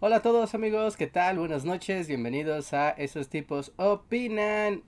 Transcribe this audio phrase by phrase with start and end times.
[0.00, 1.38] hola a todos amigos, ¿qué tal?
[1.38, 4.82] Buenas noches, bienvenidos a Esos tipos opinan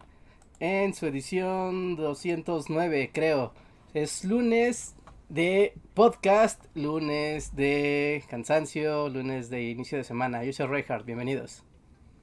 [0.60, 3.52] en su edición 209 creo.
[3.94, 4.94] Es lunes
[5.28, 10.44] de podcast, lunes de cansancio, lunes de inicio de semana.
[10.44, 11.64] Yo soy Reinhardt, bienvenidos.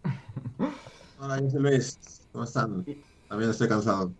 [1.20, 2.86] Hola, yo soy Luis, ¿cómo están?
[3.28, 4.12] También estoy cansado.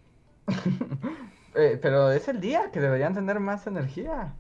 [1.56, 4.34] Eh, pero es el día que deberían tener más energía.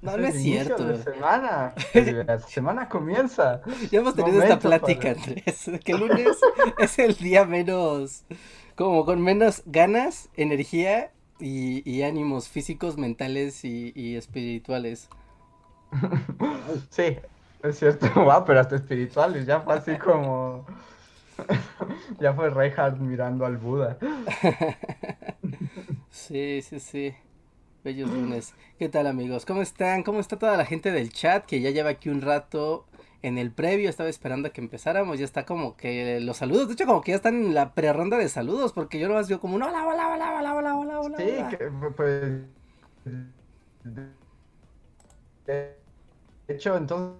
[0.00, 0.84] No, Es no es cierto.
[0.86, 1.74] de semana.
[2.26, 3.60] La semana comienza.
[3.90, 6.36] Ya hemos tenido esta plática, para- Andrés, que el lunes
[6.78, 8.24] es el día menos,
[8.76, 15.08] como con menos ganas, energía y, y ánimos físicos, mentales y, y espirituales.
[16.90, 17.16] Sí,
[17.62, 18.08] es cierto.
[18.14, 19.46] Wow, pero hasta espirituales.
[19.46, 20.66] Ya fue así como.
[22.20, 23.96] ya fue Reinhardt mirando al Buda.
[26.10, 27.14] Sí, sí, sí.
[27.88, 28.54] Bellos lunes.
[28.78, 29.46] ¿Qué tal amigos?
[29.46, 30.02] ¿Cómo están?
[30.02, 32.84] ¿Cómo está toda la gente del chat que ya lleva aquí un rato
[33.22, 33.88] en el previo?
[33.88, 35.18] Estaba esperando a que empezáramos.
[35.18, 36.68] Ya está como que los saludos.
[36.68, 38.74] De hecho, como que ya están en la pre-ronda de saludos.
[38.74, 41.16] Porque yo nomás veo como un hola, hola, hola, hola, hola, hola, hola.
[41.16, 41.48] Sí, hola".
[41.48, 42.42] que, pues.
[45.46, 45.74] De
[46.46, 47.16] hecho, entonces,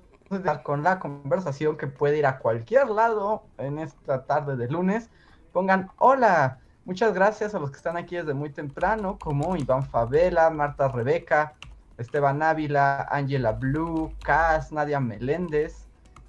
[0.64, 5.08] con la conversación que puede ir a cualquier lado en esta tarde de lunes,
[5.50, 6.60] pongan hola.
[6.88, 11.52] Muchas gracias a los que están aquí desde muy temprano, como Iván Favela, Marta Rebeca,
[11.98, 15.86] Esteban Ávila, Ángela Blue, Cas, Nadia Meléndez,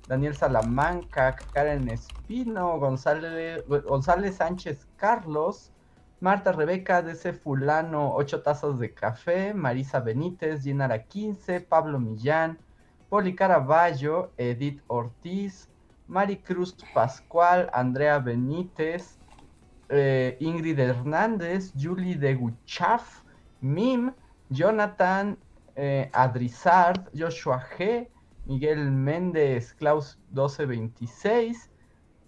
[0.10, 5.72] Daniel Salamanca, Karen Espino, González, González Sánchez Carlos,
[6.20, 12.60] Marta Rebeca, DC Fulano, 8 tazas de café, Marisa Benítez, Ginara 15, Pablo Millán,
[13.08, 15.70] Poli Caraballo, Edith Ortiz,
[16.10, 19.19] Maricruz Pascual, Andrea Benítez,
[19.90, 23.24] eh, Ingrid Hernández, Julie de Guchaf,
[23.62, 24.12] Mim,
[24.50, 25.38] Jonathan
[25.76, 28.08] eh, Adrizard, Joshua G,
[28.46, 31.70] Miguel Méndez, Klaus 1226,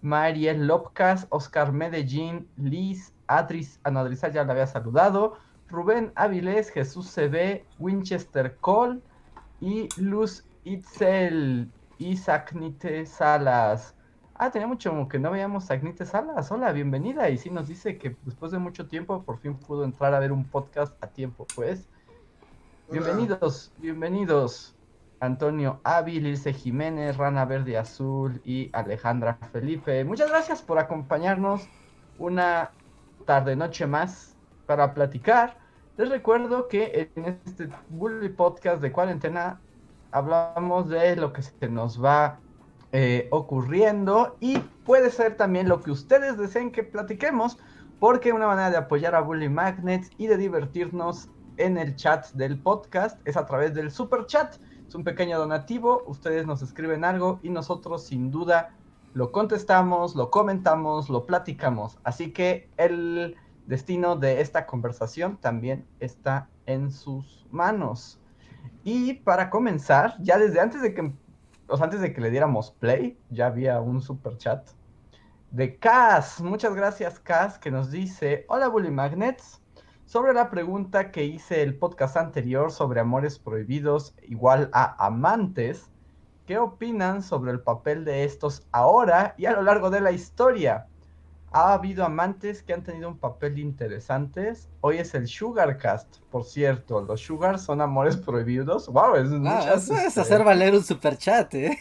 [0.02, 5.38] Mariel Lopcas, Oscar Medellín, Liz, Adris, ah, no, Adrizard ya la había saludado,
[5.70, 9.00] Rubén Avilés, Jesús CB, Winchester Cole
[9.62, 13.96] y Luz Itzel, Isaac Nite Salas.
[14.44, 16.52] Ah, tenía mucho que no veíamos a Agnite Salas.
[16.52, 17.30] Hola, bienvenida.
[17.30, 20.32] Y sí nos dice que después de mucho tiempo por fin pudo entrar a ver
[20.32, 21.46] un podcast a tiempo.
[21.56, 21.88] Pues,
[22.90, 24.76] bienvenidos, bienvenidos.
[25.20, 30.04] Antonio Ávil, Ilse Jiménez, Rana Verde Azul y Alejandra Felipe.
[30.06, 31.70] Muchas gracias por acompañarnos
[32.18, 32.72] una
[33.28, 34.36] tarde noche más
[34.66, 35.60] para platicar.
[35.98, 39.62] Les recuerdo que en este Bully Podcast de cuarentena
[40.10, 42.40] hablamos de lo que se nos va
[42.94, 47.58] eh, ocurriendo y puede ser también lo que ustedes deseen que platiquemos,
[48.00, 52.60] porque una manera de apoyar a Bully Magnets y de divertirnos en el chat del
[52.60, 54.56] podcast es a través del super chat.
[54.88, 58.76] Es un pequeño donativo, ustedes nos escriben algo y nosotros sin duda
[59.14, 61.98] lo contestamos, lo comentamos, lo platicamos.
[62.04, 63.36] Así que el
[63.68, 68.20] destino de esta conversación también está en sus manos.
[68.84, 71.14] Y para comenzar, ya desde antes de que,
[71.72, 74.70] o sea, antes de que le diéramos play, ya había un super chat
[75.52, 76.42] de Cas.
[76.42, 79.62] Muchas gracias, Cas, que nos dice: Hola, Bully Magnets.
[80.06, 85.90] Sobre la pregunta que hice el podcast anterior sobre amores prohibidos igual a amantes,
[86.46, 90.91] ¿qué opinan sobre el papel de estos ahora y a lo largo de la historia?
[91.54, 94.54] Ha habido amantes que han tenido un papel interesante.
[94.80, 97.02] Hoy es el Sugar Cast, por cierto.
[97.02, 98.88] Los Sugar son amores prohibidos.
[98.88, 101.78] Wow, es Ah, eso es este, hacer valer un super chat, ¿eh?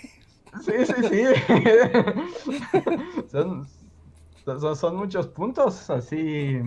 [0.65, 1.25] Sí, sí, sí.
[3.31, 3.69] son,
[4.45, 6.61] son, son muchos puntos, así.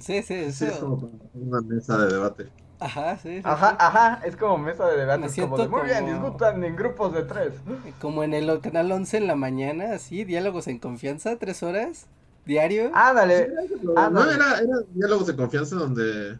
[0.00, 2.61] Sí, sí, Sí, es como una mesa de debate.
[2.84, 3.76] Ajá, sí, sí, Ajá, sí.
[3.78, 5.20] ajá, es como mesa de debate.
[5.20, 7.54] Me es como de, muy bien, discutan en grupos de tres.
[8.00, 12.06] Como en el canal 11 en la mañana, así, diálogos en confianza, tres horas,
[12.44, 12.90] diario.
[12.94, 13.48] Ándale,
[13.82, 14.34] No, ándale.
[14.34, 16.38] era, era diálogos de confianza donde.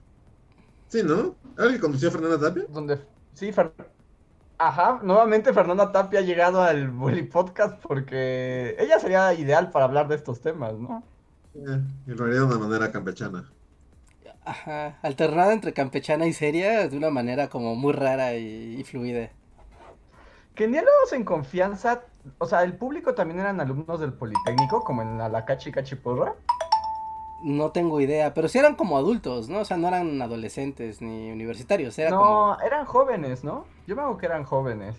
[0.89, 1.37] Sí, ¿no?
[1.57, 2.65] ¿Era el que conducía Fernanda Tapia?
[2.69, 2.99] Donde,
[3.35, 3.73] sí, Fer-
[4.59, 10.09] Ajá, nuevamente Fernanda Tapia ha llegado al Bully Podcast porque ella sería ideal para hablar
[10.09, 11.03] de estos temas, ¿no?
[11.55, 13.51] Eh, y lo haría de una manera campechana.
[14.45, 19.31] Ajá, alternada entre campechana y seria de una manera como muy rara y, y fluida.
[20.55, 22.03] Que en diálogos en confianza,
[22.39, 26.35] o sea, el público también eran alumnos del Politécnico, como en la, Cachi Cachiporra.
[27.45, 29.61] no tengo idea, pero sí eran como adultos, ¿no?
[29.61, 32.59] O sea, no eran adolescentes ni universitarios, era no, como...
[32.61, 33.65] eran jóvenes, ¿no?
[33.87, 34.97] Yo me hago que eran jóvenes.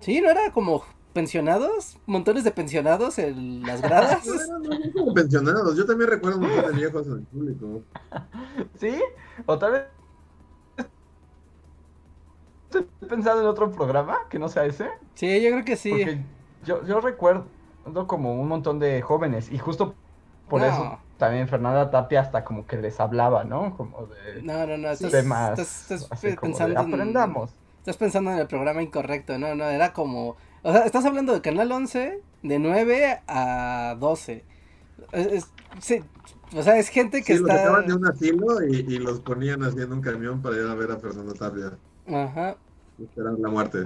[0.00, 1.98] Sí, ¿no era como pensionados?
[2.06, 4.26] ¿Montones de pensionados en las gradas?
[4.48, 5.76] No no como pensionados.
[5.76, 7.82] Yo también recuerdo un montón de viejos en el público.
[8.78, 9.00] ¿Sí?
[9.46, 9.84] O tal vez...
[12.70, 14.88] ¿Estoy pensando en otro programa que no sea ese?
[15.14, 15.90] sí, yo creo que sí.
[15.90, 16.24] Porque
[16.64, 17.44] yo, yo recuerdo
[18.06, 19.94] como un montón de jóvenes y justo
[20.48, 20.66] por No.
[20.66, 23.76] eso también Fernanda Tapia hasta como que les hablaba, ¿no?
[23.76, 27.54] Como de No, no, no, estás, temas estás- estás de, pensando en- aprendamos.
[27.78, 30.36] Estás pensando en el programa incorrecto, no, no, era como...
[30.62, 34.44] O sea, estás hablando de Canal 11 de 9 a 12.
[35.12, 35.50] Es- es-
[35.80, 36.00] sí,
[36.56, 37.62] o sea, es gente que Sí, los está...
[37.64, 40.74] sacaban de un asilo y, y los ponían así en un camión para ir a
[40.74, 41.72] ver a Fernando Tapia.
[42.06, 42.56] Ajá.
[43.02, 43.82] Esperar la muerte.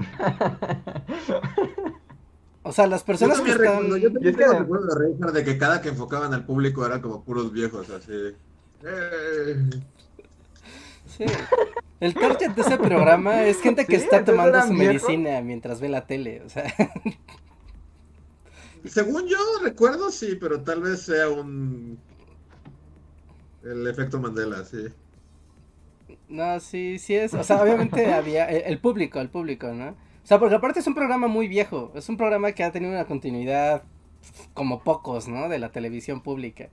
[2.62, 3.82] O sea, las Yo personas que también están...
[3.82, 6.44] recuerdo, yo también es que- tengo recuerdo de Reinhardt de que cada que enfocaban al
[6.44, 8.34] público era como puros viejos, así.
[8.82, 9.70] ¡Eh!
[11.16, 11.24] Sí.
[12.00, 15.88] El target de ese programa es gente que Sí, está tomando su medicina mientras ve
[15.88, 16.74] la tele, o sea...
[18.84, 21.98] Según yo recuerdo, sí, pero tal vez sea un.
[23.64, 24.84] El efecto Mandela, sí.
[26.28, 27.34] No, sí, sí es.
[27.34, 28.46] O sea, obviamente había.
[28.46, 29.88] El, el público, el público, ¿no?
[29.88, 31.92] O sea, porque aparte es un programa muy viejo.
[31.94, 33.82] Es un programa que ha tenido una continuidad
[34.54, 35.48] como pocos, ¿no?
[35.48, 36.68] De la televisión pública.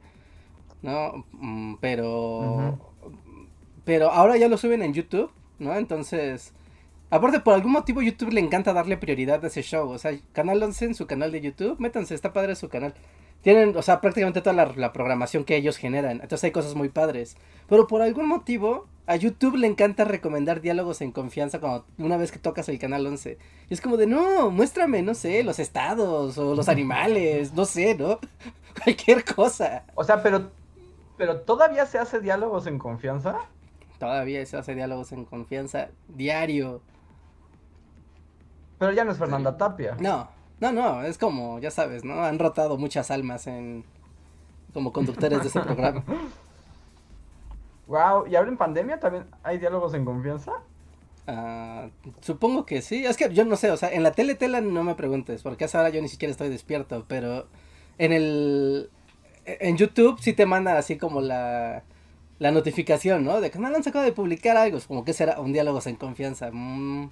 [0.81, 1.25] ¿No?
[1.33, 2.92] Mm, Pero.
[3.85, 5.75] Pero ahora ya lo suben en YouTube, ¿no?
[5.75, 6.53] Entonces.
[7.09, 9.89] Aparte, por algún motivo, YouTube le encanta darle prioridad a ese show.
[9.89, 12.95] O sea, Canal 11 en su canal de YouTube, métanse, está padre su canal.
[13.41, 16.21] Tienen, o sea, prácticamente toda la, la programación que ellos generan.
[16.21, 17.37] Entonces hay cosas muy padres.
[17.67, 22.31] Pero por algún motivo, a YouTube le encanta recomendar diálogos en confianza cuando una vez
[22.31, 23.37] que tocas el canal 11.
[23.69, 27.95] Y es como de, no, muéstrame, no sé, los estados o los animales, no sé,
[27.95, 28.19] ¿no?
[28.83, 29.83] Cualquier cosa.
[29.95, 30.51] O sea, pero,
[31.17, 33.37] pero todavía se hace diálogos en confianza.
[34.03, 36.81] Todavía se hace diálogos en confianza diario.
[38.77, 39.95] Pero ya no es Fernanda Tapia.
[39.97, 40.27] No,
[40.59, 42.21] no, no, es como, ya sabes, ¿no?
[42.21, 43.85] Han rotado muchas almas en
[44.73, 46.03] como conductores de ese programa.
[47.87, 50.51] Wow, ¿y ahora en pandemia también hay diálogos en confianza?
[51.25, 51.87] Ah,
[52.19, 54.83] supongo que sí, es que yo no sé, o sea, en la tele tela no
[54.83, 57.47] me preguntes, porque a esa hora yo ni siquiera estoy despierto, pero
[57.97, 58.89] en el
[59.45, 61.83] en YouTube sí te manda así como la
[62.39, 63.41] la notificación, ¿no?
[63.41, 66.49] De que no han sacado de publicar algo, como que será un diálogos en confianza.
[66.51, 67.09] mm.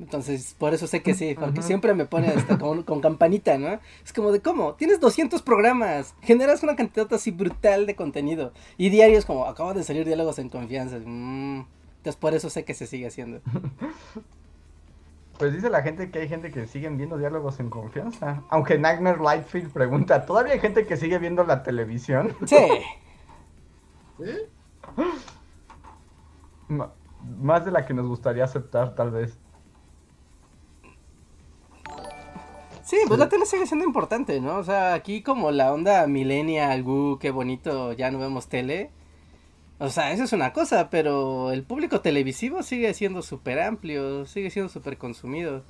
[0.00, 3.78] Entonces, por eso sé que sí, porque siempre me pone hasta con, con campanita, ¿no?
[4.04, 4.74] Es como de, ¿cómo?
[4.74, 8.52] Tienes 200 programas, generas una cantidad así brutal de contenido.
[8.78, 10.98] Y diarios como, acaba de salir diálogos en confianza.
[10.98, 11.66] mm.
[11.98, 13.40] Entonces, por eso sé que se sigue haciendo.
[15.38, 18.44] Pues dice la gente que hay gente que siguen viendo diálogos en confianza.
[18.48, 22.36] Aunque Nightmare Lightfield pregunta, ¿todavía hay gente que sigue viendo la televisión?
[22.46, 22.56] Sí,
[26.68, 26.84] M-
[27.40, 29.38] Más de la que nos gustaría aceptar, tal vez.
[32.84, 34.56] sí, pues la tele sigue siendo importante, ¿no?
[34.56, 38.90] O sea, aquí como la onda millennial, gu, qué bonito, ya no vemos tele.
[39.78, 44.50] O sea, eso es una cosa, pero el público televisivo sigue siendo súper amplio, sigue
[44.50, 45.62] siendo súper consumido.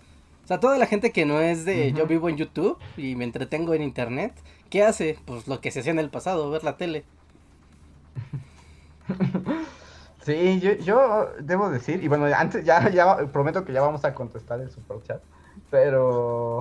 [0.44, 3.24] O sea, toda la gente que no es de yo vivo en YouTube y me
[3.24, 4.34] entretengo en internet,
[4.68, 5.16] ¿qué hace?
[5.24, 7.04] Pues lo que se hacía en el pasado, ver la tele.
[10.22, 14.14] Sí, yo, yo, debo decir, y bueno, antes ya, ya prometo que ya vamos a
[14.14, 15.20] contestar el super chat,
[15.68, 16.58] pero,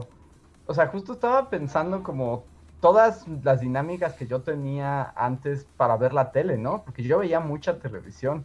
[0.65, 2.46] o sea, justo estaba pensando como
[2.79, 6.84] todas las dinámicas que yo tenía antes para ver la tele, ¿no?
[6.84, 8.43] Porque yo veía mucha televisión.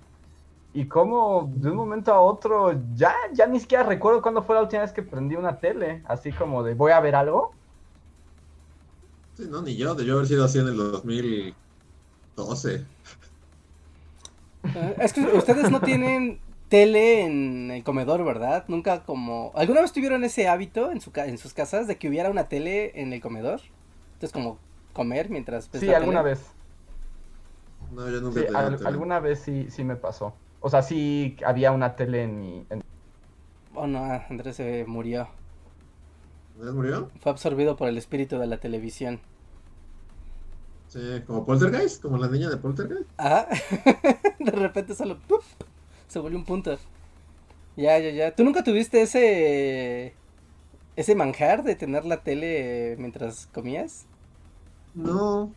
[0.74, 4.60] Y como de un momento a otro, ya, ya ni siquiera recuerdo cuándo fue la
[4.60, 7.52] última vez que prendí una tele, así como de voy a ver algo.
[9.34, 11.54] Sí, no, ni yo, debió haber sido así en el 2000.
[12.36, 12.84] 12.
[14.64, 18.64] Ah, es que ustedes no tienen tele en el comedor, ¿verdad?
[18.68, 19.52] Nunca como...
[19.54, 21.26] ¿Alguna vez tuvieron ese hábito en, su ca...
[21.26, 23.60] en sus casas de que hubiera una tele en el comedor?
[24.14, 24.58] Entonces como
[24.92, 25.68] comer mientras...
[25.72, 26.40] Sí, alguna vez.
[27.92, 28.88] No, yo nunca sí, tenía.
[28.88, 30.34] Alguna vez sí, sí me pasó.
[30.60, 32.66] O sea, sí había una tele en mi...
[32.70, 32.82] En...
[33.74, 35.28] Oh no, ah, Andrés se murió.
[36.56, 37.10] ¿Andrés murió?
[37.20, 39.20] Fue absorbido por el espíritu de la televisión.
[40.88, 43.08] Sí, como Poltergeist, como la niña de Poltergeist.
[43.16, 43.48] Ajá.
[44.38, 45.44] de repente solo ¡puf!
[46.08, 46.78] se volvió un punto.
[47.76, 48.34] Ya, ya, ya.
[48.34, 50.14] ¿Tú nunca tuviste ese
[50.96, 54.06] ese manjar de tener la tele mientras comías?
[54.94, 55.52] No.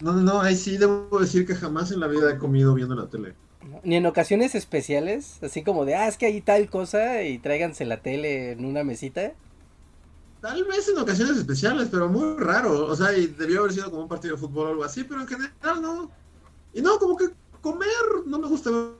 [0.00, 3.08] No, no, ahí sí debo decir que jamás en la vida he comido viendo la
[3.08, 3.34] tele.
[3.82, 7.86] Ni en ocasiones especiales, así como de, ah, es que hay tal cosa y tráiganse
[7.86, 9.32] la tele en una mesita.
[10.40, 12.86] Tal vez en ocasiones especiales, pero muy raro.
[12.86, 15.20] O sea, y debió haber sido como un partido de fútbol o algo así, pero
[15.20, 16.10] en general no.
[16.72, 17.88] Y no, como que comer,
[18.26, 18.92] no me gusta ver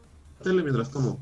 [0.42, 1.18] tele mientras como.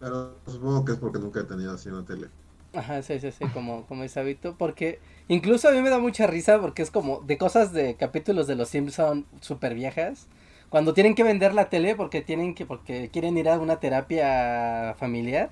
[0.00, 2.28] Pero supongo que es porque nunca he tenido así una tele.
[2.72, 6.26] Ajá, sí, sí, sí, como, como es hábito, porque incluso a mí me da mucha
[6.26, 10.28] risa porque es como de cosas de capítulos de los Simpson súper viejas,
[10.68, 14.94] cuando tienen que vender la tele porque tienen que, porque quieren ir a una terapia
[14.98, 15.50] familiar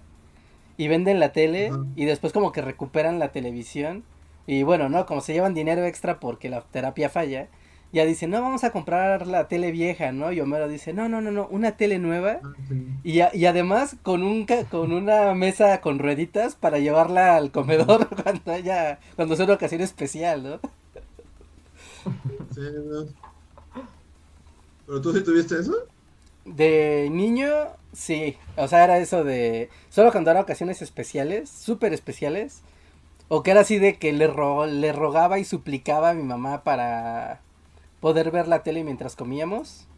[0.76, 4.04] y venden la tele y después como que recuperan la televisión
[4.46, 5.06] y bueno, ¿no?
[5.06, 7.48] Como se llevan dinero extra porque la terapia falla,
[7.92, 10.32] ya dicen, no, vamos a comprar la tele vieja, ¿no?
[10.32, 12.40] Y Homero dice, no, no, no, no, una tele nueva.
[12.44, 12.86] Ah, sí.
[13.04, 17.50] Y, a- y además con un ca- con una mesa con rueditas para llevarla al
[17.52, 20.60] comedor cuando haya cuando sea una ocasión especial, ¿no?
[22.54, 23.06] Sí, no.
[24.86, 25.74] ¿Pero tú sí tuviste eso?
[26.44, 27.50] De niño,
[27.96, 32.62] sí, o sea, era eso de solo cuando eran ocasiones especiales, súper especiales,
[33.28, 36.64] o que era así de que le ro- le rogaba y suplicaba a mi mamá
[36.64, 37.40] para
[38.00, 39.88] poder ver la tele mientras comíamos,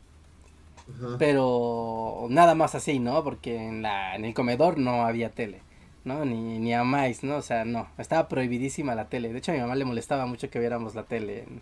[1.17, 3.25] pero nada más así, ¿no?
[3.25, 5.63] Porque en la en el comedor no había tele.
[6.05, 6.25] ¿no?
[6.25, 7.37] Ni, ni a más, ¿no?
[7.37, 9.31] O sea, no, estaba prohibidísima la tele.
[9.33, 11.61] De hecho, a mi mamá le molestaba mucho que viéramos la tele en-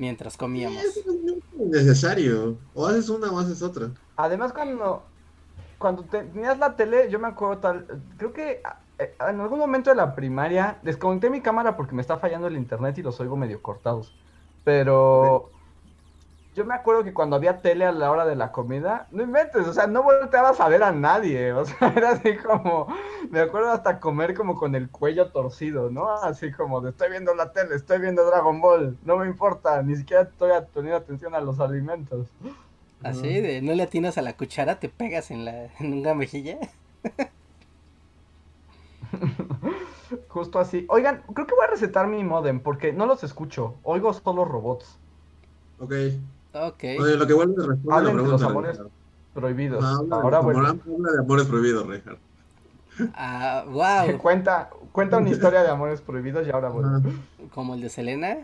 [0.00, 0.80] mientras comíamos.
[0.80, 2.58] Sí, eso no es necesario.
[2.74, 3.90] O haces una o haces otra.
[4.16, 5.02] Además, cuando,
[5.78, 8.62] cuando te- tenías la tele, yo me acuerdo tal, creo que
[8.98, 12.56] eh, en algún momento de la primaria desconecté mi cámara porque me está fallando el
[12.56, 14.14] internet y los oigo medio cortados.
[14.64, 15.50] Pero
[16.60, 19.66] yo me acuerdo que cuando había tele a la hora de la comida, no inventes,
[19.66, 22.86] o sea, no volteabas a ver a nadie, o sea, era así como,
[23.30, 26.10] me acuerdo hasta comer como con el cuello torcido, ¿no?
[26.10, 29.96] Así como de estoy viendo la tele, estoy viendo Dragon Ball, no me importa, ni
[29.96, 32.26] siquiera estoy poniendo atención a los alimentos.
[33.02, 36.58] Así, de no le atinas a la cuchara, te pegas en la en una mejilla.
[40.28, 40.84] Justo así.
[40.90, 43.76] Oigan, creo que voy a resetar mi modem porque no los escucho.
[43.84, 44.98] Oigo solo robots.
[45.78, 45.94] Ok.
[46.52, 46.84] Ok.
[47.00, 48.46] Oye, lo que vuelve a responder la de los pregunta.
[48.46, 48.80] amores
[49.34, 49.84] prohibidos.
[49.84, 50.66] Ah, Ahora bueno.
[50.66, 52.20] habla de amores prohibidos, Reinhardt.
[53.14, 54.18] Ah, wow.
[54.22, 56.96] cuenta, cuenta una historia de amores prohibidos y ahora bueno.
[56.96, 57.08] Ajá.
[57.54, 58.38] Como el de Selena.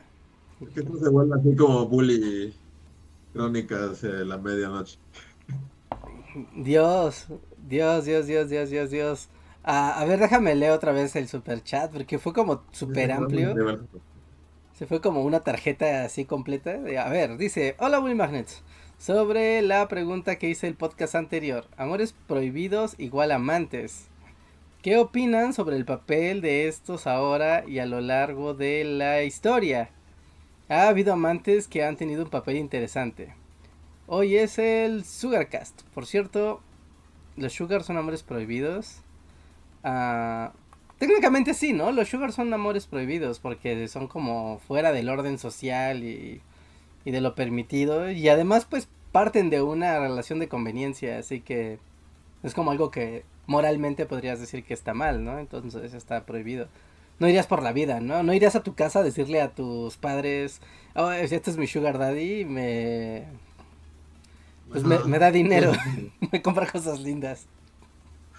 [0.75, 2.55] Que esto se vuelve así como bully
[3.33, 4.99] crónicas de la medianoche.
[6.55, 7.27] Dios,
[7.69, 9.29] Dios, Dios, Dios, Dios, Dios, Dios.
[9.65, 13.55] Ah, a ver, déjame leer otra vez el super chat porque fue como súper amplio.
[14.77, 16.77] Se fue como una tarjeta así completa.
[16.79, 18.63] de- a ver, dice, hola Will Magnets.
[18.99, 21.67] Sobre la pregunta que hice el podcast anterior.
[21.77, 24.09] Amores prohibidos igual amantes.
[24.83, 29.91] ¿Qué opinan sobre el papel de estos ahora y a lo largo de la historia?
[30.69, 33.35] Ha habido amantes que han tenido un papel interesante.
[34.07, 35.83] Hoy es el Sugarcast.
[35.95, 36.61] Por cierto,
[37.37, 39.01] los Sugar son amores prohibidos.
[39.83, 40.53] Ah,
[40.99, 41.93] técnicamente sí, ¿no?
[41.93, 46.41] Los Sugar son amores prohibidos porque son como fuera del orden social y,
[47.05, 48.11] y de lo permitido.
[48.11, 51.19] Y además, pues parten de una relación de conveniencia.
[51.19, 51.79] Así que
[52.43, 55.39] es como algo que moralmente podrías decir que está mal, ¿no?
[55.39, 56.69] Entonces está prohibido.
[57.19, 58.23] No irías por la vida, ¿no?
[58.23, 60.61] No irías a tu casa a decirle a tus padres,
[60.95, 63.25] oh, este es mi sugar daddy, me,
[64.69, 65.73] pues me, da dinero,
[66.33, 67.47] me compra cosas lindas.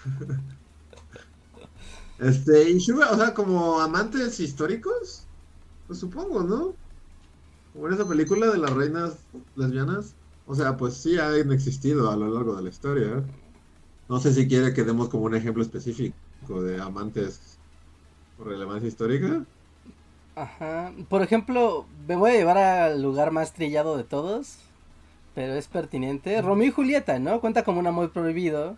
[2.19, 5.23] Este, y Sugar, o sea, como amantes históricos,
[5.85, 6.73] pues supongo, ¿no?
[7.73, 9.17] Como en esa película de las reinas
[9.55, 10.13] lesbianas,
[10.47, 13.23] o sea, pues sí han existido a lo largo de la historia.
[14.09, 17.59] No sé si quiere que demos como un ejemplo específico de amantes
[18.37, 19.45] por relevancia histórica.
[20.35, 20.93] Ajá.
[21.09, 24.57] Por ejemplo, me voy a llevar al lugar más trillado de todos,
[25.35, 26.41] pero es pertinente.
[26.41, 27.41] Romeo y Julieta, ¿no?
[27.41, 28.77] Cuenta como un amor prohibido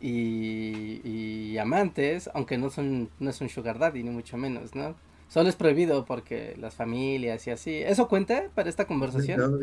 [0.00, 4.94] y, y amantes, aunque no son no es un sugar daddy ni mucho menos, ¿no?
[5.28, 7.76] Solo es prohibido porque las familias y así.
[7.76, 9.60] ¿Eso cuenta para esta conversación?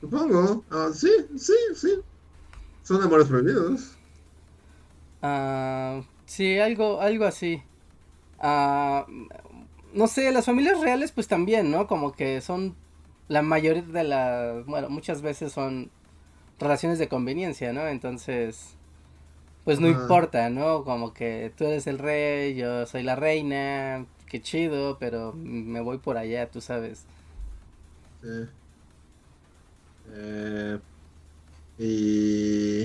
[0.00, 0.64] Supongo.
[0.70, 1.98] Ah, sí, sí, sí.
[2.84, 3.96] Son amores prohibidos.
[5.22, 7.62] Ah, sí, algo, algo así.
[8.38, 9.06] Ah,
[9.92, 11.86] no sé, las familias reales pues también, ¿no?
[11.86, 12.76] Como que son
[13.28, 15.90] la mayoría de las, bueno, muchas veces son
[16.58, 17.86] relaciones de conveniencia, ¿no?
[17.86, 18.76] Entonces,
[19.70, 20.82] pues no importa, ¿no?
[20.82, 25.98] Como que tú eres el rey, yo soy la reina, qué chido, pero me voy
[25.98, 27.04] por allá, tú sabes.
[28.20, 28.48] Sí.
[30.12, 30.78] Eh,
[31.78, 32.82] y...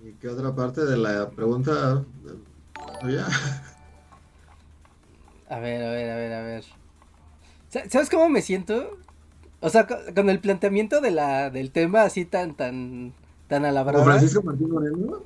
[0.00, 2.04] ¿Y qué otra parte de la pregunta?
[5.48, 6.64] A ver, a ver, a ver, a ver.
[7.68, 8.98] Sa- ¿Sabes cómo me siento?
[9.60, 13.12] O sea, co- con el planteamiento de la, del tema así tan, tan,
[13.48, 14.04] tan a la ¿Como brava.
[14.04, 15.22] Francisco Martín Moreno?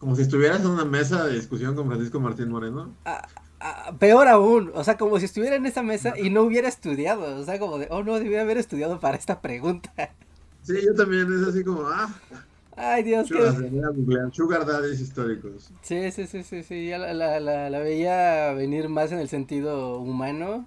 [0.00, 2.96] Como si estuvieras en una mesa de discusión con Francisco Martín Moreno.
[3.04, 3.26] Ah,
[3.60, 7.36] ah, peor aún, o sea, como si estuviera en esa mesa y no hubiera estudiado,
[7.40, 9.92] o sea, como de, oh no, debía haber estudiado para esta pregunta.
[10.62, 12.08] Sí, yo también, es así como, ah,
[12.76, 13.54] Ay, Dios, sugar,
[14.32, 15.70] sugar daddies históricos.
[15.82, 19.28] Sí, sí, sí, sí, sí, ya la, la, la, la veía venir más en el
[19.28, 20.66] sentido humano,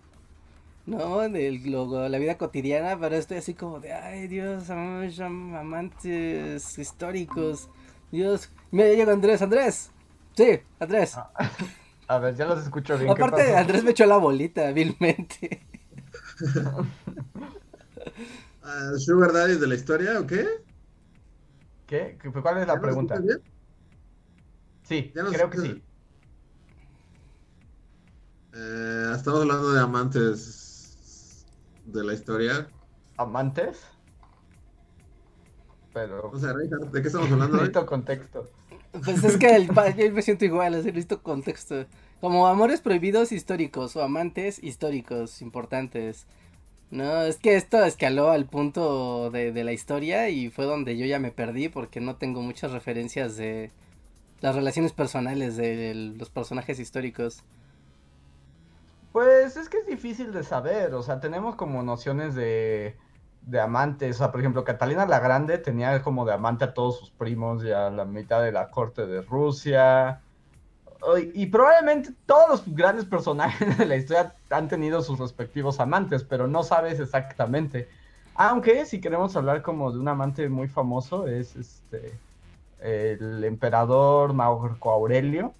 [0.85, 1.29] ¿no?
[1.29, 7.69] De lo- la vida cotidiana, pero estoy así como de, ay, Dios, am- amantes históricos,
[8.13, 8.49] Dios.
[8.71, 9.93] Mira, ya llegó Andrés, Andrés.
[10.35, 11.21] Sí, Andrés.
[12.07, 13.13] A ver, ya los escucho bien.
[13.15, 13.55] ¿qué Aparte?
[13.57, 15.67] Andrés me echó la bolita, vilmente.
[18.61, 20.47] Ah, ¿Sugar daddies de la historia o qué?
[21.85, 22.17] ¿Qué?
[22.21, 23.23] ¿Qué- ¿Cuál es ¿Ya la pregunta?
[23.23, 23.43] bien?
[24.83, 25.83] Sí, creo que sí.
[28.53, 31.45] Eh, estamos hablando de amantes
[31.83, 32.71] de la historia.
[33.17, 33.92] ¿Amantes?
[35.93, 36.29] Pero...
[36.31, 37.61] O sea, ¿de qué estamos hablando hoy?
[37.61, 38.49] Necesito contexto.
[39.03, 41.85] Pues es que el, yo me siento igual, así necesito contexto.
[42.21, 46.27] Como amores prohibidos históricos o amantes históricos importantes.
[46.91, 51.07] No, es que esto escaló al punto de, de la historia y fue donde yo
[51.07, 53.71] ya me perdí porque no tengo muchas referencias de
[54.41, 57.43] las relaciones personales de los personajes históricos.
[59.11, 62.95] Pues es que es difícil de saber, o sea, tenemos como nociones de,
[63.45, 66.99] de amantes, o sea, por ejemplo, Catalina la Grande tenía como de amante a todos
[66.99, 70.21] sus primos y a la mitad de la corte de Rusia.
[71.33, 76.47] Y probablemente todos los grandes personajes de la historia han tenido sus respectivos amantes, pero
[76.47, 77.89] no sabes exactamente.
[78.35, 82.17] Aunque si queremos hablar como de un amante muy famoso, es este
[82.83, 85.53] el emperador Marco Aurelio,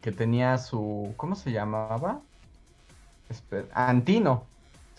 [0.00, 2.20] que tenía su, ¿cómo se llamaba?
[3.72, 4.44] Antino.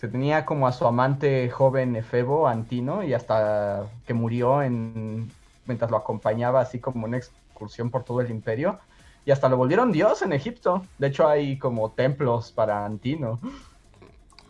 [0.00, 5.30] Se tenía como a su amante joven Efebo, Antino, y hasta que murió en,
[5.66, 8.78] mientras lo acompañaba así como una excursión por todo el imperio.
[9.24, 10.84] Y hasta lo volvieron dios en Egipto.
[10.98, 13.40] De hecho hay como templos para Antino.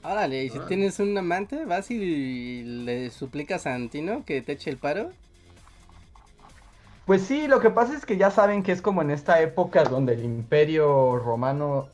[0.03, 0.65] Órale, y si Ah.
[0.69, 5.11] tienes un amante, vas y le suplicas a Antino que te eche el paro.
[7.07, 9.85] Pues sí, lo que pasa es que ya saben que es como en esta época
[9.85, 11.87] donde el imperio romano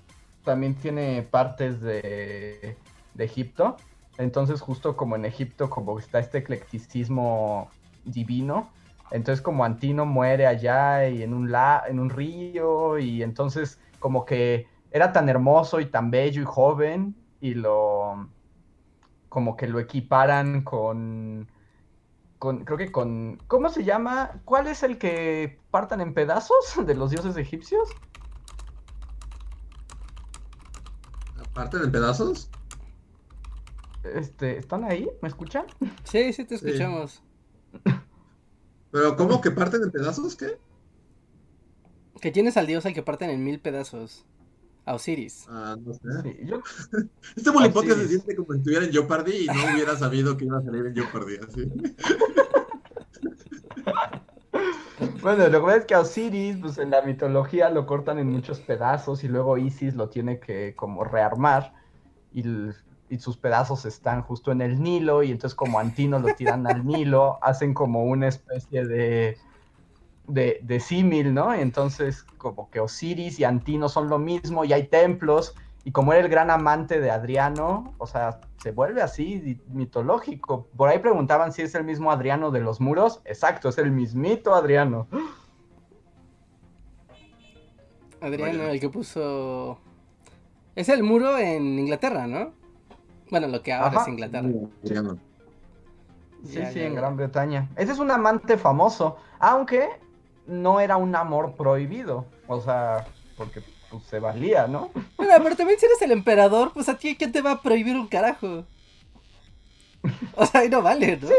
[0.42, 2.76] también tiene partes de,
[3.14, 3.76] de Egipto.
[4.18, 7.70] Entonces justo como en Egipto como está este eclecticismo
[8.04, 8.70] divino.
[9.10, 14.24] Entonces como Antino muere allá y en un, la, en un río y entonces como
[14.24, 18.28] que era tan hermoso y tan bello y joven y lo
[19.28, 21.48] como que lo equiparan con
[22.38, 24.40] con, creo que con, ¿cómo se llama?
[24.44, 27.88] ¿Cuál es el que partan en pedazos de los dioses egipcios?
[31.38, 32.50] ¿Aparte de pedazos?
[34.04, 35.08] Este, ¿están ahí?
[35.20, 35.66] ¿Me escuchan?
[36.04, 36.66] Sí, sí te Sí.
[36.66, 37.22] escuchamos.
[38.90, 40.36] ¿Pero cómo que parten en pedazos?
[40.36, 40.58] ¿Qué?
[42.20, 44.26] Que tienes al dios al que parten en mil pedazos.
[44.84, 45.46] A Osiris.
[45.48, 46.00] Ah, no sé.
[46.24, 46.60] Sí, yo,
[47.36, 50.58] Este Así se siente como si estuviera en Jeopardy y no hubiera sabido que iba
[50.58, 51.36] a salir en Jeopardy.
[51.36, 51.62] Así.
[55.22, 58.28] bueno, lo que pasa es que a Osiris, pues en la mitología lo cortan en
[58.28, 61.74] muchos pedazos y luego Isis lo tiene que como rearmar
[62.32, 62.42] y,
[63.12, 66.86] y sus pedazos están justo en el Nilo y entonces como Antino lo tiran al
[66.86, 69.36] Nilo, hacen como una especie de,
[70.26, 71.54] de, de símil, ¿no?
[71.54, 76.14] Y entonces como que Osiris y Antino son lo mismo y hay templos y como
[76.14, 80.68] era el gran amante de Adriano, o sea, se vuelve así mitológico.
[80.74, 83.20] Por ahí preguntaban si es el mismo Adriano de los muros.
[83.26, 85.06] Exacto, es el mismito Adriano.
[88.22, 88.70] Adriano, Oye.
[88.70, 89.78] el que puso.
[90.76, 92.61] Es el muro en Inglaterra, ¿no?
[93.32, 94.02] Bueno, lo que ahora Ajá.
[94.02, 94.46] es Inglaterra.
[94.84, 94.92] Sí,
[96.52, 97.00] Ya, sí, ya, en ya.
[97.00, 97.70] Gran Bretaña.
[97.76, 99.88] Ese es un amante famoso, aunque
[100.46, 102.26] no era un amor prohibido.
[102.46, 103.06] O sea,
[103.38, 104.90] porque pues, se valía, ¿no?
[105.16, 107.96] Bueno, pero también si eres el emperador, pues a ti, ¿quién te va a prohibir
[107.96, 108.66] un carajo?
[110.36, 111.28] O sea, ahí no vale, ¿no?
[111.28, 111.34] Sí,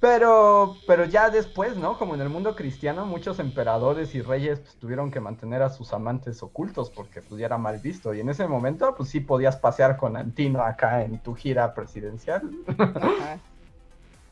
[0.00, 1.98] Pero, pero ya después, ¿no?
[1.98, 5.92] Como en el mundo cristiano, muchos emperadores y reyes pues, tuvieron que mantener a sus
[5.92, 8.14] amantes ocultos porque pues ya era mal visto.
[8.14, 12.42] Y en ese momento, pues sí podías pasear con Antino acá en tu gira presidencial.
[12.78, 13.38] Ajá.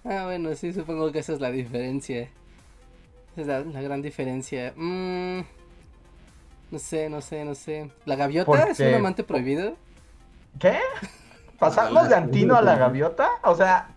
[0.09, 2.29] Ah, bueno, sí, supongo que esa es la diferencia.
[3.33, 4.73] Esa es la, la gran diferencia.
[4.77, 5.41] Mm,
[6.71, 7.91] no sé, no sé, no sé.
[8.05, 9.75] ¿La gaviota es un amante prohibido?
[10.61, 10.79] ¿Qué?
[11.59, 13.31] ¿Pasamos de Antino a la gaviota?
[13.43, 13.96] O sea,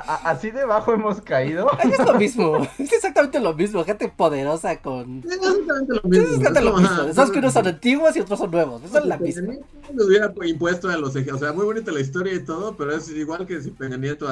[0.00, 1.68] a- así debajo hemos caído.
[1.84, 2.66] Es lo mismo.
[2.78, 3.84] Es exactamente lo mismo.
[3.84, 5.22] Gente poderosa con.
[5.26, 6.24] Es exactamente lo Es mismo.
[6.26, 6.88] exactamente lo mismo.
[7.02, 8.82] ajá, Esos que unos son antiguos y otros son nuevos.
[8.84, 9.54] Eso es la misma.
[9.94, 12.92] Le hubiera impuesto a los eje- O sea, muy bonita la historia y todo, pero
[12.94, 14.28] es igual que si Peña Nieto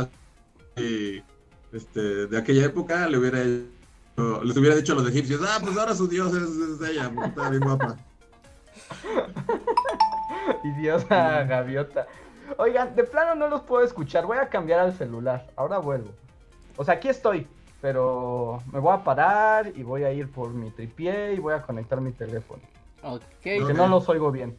[1.72, 5.94] este, de aquella época le hubiera les hubiera dicho a los egipcios, ah, pues ahora
[5.94, 7.96] su dios es, es ella, está bien guapa.
[10.64, 12.06] Idiota gaviota.
[12.58, 16.10] Oigan, de plano no los puedo escuchar, voy a cambiar al celular, ahora vuelvo.
[16.76, 17.46] O sea, aquí estoy,
[17.80, 21.62] pero me voy a parar y voy a ir por mi tripié y voy a
[21.62, 22.62] conectar mi teléfono.
[23.02, 23.22] Ok.
[23.42, 24.58] Que no los oigo bien.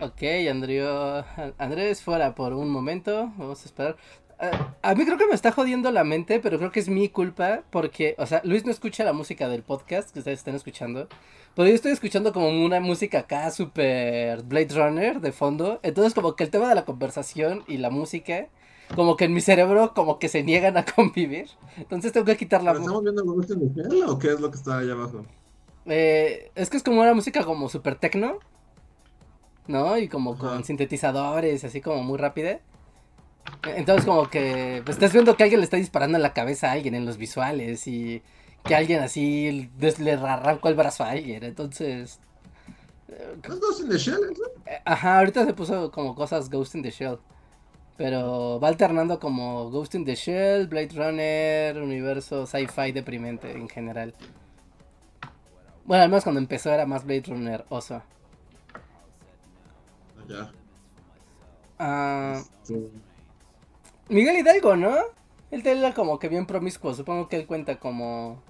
[0.00, 3.96] Ok, Andrea, Andrés fuera por un momento, vamos a esperar.
[4.40, 7.64] A, mí creo que me está jodiendo la mente, pero creo que es mi culpa
[7.70, 11.08] porque, o sea, Luis no escucha la música del podcast que ustedes están escuchando,
[11.56, 16.36] pero yo estoy escuchando como una música acá super Blade Runner de fondo, entonces como
[16.36, 18.46] que el tema de la conversación y la música,
[18.94, 22.62] como que en mi cerebro como que se niegan a convivir, entonces tengo que quitar
[22.62, 22.92] la música.
[22.92, 25.24] ¿Estamos viendo in the Shell o qué es lo que está ahí abajo?
[25.86, 28.38] Eh, es que es como una música como super techno,
[29.66, 29.98] ¿no?
[29.98, 32.60] Y como con sintetizadores, así como muy rápida.
[33.76, 36.72] Entonces como que pues, estás viendo que alguien le está disparando en la cabeza a
[36.72, 38.22] alguien en los visuales y
[38.64, 42.20] que alguien así le arrancó el brazo a alguien, entonces...
[43.08, 44.18] ¿Es Ghost in the Shell
[44.66, 47.18] eh, Ajá, ahorita se puso como cosas Ghost in the Shell.
[47.96, 54.14] Pero va alternando como Ghost in the Shell, Blade Runner, universo sci-fi deprimente en general.
[55.84, 58.02] Bueno, al menos cuando empezó era más Blade Runner oso.
[60.28, 60.52] Ya.
[61.78, 62.42] Ah...
[64.08, 64.96] Miguel Hidalgo, ¿no?
[65.50, 68.42] Él era como que bien promiscuo, supongo que él cuenta como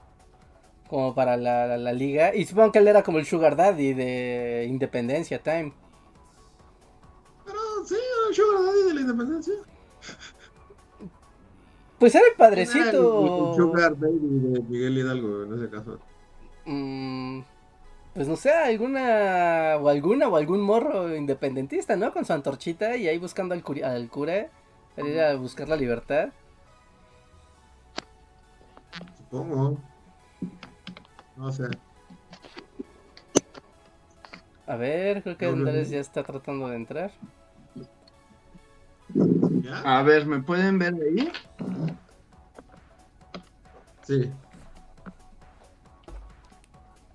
[0.88, 4.66] como para la, la, liga y supongo que él era como el sugar daddy de
[4.68, 5.72] Independencia Time.
[7.44, 9.54] Pero sí, era el sugar daddy de la Independencia.
[11.98, 13.50] Pues era el padrecito.
[13.50, 15.98] el, sugar daddy de Miguel Hidalgo en ese caso.
[16.64, 17.40] Mm,
[18.14, 22.12] pues no sé, alguna o alguna o algún morro independentista, ¿no?
[22.12, 24.48] Con su antorchita y ahí buscando al, al cura
[24.98, 26.30] para ir a buscar la libertad.
[29.16, 29.78] Supongo.
[31.36, 31.68] No sé.
[34.66, 37.12] A ver, creo que Andrés ya está tratando de entrar.
[39.84, 41.32] A ver, ¿me pueden ver ahí?
[44.02, 44.30] Sí.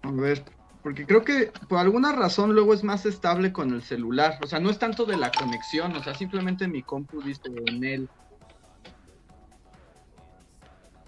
[0.03, 0.43] A ver,
[0.83, 4.37] porque creo que por alguna razón luego es más estable con el celular.
[4.43, 7.83] O sea, no es tanto de la conexión, o sea, simplemente mi compu dice en
[7.85, 8.09] él.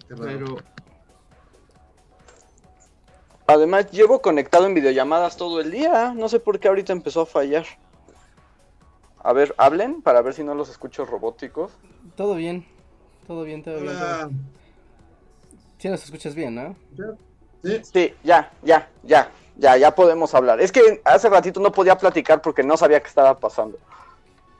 [0.08, 0.56] Pero.
[3.46, 6.14] Además, llevo conectado en videollamadas todo el día.
[6.14, 7.66] No sé por qué ahorita empezó a fallar.
[9.18, 11.72] A ver, hablen para ver si no los escucho robóticos.
[12.16, 12.66] Todo bien.
[13.26, 13.94] Todo bien, todo bien.
[15.78, 16.76] Sí, nos escuchas bien, ¿no?
[17.62, 17.80] Sí.
[17.92, 19.30] sí, ya, ya, ya.
[19.56, 20.60] Ya, ya podemos hablar.
[20.60, 23.78] Es que hace ratito no podía platicar porque no sabía qué estaba pasando.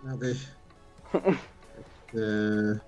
[2.12, 2.78] Eh.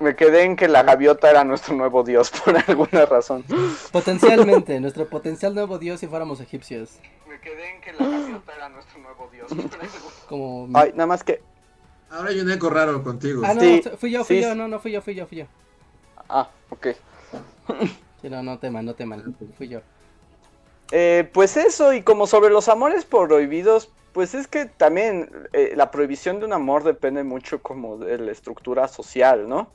[0.00, 3.44] Me quedé en que la gaviota era nuestro nuevo dios por alguna razón.
[3.90, 6.98] Potencialmente, nuestro potencial nuevo dios si fuéramos egipcios.
[7.26, 9.50] Me quedé en que la gaviota era nuestro nuevo dios.
[10.28, 10.68] Como...
[10.74, 11.42] Ay, nada más que...
[12.10, 13.42] Ahora hay un eco raro contigo.
[13.44, 13.60] Ah, no,
[13.96, 15.46] fui yo, fui yo, no, no fui yo, fui yo, fui yo.
[16.28, 16.88] Ah, ok.
[18.22, 19.80] Sí, no, no teman, no teman, fui yo.
[20.90, 25.90] Eh, pues eso, y como sobre los amores prohibidos, pues es que también eh, la
[25.90, 29.70] prohibición de un amor depende mucho como de la estructura social, ¿no?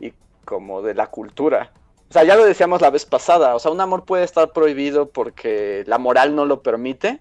[0.00, 0.12] Y
[0.44, 1.72] como de la cultura.
[2.08, 5.10] O sea, ya lo decíamos la vez pasada, o sea, un amor puede estar prohibido
[5.10, 7.20] porque la moral no lo permite,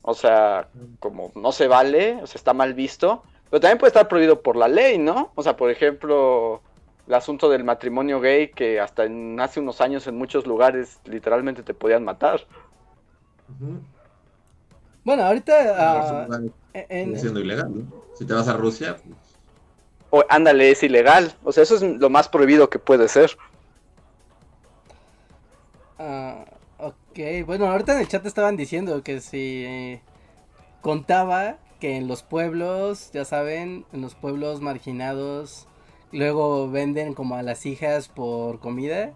[0.00, 0.68] o sea,
[1.00, 4.56] como no se vale, o sea, está mal visto, pero también puede estar prohibido por
[4.56, 5.32] la ley, ¿no?
[5.34, 6.62] O sea, por ejemplo,
[7.06, 11.62] el asunto del matrimonio gay que hasta en, hace unos años en muchos lugares literalmente
[11.62, 12.46] te podían matar.
[15.04, 16.28] Bueno, ahorita...
[16.28, 18.02] Uh, siendo ilegal, ¿no?
[18.14, 18.96] Si te vas a Rusia...
[18.96, 19.16] Pues...
[20.10, 21.34] O, ándale, es ilegal.
[21.42, 23.36] O sea, eso es lo más prohibido que puede ser.
[25.98, 26.44] Uh,
[26.78, 30.02] ok, bueno, ahorita en el chat estaban diciendo que si eh,
[30.82, 35.66] contaba que en los pueblos, ya saben, en los pueblos marginados
[36.12, 39.12] luego venden como a las hijas por comida.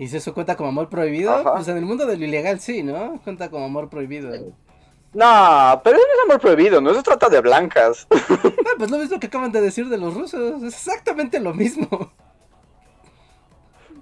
[0.00, 1.44] ¿Y si eso cuenta como amor prohibido?
[1.44, 3.20] Pues en el mundo de lo ilegal sí, ¿no?
[3.22, 4.30] Cuenta como amor prohibido.
[5.12, 8.08] No, pero no es amor prohibido, no se trata de blancas.
[8.70, 12.12] Ah, pues lo mismo que acaban de decir de los rusos, es exactamente lo mismo.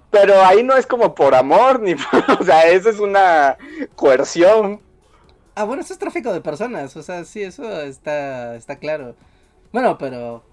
[0.09, 1.93] Pero ahí no es como por amor, ni
[2.39, 3.57] o sea, eso es una
[3.95, 4.79] coerción.
[5.55, 9.15] Ah, bueno, eso es tráfico de personas, o sea, sí, eso está, está claro.
[9.73, 10.43] Bueno, pero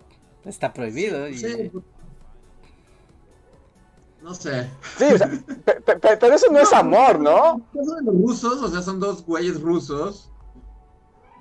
[0.46, 1.28] Está prohibido.
[1.28, 1.72] y...
[4.26, 4.68] No sé.
[4.98, 5.04] Sí,
[5.84, 7.60] pero eso no es amor, ¿no?
[7.72, 10.32] Los rusos, o sea, son dos güeyes rusos,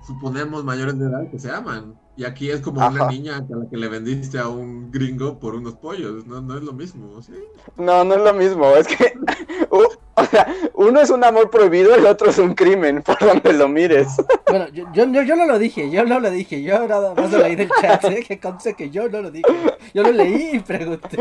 [0.06, 2.00] suponemos mayores de edad, que se aman.
[2.16, 5.56] Y aquí es como una niña a la que le vendiste a un gringo por
[5.56, 6.28] unos pollos.
[6.28, 7.34] No, no es lo mismo, ¿sí?
[7.76, 8.68] No, no es lo mismo.
[8.76, 9.14] Es que
[10.18, 13.68] o sea, uno es un amor prohibido, el otro es un crimen, por donde lo
[13.68, 14.08] mires.
[14.48, 16.62] Bueno, yo, yo, yo no lo dije, yo no lo dije.
[16.62, 18.24] Yo nada más lo leí del chat, ¿eh?
[18.26, 19.52] que conste que yo no lo dije.
[19.94, 21.18] Yo lo leí y pregunté.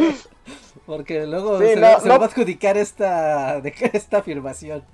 [0.86, 3.58] Porque luego se, va a adjudicar esta,
[3.92, 4.84] esta afirmación.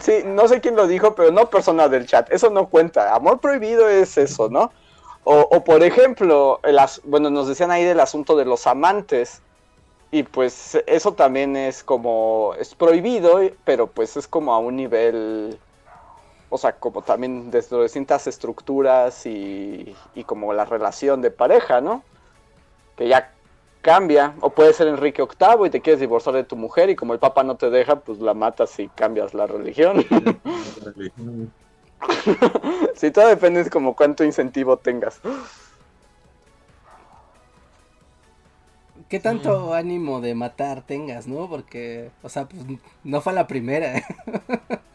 [0.00, 2.30] Sí, no sé quién lo dijo, pero no persona del chat.
[2.30, 3.14] Eso no cuenta.
[3.14, 4.72] Amor prohibido es eso, ¿no?
[5.28, 6.60] O, por ejemplo,
[7.02, 9.42] bueno, nos decían ahí del asunto de los amantes.
[10.10, 15.58] Y pues eso también es como, es prohibido, pero pues es como a un nivel,
[16.48, 22.02] o sea, como también desde distintas estructuras y, y como la relación de pareja, ¿no?
[22.96, 23.32] Que ya
[23.86, 24.34] cambia.
[24.40, 27.20] O puede ser Enrique VIII y te quieres divorciar de tu mujer y como el
[27.20, 30.04] Papa no te deja, pues la matas y cambias la religión.
[32.96, 35.20] Si todo depende de como cuánto incentivo tengas.
[39.08, 41.48] ¿Qué tanto ánimo de matar tengas, no?
[41.48, 42.62] Porque, o sea, pues
[43.04, 44.02] no fue la primera.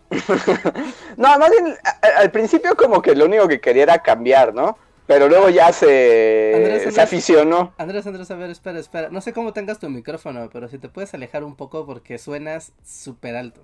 [1.18, 1.76] no, más bien,
[2.18, 4.78] al principio como que lo único que quería era cambiar, ¿no?
[5.08, 7.74] Pero luego ya se, se aficionó.
[7.78, 9.10] Andrés, Andrés, a ver, espera, espera.
[9.10, 12.74] No sé cómo tengas tu micrófono, pero si te puedes alejar un poco porque suenas
[12.86, 13.62] súper alto.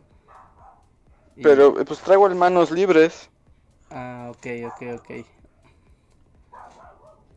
[1.41, 3.29] Pero pues traigo las manos libres.
[3.89, 5.25] Ah, ok, ok, ok.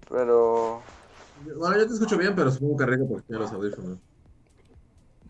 [0.08, 0.82] Pero...
[1.56, 3.98] Bueno, yo te escucho bien, pero supongo que rico porque tiene los audífonos.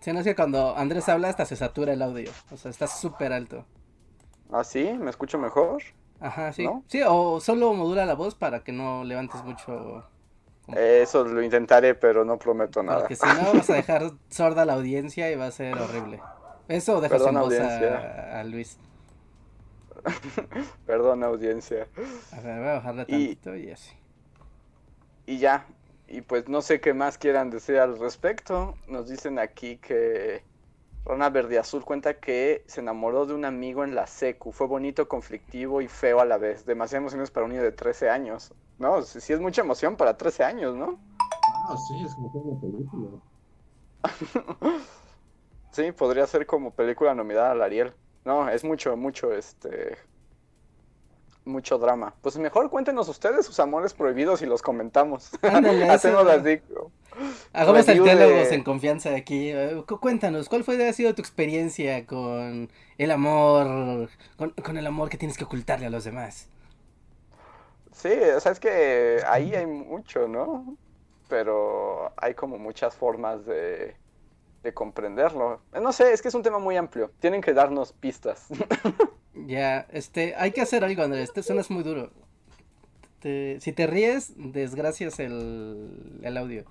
[0.01, 2.31] Sí, no es que cuando Andrés habla hasta se satura el audio.
[2.51, 3.67] O sea, está súper alto.
[4.51, 4.93] ¿Ah, sí?
[4.99, 5.83] ¿Me escucho mejor?
[6.21, 6.67] Ajá, sí.
[6.89, 10.05] Sí, o solo modula la voz para que no levantes mucho.
[10.69, 13.01] Eso lo intentaré, pero no prometo nada.
[13.01, 16.21] Porque si no, vas a dejar sorda la audiencia y va a ser horrible.
[16.69, 18.79] Eso deja sin voz a, Luis.
[20.87, 21.89] Perdón, audiencia.
[22.33, 23.91] A ver, voy a bajarle tantito y, y así.
[25.27, 25.67] Y ya.
[26.11, 28.75] Y pues no sé qué más quieran decir al respecto.
[28.89, 30.43] Nos dicen aquí que
[31.05, 34.51] Rona Verde Azul cuenta que se enamoró de un amigo en la secu.
[34.51, 36.67] Fue bonito, conflictivo y feo a la vez.
[36.67, 38.53] Demasiadas emociones para un niño de 13 años.
[38.81, 40.99] No, sí, es mucha emoción para 13 años, ¿no?
[41.69, 43.11] Ah, sí, es como una película.
[45.71, 47.95] sí, podría ser como película nominada al Ariel.
[48.25, 49.97] No, es mucho, mucho, este...
[51.45, 52.15] Mucho drama.
[52.21, 55.31] Pues mejor cuéntenos ustedes sus amores prohibidos y los comentamos.
[55.43, 56.43] Hacemos las
[57.53, 59.53] Hagamos el diálogos en confianza aquí.
[60.01, 65.37] Cuéntanos, ¿cuál fue ha sido tu experiencia con el amor, con, el amor que tienes
[65.37, 66.49] que ocultarle a los demás?
[67.93, 70.77] Sí, o sea, es que ahí hay mucho, ¿no?
[71.29, 73.97] Pero hay como muchas formas de,
[74.63, 75.61] de comprenderlo.
[75.73, 77.11] No sé, es que es un tema muy amplio.
[77.19, 78.47] Tienen que darnos pistas.
[79.35, 81.29] Ya, este, hay que hacer algo, Andrés.
[81.29, 82.11] Este suena muy duro.
[83.23, 86.65] si te ríes, desgracias el, el audio.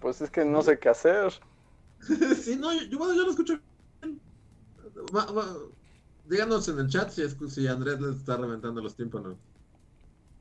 [0.00, 1.32] Pues es que no sé qué hacer.
[2.00, 3.58] sí, no, yo, bueno, yo lo escucho
[4.00, 4.20] bien.
[6.26, 9.36] díganos en el chat si, si Andrés le está reventando los tímpanos.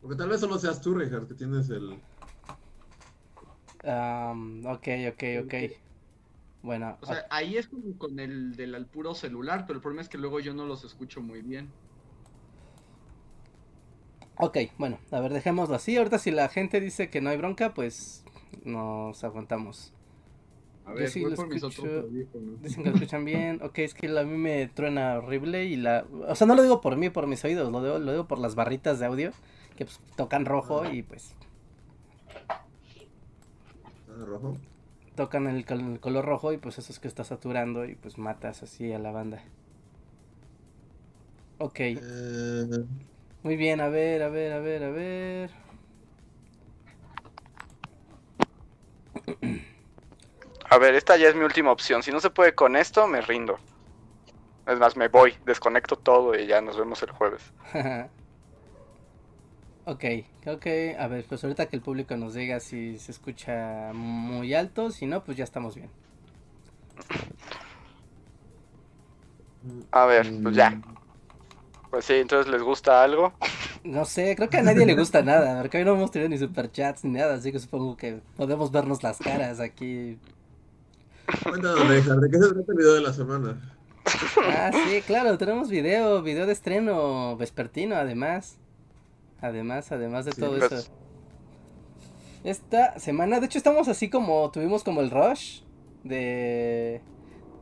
[0.01, 1.99] Porque tal vez solo seas tú, Richard, que tienes el...
[3.83, 5.53] Um, ok, ok, ok.
[6.61, 6.97] Bueno.
[7.01, 10.17] O sea, ahí es como con el del puro celular, pero el problema es que
[10.17, 11.69] luego yo no los escucho muy bien.
[14.41, 15.97] Ok, bueno, a ver, dejémoslo así.
[15.97, 18.23] Ahorita si la gente dice que no hay bronca, pues
[18.63, 19.93] nos aguantamos.
[20.85, 22.07] A ver, sí por escucho,
[22.61, 23.61] Dicen que lo escuchan bien.
[23.61, 26.05] Ok, es que a mí me truena horrible y la...
[26.27, 28.39] O sea, no lo digo por mí, por mis oídos, lo digo, lo digo por
[28.39, 29.31] las barritas de audio
[29.77, 31.35] que pues, tocan rojo y pues...
[34.07, 34.57] rojo?
[35.19, 35.65] Tocan el,
[35.99, 39.11] color rojo y pues eso es que está saturando y pues matas así a la
[39.11, 39.43] banda.
[41.57, 41.79] Ok.
[41.81, 42.85] Eh.
[43.43, 45.51] Muy bien, a ver, a ver, a ver, a ver.
[50.69, 52.01] A ver, esta ya es mi última opción.
[52.01, 53.59] Si no se puede con esto, me rindo.
[54.67, 57.51] Es más, me voy, desconecto todo y ya nos vemos el jueves.
[59.89, 60.03] ok,
[60.41, 64.53] creo que, a ver, pues ahorita que el público nos diga si se escucha muy
[64.53, 65.89] alto, si no, pues ya estamos bien.
[69.91, 70.79] A ver, pues ya.
[71.89, 73.33] Pues sí, entonces les gusta algo.
[73.83, 76.37] No sé, creo que a nadie le gusta nada, porque hoy no hemos tenido ni
[76.37, 80.19] superchats ni nada, así que supongo que podemos vernos las caras aquí.
[81.43, 83.75] Cuéntanos, ¿de qué se trata el video de la semana?
[84.37, 88.57] Ah, sí, claro, tenemos video, video de estreno vespertino, además.
[89.41, 90.91] Además, además de todo eso.
[92.43, 95.61] Esta semana, de hecho, estamos así como, tuvimos como el rush
[96.03, 97.01] de,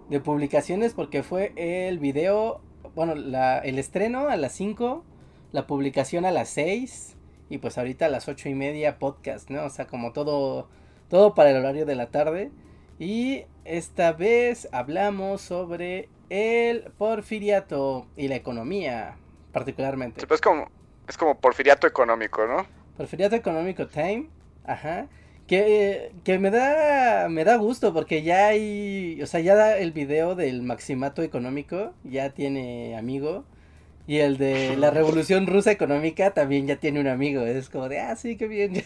[0.09, 2.61] de publicaciones, porque fue el video,
[2.95, 5.03] bueno, la, el estreno a las 5
[5.51, 7.15] la publicación a las 6
[7.49, 9.63] Y pues ahorita a las ocho y media podcast, ¿no?
[9.63, 10.67] O sea, como todo,
[11.09, 12.51] todo para el horario de la tarde.
[12.99, 19.17] Y esta vez hablamos sobre el porfiriato y la economía,
[19.53, 20.19] particularmente.
[20.19, 20.67] Sí, pues como,
[21.07, 22.65] es como porfiriato económico, ¿no?
[22.97, 24.27] Porfiriato económico time,
[24.65, 25.07] ajá.
[25.47, 29.93] Que, que me da me da gusto porque ya hay, o sea, ya da el
[29.93, 33.45] video del maximato económico, ya tiene amigo.
[34.07, 37.43] Y el de la revolución rusa económica también ya tiene un amigo.
[37.45, 38.83] Es como de, ah, sí, qué bien, ya,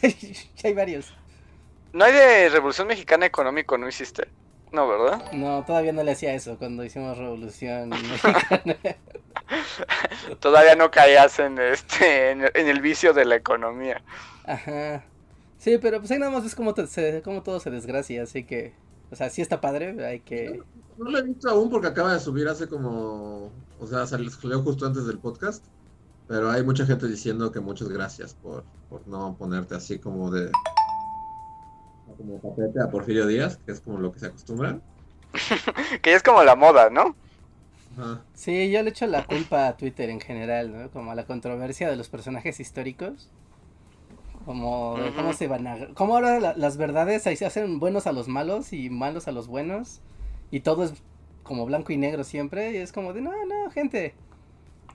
[0.64, 1.14] hay- varios.
[1.94, 4.28] No hay de revolución mexicana económico, ¿no hiciste?
[4.72, 5.32] No, ¿verdad?
[5.34, 8.78] No, todavía no le hacía eso cuando hicimos revolución mexicana.
[10.40, 14.02] Todavía no caías en este en, en el vicio de la economía.
[14.46, 15.04] Ajá.
[15.58, 18.46] Sí, pero pues ahí nada más ves cómo, te- se, cómo todo se desgracia, así
[18.46, 18.74] que,
[19.12, 20.62] o sea, sí está padre, hay que...
[20.98, 23.52] No lo he visto aún porque acaba de subir hace como.
[23.80, 24.30] O sea, salió
[24.64, 25.66] justo antes del podcast.
[26.28, 30.52] Pero hay mucha gente diciendo que muchas gracias por, por no ponerte así como de.
[32.22, 34.80] Como papete a Porfirio Díaz, que es como lo que se acostumbra.
[36.02, 37.16] Que es como la moda, ¿no?
[37.98, 38.22] Ajá.
[38.34, 40.90] Sí, yo le echo la culpa a Twitter en general, ¿no?
[40.92, 43.30] Como a la controversia de los personajes históricos.
[44.46, 45.38] Como de cómo Ujú.
[45.38, 45.94] se van a...
[45.94, 49.32] Cómo ahora la- las verdades ahí se hacen buenos a los malos y malos a
[49.32, 50.02] los buenos.
[50.50, 50.94] Y todo es
[51.44, 52.72] como blanco y negro siempre.
[52.72, 54.16] Y es como de, no, no, gente.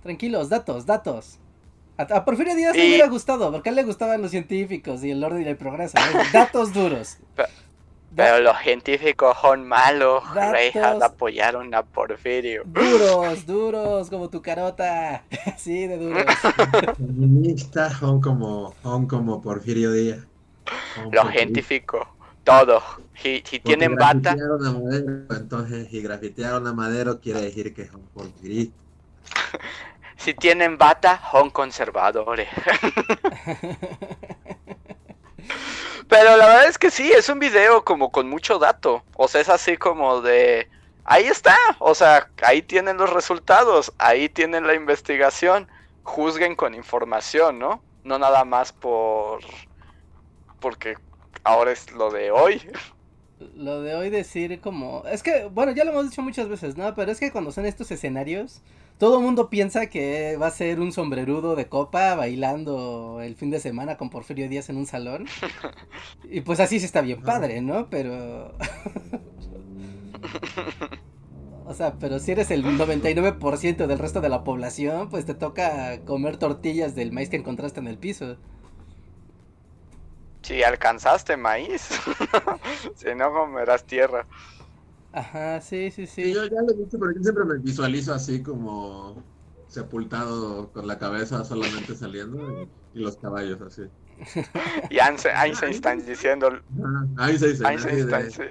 [0.03, 1.39] Tranquilos, datos, datos.
[1.99, 5.11] A, Porfirio Díaz le Y- hubiera gustado, porque a él le gustaban los científicos y
[5.13, 5.97] el orden y el progreso.
[5.99, 6.21] ¿no?
[6.33, 7.17] Datos duros.
[7.35, 7.45] Pe-
[8.15, 10.23] Pero los científicos son malos.
[10.35, 10.53] Datos.
[10.53, 12.63] Reijas apoyaron a Porfirio.
[12.67, 15.23] Duros, duros, como tu carota.
[15.57, 16.25] Sí, de duros.
[16.97, 20.21] Feministas son como, son como Porfirio Díaz.
[20.97, 22.07] Son Los científicos,
[22.45, 22.83] todos.
[23.15, 27.87] Si, si tienen bata, grafitearon a Madero, entonces si grafitearon a Madero quiere decir que
[27.87, 28.77] son porfiristas.
[30.17, 32.49] Si tienen bata, son conservadores.
[36.09, 39.05] Pero la verdad es que sí, es un video como con mucho dato.
[39.17, 40.69] O sea, es así como de...
[41.05, 45.69] Ahí está, o sea, ahí tienen los resultados, ahí tienen la investigación.
[46.03, 47.83] Juzguen con información, ¿no?
[48.05, 49.41] No nada más por...
[50.61, 50.97] Porque
[51.45, 52.63] ahora es lo de hoy.
[53.55, 55.05] Lo de hoy decir como...
[55.05, 56.95] Es que, bueno, ya lo hemos dicho muchas veces, ¿no?
[56.95, 58.63] Pero es que cuando son estos escenarios,
[58.99, 63.51] todo el mundo piensa que va a ser un sombrerudo de copa bailando el fin
[63.51, 65.27] de semana con Porfirio Díaz en un salón.
[66.31, 67.89] Y pues así sí está bien padre, ¿no?
[67.91, 68.55] Pero...
[71.69, 76.01] O sea, pero si eres el 99% del resto de la población, pues te toca
[76.05, 78.37] comer tortillas del maíz que encontraste en el piso.
[80.43, 81.89] Si alcanzaste maíz,
[82.95, 84.29] si no comerás tierra.
[85.17, 86.33] Ajá, sí, sí, Sí, sí.
[86.35, 89.27] yo ya lo he dicho, pero yo siempre me visualizo así como
[89.67, 93.83] sepultado con la cabeza solamente saliendo y, y los caballos así.
[94.91, 96.51] Y Einstein Einstein diciendo,
[97.19, 98.43] Einstein, sí.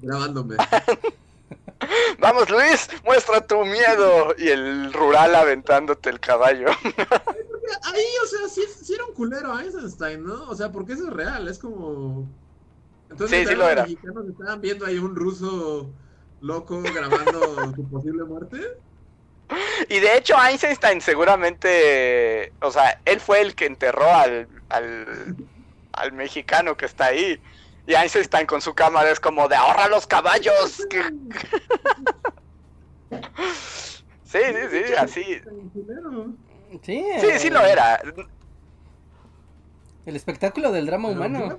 [0.00, 0.56] grabándome.
[2.20, 4.34] Vamos Luis, muestra tu miedo.
[4.38, 6.68] Y el rural aventándote el caballo.
[7.84, 10.44] Ahí, o sea, sí, sí era un culero Einstein, ¿no?
[10.48, 12.36] O sea, porque eso es real, es como...
[13.10, 13.82] Entonces, Sí, sí lo era.
[13.82, 15.94] los mexicanos estaban viendo ahí un ruso
[16.42, 18.58] loco grabando su posible muerte.
[19.88, 25.36] Y de hecho Einstein seguramente, o sea, él fue el que enterró al, al,
[25.92, 27.40] al mexicano que está ahí.
[27.86, 30.86] Y Einstein con su cámara es como de ahorra los caballos.
[30.88, 31.12] que-".
[34.24, 35.24] Sí, sí, sí, así.
[36.82, 38.00] Sí, Sí, sí lo eh, era.
[40.06, 41.58] El espectáculo del drama humano.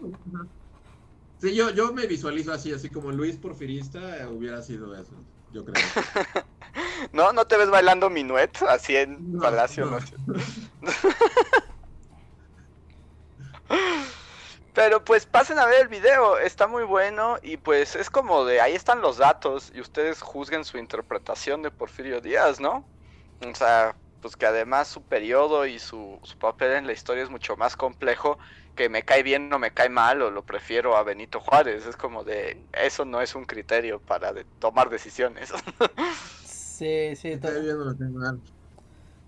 [1.44, 5.12] Sí, yo, yo me visualizo así, así como Luis Porfirista eh, hubiera sido eso,
[5.52, 5.76] yo creo.
[7.12, 7.34] ¿No?
[7.34, 9.88] ¿No te ves bailando minuet así en No, Palacio?
[9.88, 9.98] ¿no?
[14.74, 18.62] Pero pues pasen a ver el video, está muy bueno y pues es como de
[18.62, 22.88] ahí están los datos y ustedes juzguen su interpretación de Porfirio Díaz, ¿no?
[23.42, 27.30] O sea, pues que además su periodo y su, su papel en la historia es
[27.30, 28.40] mucho más complejo
[28.76, 31.96] que me cae bien o me cae mal o lo prefiero a Benito Juárez, es
[31.98, 35.52] como de eso no es un criterio para de- tomar decisiones.
[36.42, 38.42] Sí, sí, todo- bien o está mal.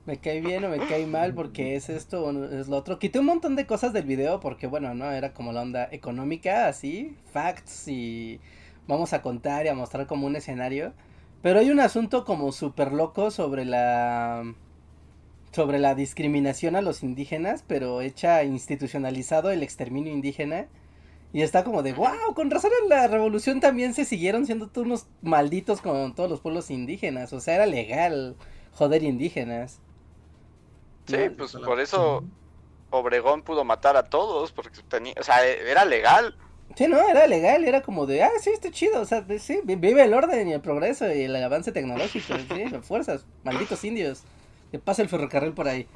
[0.06, 3.00] me cae bien o me cae mal porque es esto o no es lo otro.
[3.00, 6.68] Quité un montón de cosas del video porque, bueno, no era como la onda económica,
[6.68, 8.40] así, facts y
[8.88, 10.94] vamos a contar y a mostrar como un escenario.
[11.42, 14.44] Pero hay un asunto como súper loco sobre la
[15.56, 20.68] sobre la discriminación a los indígenas, pero hecha institucionalizado el exterminio indígena.
[21.32, 24.86] Y está como de, wow, con razón en la revolución también se siguieron siendo todos
[24.86, 27.32] unos malditos con todos los pueblos indígenas.
[27.34, 28.36] O sea, era legal
[28.74, 29.80] joder indígenas.
[31.08, 31.38] Sí, ¿no?
[31.38, 32.24] pues por eso,
[32.90, 36.36] Obregón pudo matar a todos porque tenía, o sea, era legal.
[36.76, 39.60] Sí, no, era legal, era como de, ah, sí, está chido, o sea, de- sí,
[39.64, 43.84] vi- vive el orden y el progreso y el avance tecnológico, sí, las fuerzas, malditos
[43.86, 44.24] indios,
[44.76, 45.88] que pasa el ferrocarril por ahí.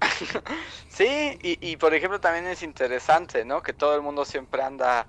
[0.88, 3.62] Sí, y, y por ejemplo también es interesante, ¿no?
[3.62, 5.08] Que todo el mundo siempre anda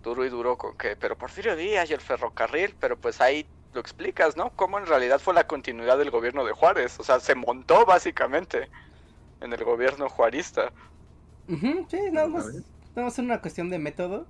[0.00, 3.80] duro y duro con que, pero Porfirio Díaz y el ferrocarril, pero pues ahí lo
[3.80, 4.50] explicas, ¿no?
[4.50, 8.68] Cómo en realidad fue la continuidad del gobierno de Juárez, o sea, se montó básicamente
[9.40, 10.72] en el gobierno juarista.
[11.88, 14.26] Sí, nada más, nada más una cuestión de método.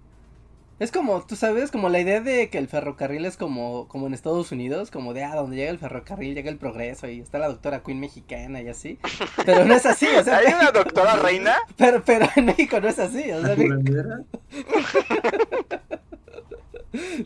[0.80, 4.14] Es como, tú sabes, como la idea de que el ferrocarril es como, como en
[4.14, 7.46] Estados Unidos, como de, ah, donde llega el ferrocarril llega el progreso y está la
[7.46, 8.98] doctora Queen mexicana y así.
[9.46, 11.56] Pero no es así, o sea, ¿Hay una doctora reina?
[11.76, 13.56] pero, pero en México no es así, o sea.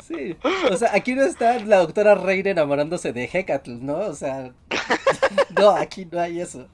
[0.02, 0.34] Sí,
[0.70, 3.98] o sea, aquí no está la doctora Reina enamorándose de Hecatl, ¿no?
[3.98, 4.54] O sea,
[5.58, 6.66] no, aquí no hay eso.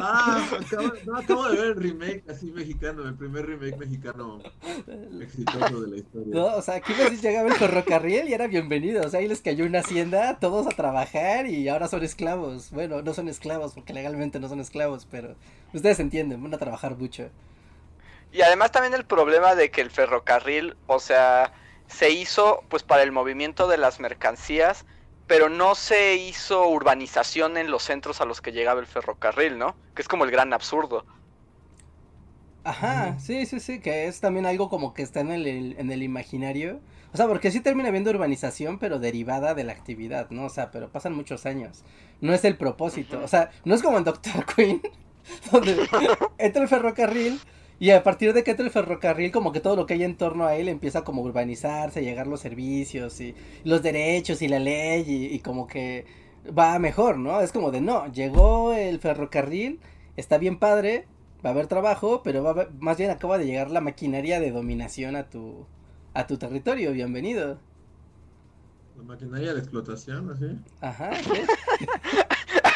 [0.00, 4.40] Ah, acabo, no, acabo de ver el remake así mexicano, el primer remake mexicano
[5.20, 6.34] exitoso de la historia.
[6.34, 9.40] No, o sea, aquí les llegaba el ferrocarril y era bienvenido, o sea, ahí les
[9.40, 12.70] cayó una hacienda, todos a trabajar y ahora son esclavos.
[12.70, 15.34] Bueno, no son esclavos porque legalmente no son esclavos, pero
[15.72, 17.28] ustedes entienden, van a trabajar mucho.
[18.32, 21.52] Y además también el problema de que el ferrocarril, o sea,
[21.88, 24.84] se hizo pues para el movimiento de las mercancías,
[25.30, 29.76] pero no se hizo urbanización en los centros a los que llegaba el ferrocarril, ¿no?
[29.94, 31.06] Que es como el gran absurdo.
[32.64, 36.02] Ajá, sí, sí, sí, que es también algo como que está en el, en el
[36.02, 36.80] imaginario.
[37.12, 40.46] O sea, porque sí termina habiendo urbanización, pero derivada de la actividad, ¿no?
[40.46, 41.84] O sea, pero pasan muchos años.
[42.20, 43.20] No es el propósito.
[43.22, 44.82] O sea, no es como en Doctor Queen,
[45.52, 45.88] donde
[46.38, 47.40] entra el ferrocarril
[47.80, 50.16] y a partir de que entra el ferrocarril, como que todo lo que hay en
[50.16, 54.60] torno a él empieza como a urbanizarse, llegar los servicios y los derechos y la
[54.60, 56.06] ley y, y como que
[56.56, 57.40] va mejor, ¿no?
[57.40, 59.80] Es como de, no, llegó el ferrocarril,
[60.16, 61.06] está bien padre,
[61.44, 64.40] va a haber trabajo, pero va a haber- más bien acaba de llegar la maquinaria
[64.40, 65.66] de dominación a tu
[66.14, 67.58] a tu territorio, bienvenido.
[68.94, 70.46] La maquinaria de explotación, así.
[70.80, 71.10] Ajá.
[71.24, 71.50] ¿sí?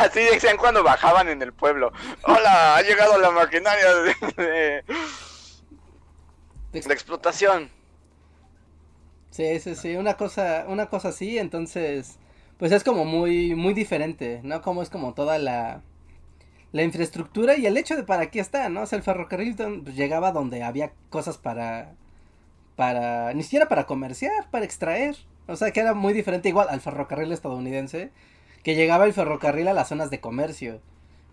[0.05, 1.93] Así decían cuando bajaban en el pueblo.
[2.25, 4.85] Hola, ha llegado la maquinaria de, de-
[6.73, 7.71] de explotación.
[9.31, 12.19] Sí, sí, sí, una cosa, una cosa así, entonces,
[12.57, 14.63] pues es como muy, muy diferente, ¿no?
[14.63, 15.83] Como es como toda la,
[16.73, 18.83] la infraestructura y el hecho de para qué está, ¿no?
[18.83, 21.95] O sea, el ferrocarril pues, llegaba donde había cosas para,
[22.77, 25.17] para, ni siquiera para comerciar, para extraer,
[25.49, 28.13] o sea, que era muy diferente igual al ferrocarril estadounidense,
[28.65, 30.81] que llegaba el ferrocarril a las zonas de comercio,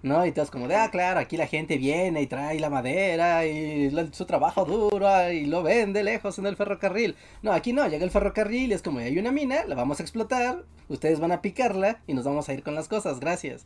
[0.04, 0.26] ¿no?
[0.26, 3.90] Y todos como de, ah, claro, aquí la gente viene y trae la madera y
[3.90, 7.16] la- su trabajo duro y lo vende lejos en el ferrocarril.
[7.42, 10.04] No, aquí no, llega el ferrocarril y es como, hay una mina, la vamos a
[10.04, 13.64] explotar, ustedes van a picarla y nos vamos a ir con las cosas, gracias.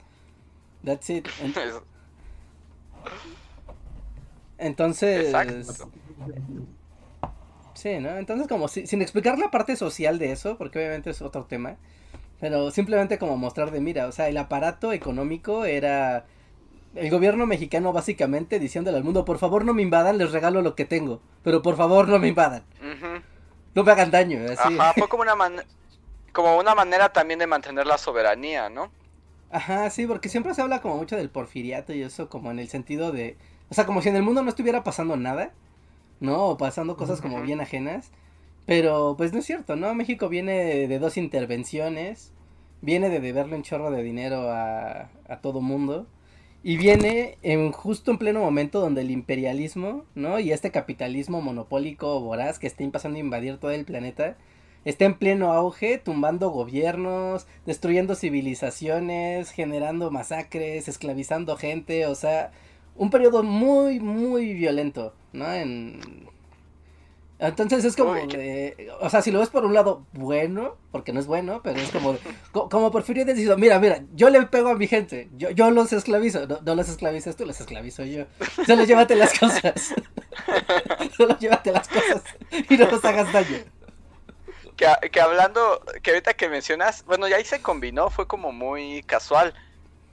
[0.84, 1.28] That's it.
[1.42, 1.54] En-
[4.58, 5.26] entonces...
[5.28, 5.90] Exacto.
[7.74, 8.16] Sí, ¿no?
[8.18, 11.76] Entonces como si- sin explicar la parte social de eso, porque obviamente es otro tema,
[12.40, 16.26] pero simplemente como mostrar de mira, o sea, el aparato económico era
[16.96, 20.76] el gobierno mexicano básicamente diciéndole al mundo, por favor no me invadan, les regalo lo
[20.76, 23.22] que tengo, pero por favor no me invadan, Ujú.
[23.76, 24.78] no me hagan daño, así.
[24.78, 25.64] Ajá, fue como una, man-
[26.34, 28.92] como una manera también de mantener la soberanía, ¿no?
[29.52, 32.68] Ajá, sí, porque siempre se habla como mucho del porfiriato y eso como en el
[32.68, 33.38] sentido de,
[33.70, 35.52] o sea, como si en el mundo no estuviera pasando nada,
[36.20, 36.46] ¿no?
[36.46, 38.12] O pasando cosas como bien ajenas,
[38.66, 39.94] pero pues no es cierto, ¿no?
[39.96, 42.34] México viene de dos intervenciones,
[42.82, 46.08] viene de deberle un chorro de dinero a, a todo mundo
[46.64, 50.40] y viene en justo en pleno momento donde el imperialismo, ¿no?
[50.40, 54.36] Y este capitalismo monopólico voraz que está empezando a invadir todo el planeta,
[54.84, 62.52] está en pleno auge, tumbando gobiernos, destruyendo civilizaciones, generando masacres, esclavizando gente, o sea,
[62.96, 65.54] un periodo muy, muy violento, ¿no?
[65.54, 66.00] En...
[67.38, 70.78] Entonces es como Uy, qué- de, o sea, si lo ves por un lado bueno,
[70.92, 72.18] porque no es bueno, pero es como,
[72.54, 75.92] co- como Porfirio dice, mira, mira, yo le pego a mi gente, yo, yo los
[75.92, 78.26] esclavizo, no, no los esclavizas tú, los esclavizo yo,
[78.66, 79.94] solo llévate las cosas,
[81.18, 82.22] solo llévate las cosas
[82.70, 83.58] y no nos hagas daño.
[84.78, 89.04] Que, que hablando, que ahorita que mencionas, bueno, ya ahí se combinó, fue como muy
[89.04, 89.54] casual,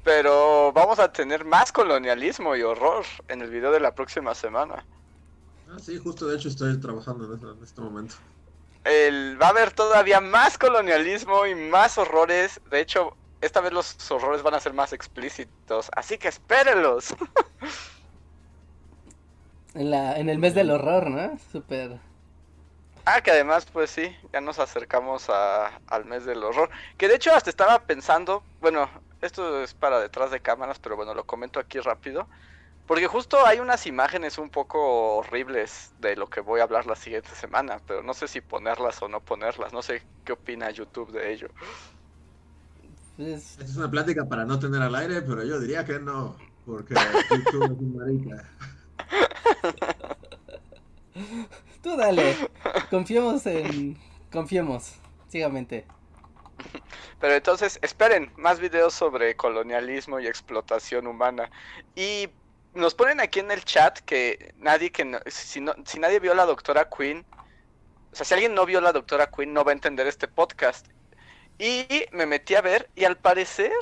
[0.05, 4.85] pero vamos a tener más colonialismo y horror en el video de la próxima semana.
[5.73, 8.15] Ah, sí, justo de hecho estoy trabajando en, eso en este momento.
[8.85, 13.97] El, va a haber todavía más colonialismo y más horrores, de hecho, esta vez los
[14.11, 17.15] horrores van a ser más explícitos, así que espérenlos.
[19.75, 21.39] En, la, en el mes del horror, ¿no?
[21.51, 21.99] Súper.
[23.05, 26.71] Ah, que además, pues sí, ya nos acercamos a- al mes del horror.
[26.97, 28.89] Que de hecho hasta estaba pensando, bueno,
[29.21, 32.29] esto es para detrás de cámaras, pero bueno, lo comento aquí rápido.
[32.93, 36.95] Porque justo hay unas imágenes un poco horribles de lo que voy a hablar la
[36.95, 39.73] siguiente semana, pero no sé si ponerlas o no ponerlas.
[39.73, 41.49] No sé qué opina YouTube de ello.
[43.17, 46.37] Esta es una plática para no tener al aire, pero yo diría que no,
[46.67, 46.93] porque
[47.31, 48.51] YouTube es un marica.
[51.83, 52.37] tú dale.
[52.91, 53.97] Confiemos en.
[54.31, 54.97] Confiemos.
[55.31, 55.87] Ciegamente.
[57.19, 61.51] Pero entonces, esperen más videos sobre colonialismo y explotación humana.
[61.97, 62.29] Y
[62.75, 66.33] nos ponen aquí en el chat que nadie que no- si, no- si nadie vio
[66.33, 67.25] a la doctora Queen,
[68.13, 70.29] o sea, si alguien no vio a la doctora Queen no va a entender este
[70.29, 70.87] podcast.
[71.59, 73.73] Y me metí a ver y al parecer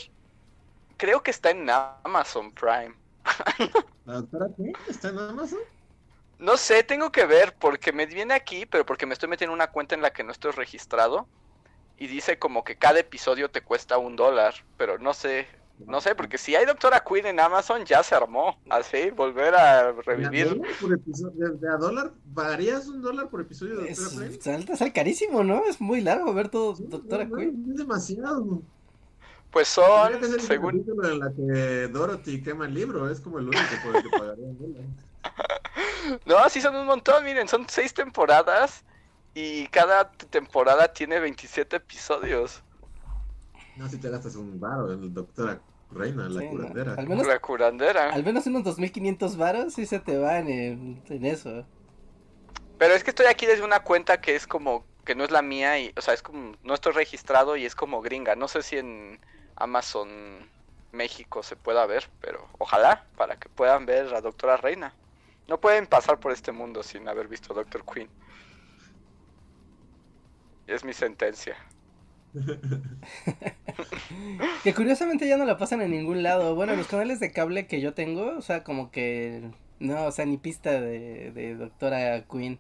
[0.97, 2.95] creo que está en Amazon Prime.
[4.05, 4.73] ¿La doctora qué?
[4.89, 5.61] ¿Está en Amazon?
[6.39, 9.59] No sé, tengo que ver porque me viene aquí, pero porque me estoy metiendo en
[9.59, 11.29] una cuenta en la que no estoy registrado
[11.99, 15.47] y dice como que cada episodio te cuesta un dólar, pero no sé,
[15.87, 19.93] no sé, porque si hay Doctora Queen en Amazon ya se armó, así, volver a
[19.93, 20.61] ¿De a revivir.
[21.61, 22.13] ¿De, a dólar?
[22.35, 24.41] ¿Pagarías un dólar por episodio de Es, Doctora Queen?
[24.41, 25.65] sale, sale carísimo, ¿no?
[25.67, 27.67] Es muy largo ver todo Sí, Doctora no, Queen.
[27.71, 28.63] Es demasiado.
[29.51, 33.81] Pues son, el según, en la que Dorothy quema el libro, es como el único
[33.85, 34.85] por el que pagaría un dólar.
[36.27, 38.85] no, sí son un montón, miren, son seis temporadas
[39.35, 42.63] y cada temporada tiene 27 episodios.
[43.77, 45.61] No, si te gastas un baro en Doctora
[45.93, 46.51] Reina, la Sí, no.
[46.53, 46.95] curandera.
[46.95, 48.11] Al menos, La curandera.
[48.13, 51.67] al menos unos 2500 varos sí se te van en, en eso.
[52.79, 55.43] Pero es que estoy aquí desde una cuenta que es como que no es la
[55.43, 58.37] mía y, o sea, es como no estoy registrado y es como gringa.
[58.37, 59.19] No sé si en
[59.57, 60.09] Amazon
[60.93, 64.95] México se pueda ver, pero ojalá para que puedan ver a Doctora Reina.
[65.49, 68.09] No pueden pasar por este mundo sin haber visto a Doctor Queen.
[70.67, 71.57] Es mi sentencia.
[74.63, 76.55] Que curiosamente ya no la pasan en ningún lado.
[76.55, 80.27] Bueno, los canales de cable que yo tengo, o sea, como que no, o sea,
[80.27, 82.59] ni pista de, de Doctora Queen.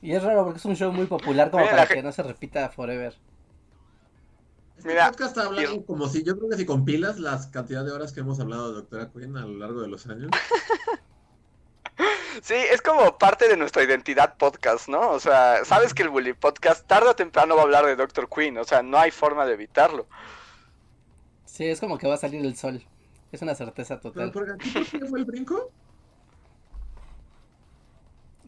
[0.00, 2.22] Y es raro porque es un show muy popular como Mira, para que no se
[2.22, 3.14] repita forever.
[4.76, 7.92] Este Mira, podcast está hablando como si, yo creo que si compilas las cantidad de
[7.92, 10.30] horas que hemos hablado de Doctora Queen a lo largo de los años.
[12.42, 15.10] Sí, es como parte de nuestra identidad podcast, ¿no?
[15.10, 18.28] O sea, sabes que el Bully Podcast tarde o temprano va a hablar de Doctor
[18.28, 20.06] Queen, o sea, no hay forma de evitarlo.
[21.44, 22.84] Sí, es como que va a salir el sol.
[23.32, 24.32] Es una certeza Pero total.
[24.32, 25.70] por aquí, ¿por qué fue el brinco?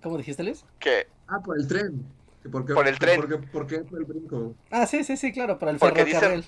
[0.02, 0.64] ¿Cómo dijiste, Luis?
[0.78, 2.04] Que Ah, por el tren.
[2.52, 3.20] ¿Por qué, Por el tren.
[3.20, 4.54] ¿por qué, por qué fue el brinco?
[4.70, 6.46] Ah, sí, sí, sí, claro, por el Porque dice- ferrocarril.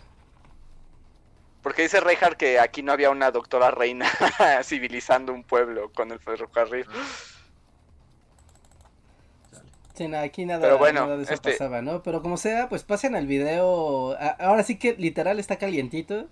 [1.63, 4.07] Porque dice Reinhardt que aquí no había una doctora reina
[4.65, 6.87] civilizando un pueblo con el ferrocarril.
[9.95, 12.03] Sí, no, aquí nada, Pero bueno, nada de eso este- pasaba, ¿no?
[12.05, 14.17] Pero como sea, pues pasen al video.
[14.39, 16.29] Ahora sí que literal está calientito.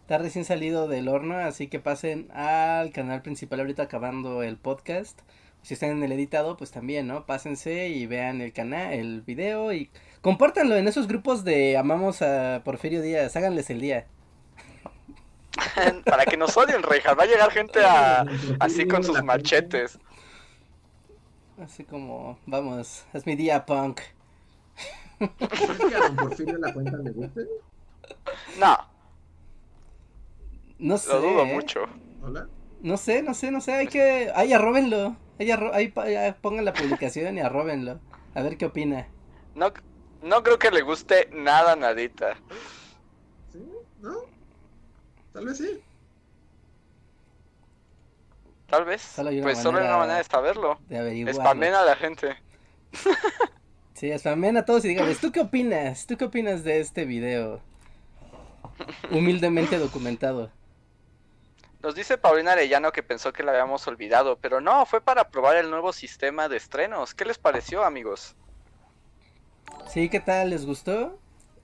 [0.00, 5.18] Está recién salido del horno, así que pasen al canal principal ahorita acabando el podcast.
[5.62, 7.24] Si están en el editado, pues también, ¿no?
[7.24, 12.60] Pásense y vean el canal, el video y compártanlo en esos grupos de amamos a
[12.64, 14.06] Porfirio Díaz, háganles el día.
[16.06, 17.18] Para que nos odien, Reinhardt.
[17.18, 18.24] Va a llegar gente a,
[18.58, 19.98] así con sus machetes.
[21.56, 24.00] Así como, vamos, es mi día punk.
[25.18, 27.42] ¿Crees que a don Porfirio la cuenta le guste?
[28.58, 28.76] No,
[30.78, 31.12] No sé.
[31.12, 31.46] lo dudo ¿eh?
[31.46, 31.80] mucho.
[32.20, 32.48] ¿Hola?
[32.80, 34.30] No sé, no sé, no sé, hay que...
[34.34, 35.16] Ahí arróbenlo.
[35.38, 35.72] Ahí, arro...
[35.74, 35.88] ahí
[36.40, 38.00] pongan la publicación y arróbenlo.
[38.34, 39.08] A ver qué opina.
[39.54, 39.72] No,
[40.22, 42.36] no creo que le guste nada, nadita.
[45.34, 45.82] Tal vez sí.
[48.68, 49.02] Tal vez.
[49.02, 50.78] Solo hay una pues solo hay una manera de saberlo.
[50.88, 51.34] De.
[51.34, 52.36] Spamen a la gente.
[53.94, 56.04] Sí, spamen a todos y díganles, ¿tú qué opinas?
[56.08, 57.60] ¿Tú qué opinas de este video?
[59.12, 60.50] Humildemente documentado.
[61.80, 65.56] Nos dice Paulina Arellano que pensó que la habíamos olvidado, pero no, fue para probar
[65.56, 67.14] el nuevo sistema de estrenos.
[67.14, 68.34] ¿Qué les pareció, amigos?
[69.88, 70.50] Sí, ¿qué tal?
[70.50, 71.16] ¿Les gustó?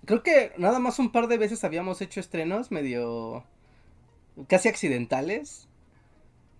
[0.04, 3.44] Creo que nada más un par de veces habíamos hecho estrenos medio...
[4.48, 5.68] casi accidentales.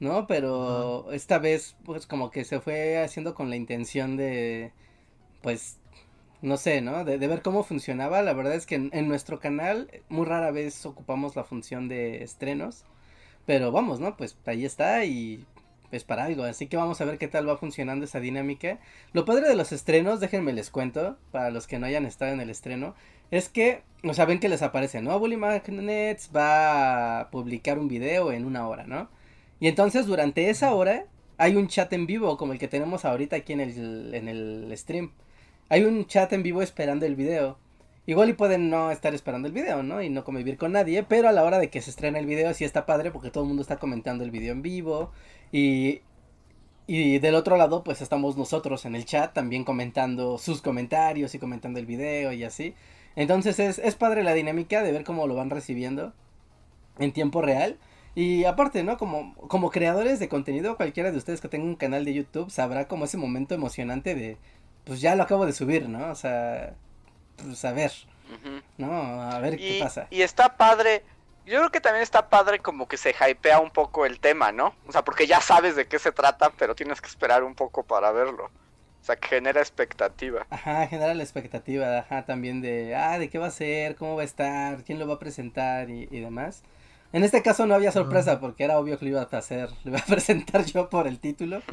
[0.01, 0.27] ¿No?
[0.27, 4.73] Pero esta vez pues como que se fue haciendo con la intención de...
[5.43, 5.79] pues...
[6.43, 7.05] no sé, ¿no?
[7.05, 8.23] De, de ver cómo funcionaba.
[8.23, 12.23] La verdad es que en, en nuestro canal muy rara vez ocupamos la función de
[12.23, 12.85] estrenos.
[13.45, 14.17] Pero vamos, ¿no?
[14.17, 15.45] Pues ahí está y
[15.93, 16.45] es para algo.
[16.45, 18.79] Así que vamos a ver qué tal va funcionando esa dinámica.
[19.13, 22.41] Lo padre de los estrenos, déjenme les cuento, para los que no hayan estado en
[22.41, 22.95] el estreno,
[23.31, 25.19] es que, o sea, ven que les aparece, ¿no?
[25.19, 29.09] Bully Magnets va a publicar un video en una hora, ¿no?
[29.61, 31.05] Y entonces durante esa hora
[31.39, 34.73] hay un chat en vivo como el que tenemos ahorita aquí en el, en el
[34.77, 35.13] stream.
[35.69, 37.59] Hay un chat en vivo esperando el video.
[38.07, 40.03] Igual y pueden no estar esperando el video, ¿no?
[40.03, 42.53] Y no convivir con nadie, pero a la hora de que se estrena el video
[42.55, 45.13] sí está padre porque todo el mundo está comentando el video en vivo
[45.53, 46.01] y
[46.93, 51.39] y del otro lado pues estamos nosotros en el chat también comentando sus comentarios y
[51.39, 52.75] comentando el video y así.
[53.17, 56.13] Entonces es, es padre la dinámica de ver cómo lo van recibiendo
[56.99, 57.79] en tiempo real.
[58.15, 58.99] Y aparte, ¿no?
[58.99, 62.89] Como, como creadores de contenido, cualquiera de ustedes que tenga un canal de YouTube sabrá
[62.89, 64.37] como ese momento emocionante de,
[64.85, 66.11] pues ya lo acabo de subir, ¿no?
[66.11, 66.75] O sea,
[67.37, 67.93] pues a ver.
[68.79, 69.23] ¿no?
[69.23, 70.07] A ver qué pasa.
[70.11, 71.03] y está padre.
[71.47, 74.75] Yo creo que también está padre como que se hypea un poco el tema, ¿no?
[74.87, 77.83] O sea, porque ya sabes de qué se trata, pero tienes que esperar un poco
[77.83, 78.51] para verlo.
[79.01, 80.47] O sea, que genera expectativa.
[80.51, 84.23] Ajá, genera la expectativa, ajá, también de, ah, de qué va a ser, cómo va
[84.23, 86.63] a estar, quién lo va a presentar y, y demás.
[87.13, 89.91] En este caso no había sorpresa porque era obvio que lo iba a hacer, lo
[89.91, 91.63] iba a presentar yo por el título.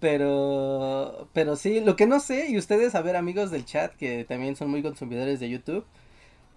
[0.00, 4.24] Pero, pero sí, lo que no sé, y ustedes, a ver, amigos del chat que
[4.24, 5.86] también son muy consumidores de YouTube,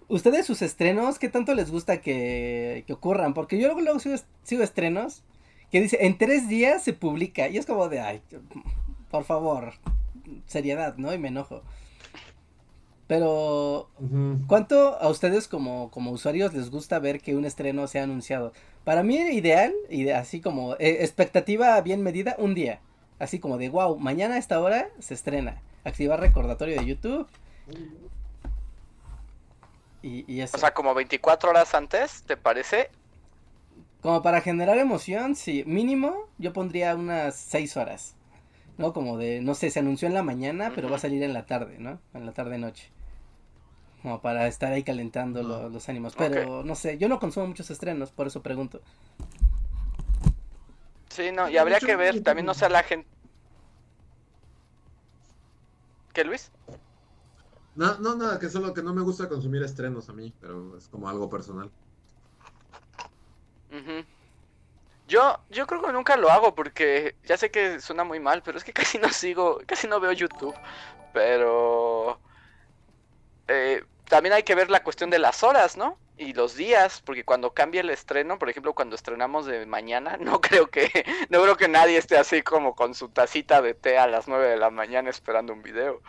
[0.08, 3.34] ustedes sus estrenos, ¿qué tanto les gusta que, que ocurran?
[3.34, 5.22] Porque yo luego, luego sigo, sigo estrenos
[5.70, 8.22] que dice, en tres días se publica, y es como de, ay,
[9.10, 9.74] por favor,
[10.46, 11.12] seriedad, ¿no?
[11.12, 11.62] Y me enojo.
[13.06, 13.88] Pero.
[14.46, 18.52] ¿cuánto a ustedes como, como usuarios les gusta ver que un estreno sea anunciado?
[18.84, 22.80] Para mí ideal, y así como eh, expectativa bien medida, un día.
[23.18, 25.60] Así como de, wow, mañana a esta hora se estrena.
[25.84, 27.26] Activar recordatorio de YouTube.
[30.02, 30.56] Y, y eso.
[30.56, 32.90] O sea, como 24 horas antes, ¿te parece?
[34.02, 38.14] Como para generar emoción, sí, mínimo yo pondría unas 6 horas.
[38.76, 38.92] ¿No?
[38.92, 41.46] Como de, no sé, se anunció en la mañana, pero va a salir en la
[41.46, 42.00] tarde, ¿no?
[42.14, 42.92] En la tarde-noche.
[44.02, 46.14] Como para estar ahí calentando lo- los ánimos.
[46.14, 48.80] Pero, no sé, yo no consumo muchos estrenos, por eso pregunto.
[51.08, 53.08] Sí, no, y habría que ver, también no sé la gente...
[56.12, 56.50] ¿Qué, Luis?
[57.74, 60.88] No, no, nada, que solo que no me gusta consumir estrenos a mí, pero es
[60.88, 61.70] como algo personal.
[65.08, 68.58] Yo, yo creo que nunca lo hago porque ya sé que suena muy mal, pero
[68.58, 70.54] es que casi no sigo, casi no veo YouTube.
[71.14, 72.20] Pero
[73.48, 75.98] eh, también hay que ver la cuestión de las horas, ¿no?
[76.18, 80.42] Y los días, porque cuando cambia el estreno, por ejemplo, cuando estrenamos de mañana, no
[80.42, 80.90] creo que,
[81.30, 84.46] no creo que nadie esté así como con su tacita de té a las 9
[84.46, 86.02] de la mañana esperando un video.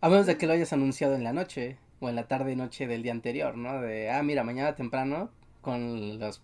[0.00, 3.02] A menos de que lo hayas anunciado en la noche o en la tarde-noche del
[3.02, 3.80] día anterior, ¿no?
[3.82, 5.30] De, ah, mira, mañana temprano
[5.62, 6.42] con los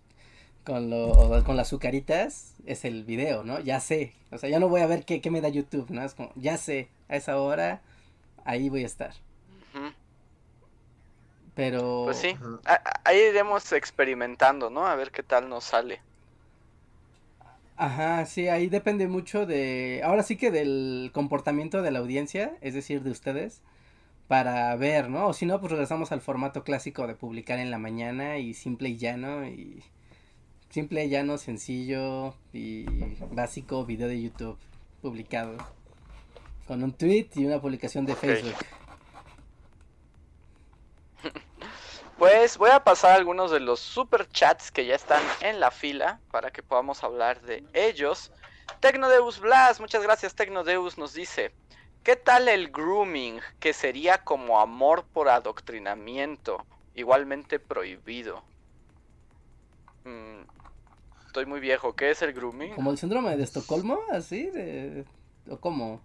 [0.65, 3.59] con lo, con las azucaritas es el video, ¿no?
[3.61, 4.13] Ya sé.
[4.31, 6.03] O sea, ya no voy a ver qué, qué me da YouTube, ¿no?
[6.03, 7.81] Es como, ya sé, a esa hora
[8.45, 9.13] ahí voy a estar.
[11.55, 14.87] Pero Pues sí, a- ahí iremos experimentando, ¿no?
[14.87, 16.01] A ver qué tal nos sale.
[17.75, 22.73] Ajá, sí, ahí depende mucho de, ahora sí que del comportamiento de la audiencia, es
[22.73, 23.61] decir, de ustedes,
[24.27, 25.27] para ver, ¿no?
[25.27, 28.89] O si no, pues regresamos al formato clásico de publicar en la mañana y simple
[28.89, 29.83] y llano y
[30.69, 32.85] simple, llano, sencillo y
[33.31, 34.57] básico video de YouTube
[35.01, 35.57] publicado
[36.67, 38.19] con un tweet y una publicación de Ok.
[38.19, 38.55] Facebook.
[42.17, 46.19] Pues voy a pasar algunos de los super chats que ya están en la fila
[46.31, 48.31] para que podamos hablar de ellos.
[48.79, 51.53] Tecnodeus Blas, muchas gracias Tecnodeus, nos dice,
[52.07, 53.41] ¿qué tal el grooming?
[53.59, 58.43] Que sería como amor por adoctrinamiento, igualmente prohibido.
[60.05, 60.47] Mm,
[61.25, 62.75] estoy muy viejo, ¿qué es el grooming?
[62.75, 65.03] Como el síndrome de Estocolmo, así de
[65.49, 65.99] o cómo?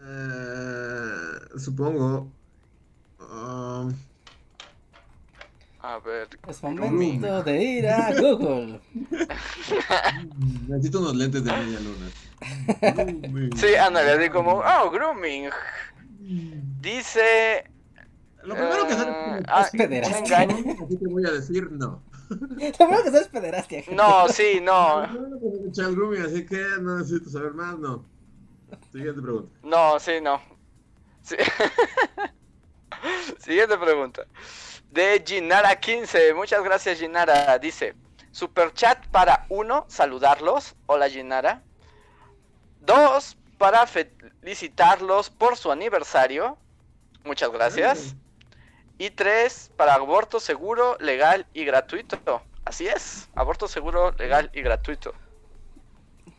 [0.00, 2.26] Eh, supongo.
[3.20, 3.94] um,
[5.86, 8.80] A ver, Es momento de ir a Google.
[10.68, 12.08] necesito unos lentes de media luna.
[13.56, 15.48] sí, ándale, así como, oh, grooming.
[16.80, 17.70] Dice,
[18.42, 20.42] Lo primero que sale Eh, es ah, es un pederastia.
[20.42, 22.02] engaño, así que voy a decir no.
[22.76, 23.82] También que sabes pederastia.
[23.82, 23.94] gente.
[23.94, 25.06] no, sí, no.
[25.06, 28.04] Lo primero que sale es Child grooming, así que no necesito saber más, no.
[28.90, 29.56] Siguiente pregunta.
[29.62, 30.40] No, sí, no.
[31.22, 31.36] Sí.
[33.38, 34.26] Siguiente pregunta.
[34.90, 36.34] De Ginara15.
[36.34, 37.58] Muchas gracias, Ginara.
[37.58, 37.94] Dice:
[38.30, 40.74] Super chat para uno, saludarlos.
[40.86, 41.62] Hola, Ginara.
[42.80, 46.56] Dos, para felicitarlos por su aniversario.
[47.24, 48.14] Muchas gracias.
[48.98, 52.18] Y tres, para aborto seguro, legal y gratuito.
[52.64, 55.14] Así es, aborto seguro, legal y gratuito.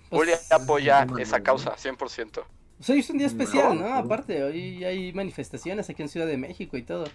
[0.09, 1.75] Uli Pues, apoya no, esa causa, no.
[1.75, 2.45] 100%.
[2.77, 3.89] pues hoy es un día especial, ¿no?
[3.89, 3.95] No.
[3.95, 7.05] Aparte, hoy hay manifestaciones aquí en Ciudad de México y todo.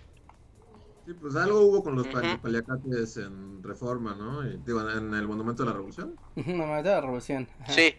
[1.04, 4.46] Sí, pues algo hubo con los pali- paliacates en Reforma, ¿no?
[4.48, 6.16] Y, digo, en el Monumento de la Revolución.
[6.36, 7.48] Moneda de la revolución.
[7.60, 7.72] ajá.
[7.72, 7.94] Sí.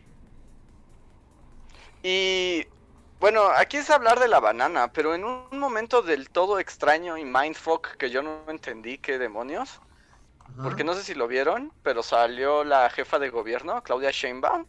[2.02, 2.66] Y
[3.20, 7.26] bueno, aquí es hablar de la banana, pero en un momento del todo extraño y
[7.26, 9.80] mindfuck que yo no entendí qué demonios,
[10.40, 14.66] Ajá, porque no sé si lo vieron, pero salió la jefa de gobierno, Claudia Sheinbaum,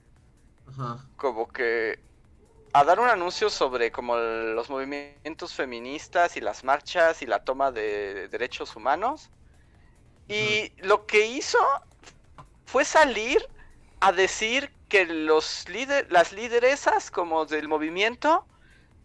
[0.66, 0.98] Ajá.
[1.16, 1.98] como que
[2.74, 7.70] a dar un anuncio sobre como los movimientos feministas y las marchas y la toma
[7.70, 9.30] de derechos humanos.
[10.26, 11.58] Y lo que hizo
[12.66, 13.48] fue salir
[14.00, 18.44] a decir que los líder, las lideresas como del movimiento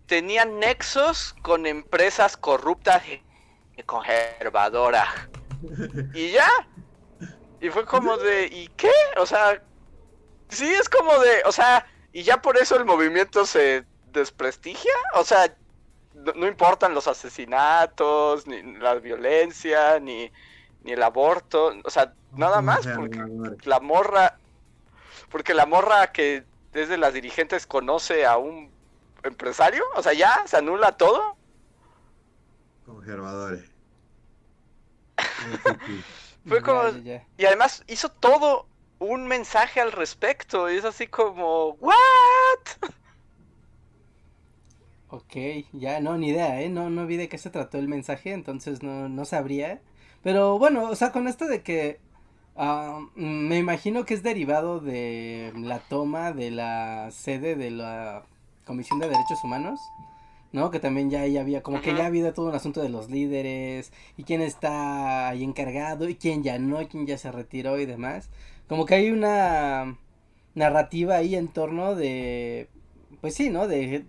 [0.08, 3.04] tenían nexos con empresas corruptas
[3.78, 5.10] y conservadoras.
[6.16, 6.50] Y ya.
[7.62, 8.92] Y fue como de, ¿y qué?
[9.18, 9.62] O sea,
[10.48, 14.94] sí es como de, o sea, y ya por eso el movimiento se desprestigia.
[15.16, 15.56] O sea,
[16.14, 20.32] no, no importan los asesinatos, ni la violencia, ni,
[20.84, 21.74] ni el aborto.
[21.84, 23.20] O sea, nada más porque
[23.64, 24.40] la morra,
[25.30, 28.72] porque la morra que es de las dirigentes conoce a un
[29.24, 31.38] empresario, o sea, ya se anula todo.
[32.86, 33.72] Conservadores.
[36.46, 37.28] Fue Ya, como, ya, ya.
[37.38, 38.68] y además hizo todo
[39.00, 41.96] un mensaje al respecto, y es así como, ¿what?
[45.12, 45.36] Ok,
[45.74, 46.70] ya no, ni idea, ¿eh?
[46.70, 49.82] No, no vi de qué se trató el mensaje, entonces no, no sabría.
[50.22, 52.00] Pero bueno, o sea, con esto de que
[52.56, 58.24] ah, me imagino que es derivado de la toma de la sede de la
[58.66, 59.80] Comisión de Derechos Humanos,
[60.52, 60.72] ¿no?
[60.72, 63.92] Que también ya ahí había, como que ya había todo un asunto de los líderes
[64.18, 67.86] y quién está ahí encargado y quién ya no, y quién ya se retiró y
[67.86, 68.30] demás.
[68.70, 69.98] Como que hay una
[70.56, 72.70] narrativa ahí en torno de,
[73.20, 73.68] pues sí, ¿no?
[73.68, 74.06] De,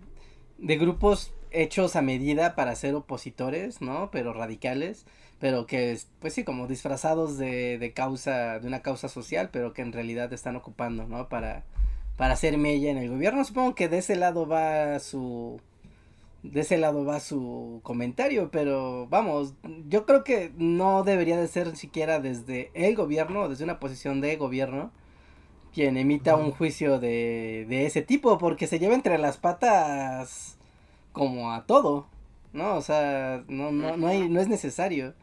[0.59, 4.11] de grupos hechos a medida para ser opositores, ¿no?
[4.11, 5.05] Pero radicales,
[5.39, 9.73] pero que, es, pues sí, como disfrazados de, de causa, de una causa social, pero
[9.73, 11.27] que en realidad están ocupando, ¿no?
[11.27, 11.63] Para,
[12.15, 13.43] para hacer mella en el gobierno.
[13.43, 15.59] Supongo que de ese lado va su,
[16.43, 19.55] de ese lado va su comentario, pero vamos,
[19.87, 24.35] yo creo que no debería de ser siquiera desde el gobierno, desde una posición de
[24.37, 24.91] gobierno,
[25.73, 30.57] quien emita un juicio de, de ese tipo, porque se lleva entre las patas
[31.13, 32.07] como a todo,
[32.53, 32.75] ¿no?
[32.77, 35.15] O sea, no, no, no, hay, no es necesario.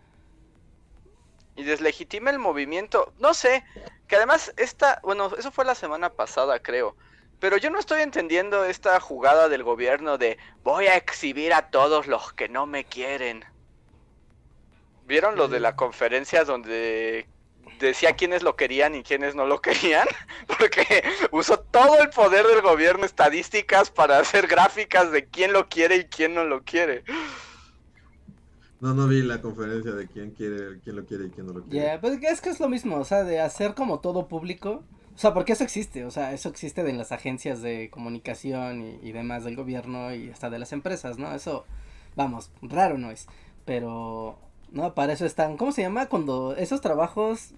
[1.57, 3.12] y deslegitima el movimiento.
[3.19, 3.64] No sé,
[4.07, 6.97] que además esta, bueno, eso fue la semana pasada, creo.
[7.41, 12.07] Pero yo no estoy entendiendo esta jugada del gobierno de voy a exhibir a todos
[12.07, 13.45] los que no me quieren.
[15.07, 17.26] ¿Vieron lo de la conferencia donde
[17.80, 20.07] decía quiénes lo querían y quiénes no lo querían?
[20.47, 25.97] Porque usó todo el poder del gobierno, estadísticas, para hacer gráficas de quién lo quiere
[25.97, 27.05] y quién no lo quiere.
[28.80, 31.61] No, no vi la conferencia de quién quiere, quién lo quiere y quién no lo
[31.68, 31.99] Ya, quiere.
[31.99, 34.84] pues es que es lo mismo, o sea, de hacer como todo público.
[35.19, 39.09] O sea, porque eso existe, o sea, eso existe en las agencias de comunicación y,
[39.09, 41.35] y demás del gobierno y hasta de las empresas, ¿no?
[41.35, 41.66] Eso,
[42.14, 43.27] vamos, raro no es.
[43.64, 44.39] Pero,
[44.71, 46.07] no, para eso están, ¿cómo se llama?
[46.07, 47.51] Cuando esos trabajos,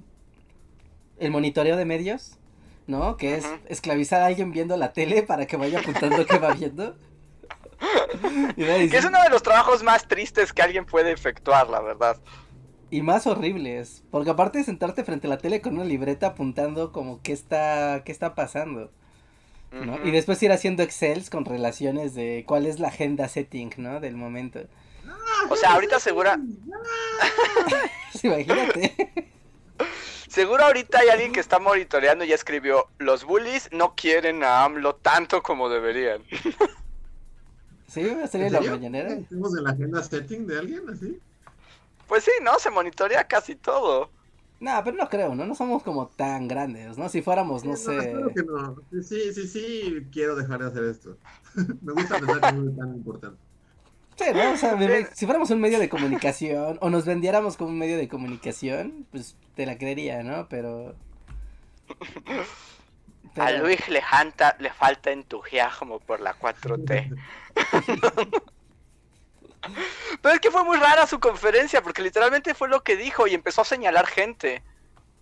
[1.18, 2.38] el monitoreo de medios,
[2.86, 3.18] ¿no?
[3.18, 6.96] Que es esclavizar a alguien viendo la tele para que vaya apuntando qué va viendo.
[8.56, 12.16] Que es uno de los trabajos más tristes que alguien puede efectuar, la verdad.
[12.90, 16.90] Y más horribles, porque aparte de sentarte frente a la tele con una libreta apuntando
[16.92, 18.90] como qué está, qué está pasando,
[19.70, 20.04] ¿no?
[20.04, 24.00] Y después ir haciendo excels con relaciones de cuál es la agenda setting, ¿no?
[24.00, 24.60] Del momento.
[25.48, 26.36] O sea, ahorita segura,
[28.22, 29.12] Imagínate.
[30.28, 34.64] seguro ahorita hay alguien que está monitoreando y ya escribió, los bullies no quieren a
[34.64, 36.22] AMLO tanto como deberían.
[37.88, 38.70] Sí, sería ¿En la serio?
[38.70, 39.12] mañanera.
[39.12, 41.20] ¿Estamos en la agenda setting de alguien así?
[42.10, 42.58] Pues sí, ¿no?
[42.58, 44.10] Se monitorea casi todo.
[44.58, 45.46] No, pero no creo, ¿no?
[45.46, 47.08] No somos como tan grandes, ¿no?
[47.08, 47.96] Si fuéramos, no sé.
[47.96, 48.76] espero que no.
[49.00, 51.16] Sí, sí, sí, quiero dejar de hacer esto.
[51.82, 53.38] Me gusta pensar que no es tan importante.
[54.16, 54.50] Sí, ¿no?
[54.52, 57.96] O sea, me- si fuéramos un medio de comunicación o nos vendiéramos como un medio
[57.96, 60.48] de comunicación, pues te la creería, ¿no?
[60.48, 60.96] Pero...
[63.36, 67.16] A Luis le, janta- le falta entusiasmo por la 4T.
[70.22, 73.34] Pero es que fue muy rara su conferencia, porque literalmente fue lo que dijo y
[73.34, 74.62] empezó a señalar gente.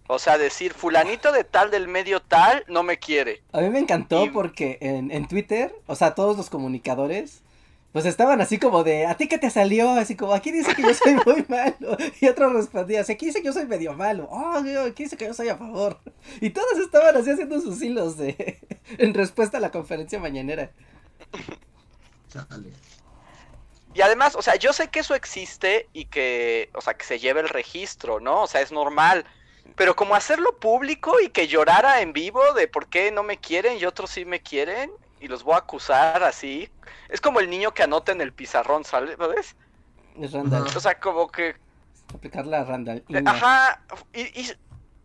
[0.06, 3.42] O sea, decir, fulanito de tal del medio tal no me quiere.
[3.52, 7.42] A mí me encantó Y- porque en, en Twitter, o sea, todos los comunicadores,
[7.92, 9.90] pues estaban así como de, ¿a ti qué te salió?
[9.90, 11.96] Así como, aquí dice que yo soy muy malo.
[12.20, 14.28] Y otro respondía, aquí dice que yo soy medio malo.
[14.30, 15.98] Oh, aquí dice que yo soy a favor.
[16.40, 18.60] Y todos estaban así haciendo sus hilos de,
[18.98, 20.70] en respuesta a la conferencia mañanera.
[22.32, 22.72] Chale.
[23.98, 27.18] Y además, o sea, yo sé que eso existe y que, o sea, que se
[27.18, 28.42] lleve el registro, ¿no?
[28.42, 29.24] O sea, es normal.
[29.74, 33.76] Pero como hacerlo público y que llorara en vivo de por qué no me quieren
[33.76, 36.70] y otros sí me quieren, y los voy a acusar así.
[37.08, 39.16] Es como el niño que anota en el pizarrón, ¿sabes?
[40.20, 40.68] Es Randall.
[40.76, 41.56] O sea, como que
[42.14, 43.04] Aplicarla a Randall.
[43.08, 43.82] Eh, Ajá,
[44.14, 44.56] hi- hi-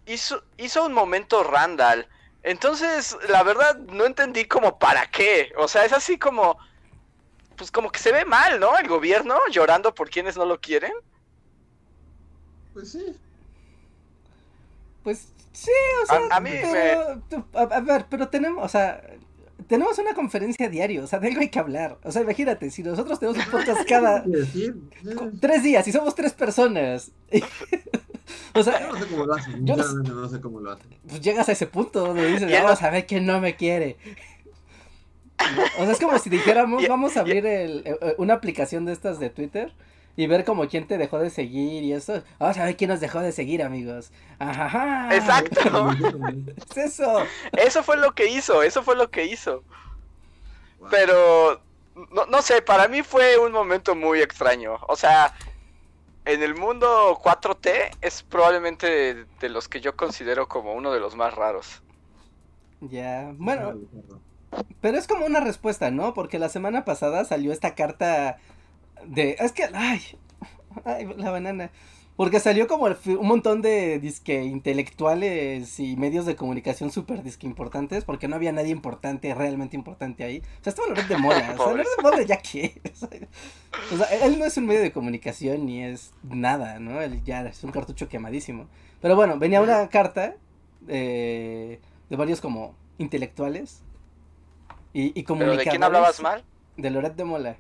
[0.06, 2.08] hizo, hizo un momento Randall.
[2.44, 5.52] Entonces, la verdad, no entendí como para qué.
[5.58, 6.60] O sea, es así como,
[7.56, 8.78] pues como que se ve mal, ¿no?
[8.78, 10.92] El gobierno llorando por quienes no lo quieren.
[12.74, 13.16] Pues sí.
[15.04, 15.72] Pues sí,
[16.04, 19.02] o sea, A- a mí pero, tú- a, a ver, pero tenemos, o sea,
[19.68, 21.98] tenemos una conferencia diario, o sea, de algo hay que hablar.
[22.04, 24.76] O sea, imagínate, si nosotros tenemos un podcast cada ¿Qué decir?
[25.16, 27.12] Co- tres días y somos tres personas.
[28.56, 29.66] o sea, Yo no sé cómo lo hacen.
[29.66, 30.88] Yo no no sé cómo lo hacen.
[31.08, 33.98] pues llegas a ese punto donde dices, vamos no- a ver quién no me quiere.
[35.80, 38.94] O sea, es como si dijéramos, vamos a abrir el- eh, eh, una aplicación de
[38.94, 39.74] estas de Twitter
[40.16, 42.22] y ver como quién te dejó de seguir y eso.
[42.40, 44.12] Vamos a ver quién nos dejó de seguir, amigos.
[44.40, 45.10] Ajá.
[45.16, 45.90] Exacto.
[46.72, 47.24] Es eso.
[47.52, 49.64] Eso fue lo que hizo, eso fue lo que hizo.
[50.80, 50.90] Wow.
[50.92, 51.62] Pero,
[52.12, 54.78] no, no sé, para mí fue un momento muy extraño.
[54.88, 55.34] O sea,
[56.26, 61.00] en el mundo 4T es probablemente de, de los que yo considero como uno de
[61.00, 61.82] los más raros.
[62.82, 63.80] Ya, bueno,
[64.82, 66.14] pero es como una respuesta, ¿no?
[66.14, 68.38] Porque la semana pasada salió esta carta
[69.06, 69.36] de...
[69.40, 69.70] Es que...
[69.74, 70.02] Ay,
[70.86, 71.72] ay la banana.
[72.16, 77.48] Porque salió como el un montón de disque intelectuales y medios de comunicación súper disque
[77.48, 80.44] importantes, porque no había nadie importante, realmente importante ahí.
[80.60, 81.56] O sea, estaba Loret de Mola.
[81.58, 81.68] o sea.
[81.72, 82.80] Loret de Mola ya qué.
[83.92, 87.02] O sea, él no es un medio de comunicación ni es nada, ¿no?
[87.02, 88.68] Él ya es un cartucho quemadísimo.
[89.02, 90.36] Pero bueno, venía una carta
[90.88, 91.80] eh,
[92.10, 93.83] de varios como intelectuales
[94.94, 95.66] y, y ¿Pero comunicadores.
[95.66, 96.44] de quién hablabas mal?
[96.78, 97.58] De Loret de Mola.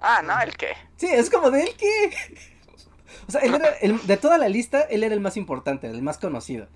[0.00, 0.68] Ah, no, el qué.
[0.96, 1.86] Sí, es como de él que...
[3.26, 6.02] O sea, él era el- de toda la lista, él era el más importante, el
[6.02, 6.66] más conocido.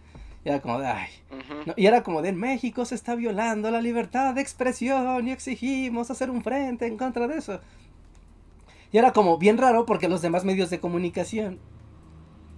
[0.45, 1.09] Y era como de, ay.
[1.67, 5.31] No, y era como de, en México se está violando la libertad de expresión y
[5.31, 7.61] exigimos hacer un frente en contra de eso.
[8.91, 11.59] Y era como bien raro porque los demás medios de comunicación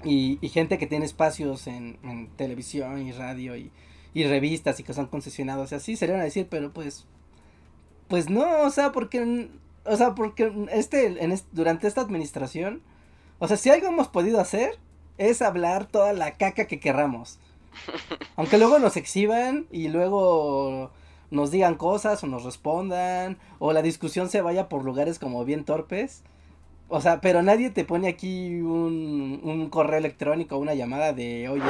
[0.02, 3.70] y, y gente que tiene espacios en, en televisión y radio y,
[4.14, 7.04] y revistas y que son concesionados y así, serían a decir, pero pues,
[8.08, 9.48] pues no, o sea, porque,
[9.84, 12.82] o sea, porque este, en es- durante esta administración,
[13.38, 14.78] o sea, si algo hemos podido hacer
[15.18, 17.38] es hablar toda la caca que querramos.
[18.36, 20.90] Aunque luego nos exhiban y luego
[21.30, 25.64] nos digan cosas o nos respondan o la discusión se vaya por lugares como bien
[25.64, 26.22] torpes.
[26.88, 31.48] O sea, pero nadie te pone aquí un, un correo electrónico o una llamada de,
[31.48, 31.62] oye,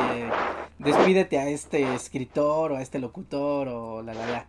[0.79, 4.47] despídete a este escritor o a este locutor o la la la.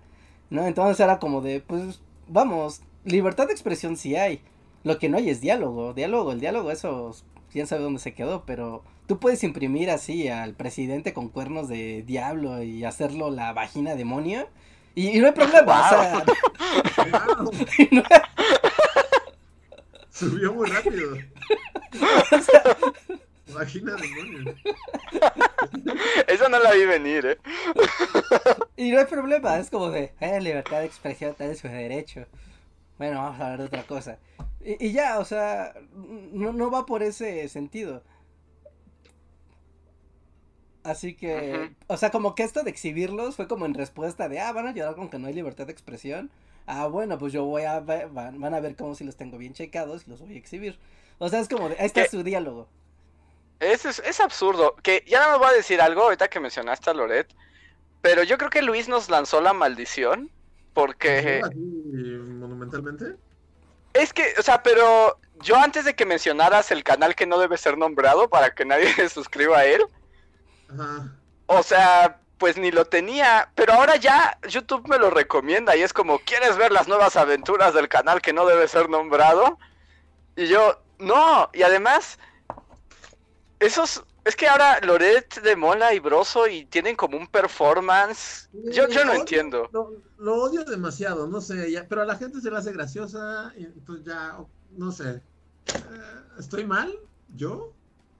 [0.49, 0.66] ¿No?
[0.66, 4.41] Entonces era como de, pues, vamos, libertad de expresión sí hay.
[4.84, 5.93] Lo que no hay es diálogo.
[5.93, 7.16] Diálogo, el diálogo, eso,
[7.51, 12.03] quién sabe dónde se quedó, pero tú puedes imprimir así al presidente con cuernos de
[12.03, 14.47] diablo y hacerlo la vagina demonio.
[14.93, 16.24] Y, y no hay problema, o sea,
[17.11, 17.51] Wow,
[17.91, 18.03] no-
[20.16, 21.13] subió muy rápido.
[22.32, 22.78] o sea,
[23.53, 24.55] Vagina demonio.
[26.28, 27.38] Eso no la vi venir, ¿eh?
[28.76, 32.26] y no hay problema, es como de, eh, libertad de expresión, tal es su derecho.
[32.97, 34.20] Bueno, vamos a hablar de otra cosa.
[34.61, 38.03] Y, y ya, o sea, no, no va por ese sentido.
[40.84, 44.51] Así que, o sea, como que esto de exhibirlos fue como en respuesta de, ah,
[44.53, 46.30] van a llorar con que no hay libertad de expresión.
[46.68, 49.38] Ah, bueno, pues yo voy a ver, van, van a ver cómo si los tengo
[49.38, 50.80] bien checados y los voy a exhibir.
[51.20, 52.09] O sea, es como de, está ¿Qué?
[52.09, 52.68] su diálogo.
[53.59, 54.76] Es, es, es absurdo.
[54.84, 57.34] Que ya no me voy a decir algo ahorita que mencionaste a Loret.
[58.01, 60.32] Pero yo creo que Luis nos lanzó la maldición.
[60.74, 63.16] Porque Así, monumentalmente.
[63.93, 67.57] es que, o sea, pero yo antes de que mencionaras el canal que no debe
[67.57, 69.82] ser nombrado para que nadie se suscriba a él,
[70.68, 71.16] Ajá.
[71.45, 73.52] o sea, pues ni lo tenía.
[73.56, 77.74] Pero ahora ya YouTube me lo recomienda y es como, ¿quieres ver las nuevas aventuras
[77.74, 79.58] del canal que no debe ser nombrado?
[80.36, 82.20] Y yo, no, y además,
[83.60, 88.50] esos, es que ahora Loret de Mola y Broso y tienen como un performance.
[88.54, 89.70] Yo, yo no Lo- entiendo.
[89.72, 93.54] Lo, lo odio demasiado, no sé, ya, pero a la gente se le hace graciosa,
[93.56, 94.38] y pues ya,
[94.72, 95.10] no sé.
[95.12, 95.22] Eh,
[96.40, 96.94] ¿Estoy mal?
[97.28, 97.74] ¿Yo?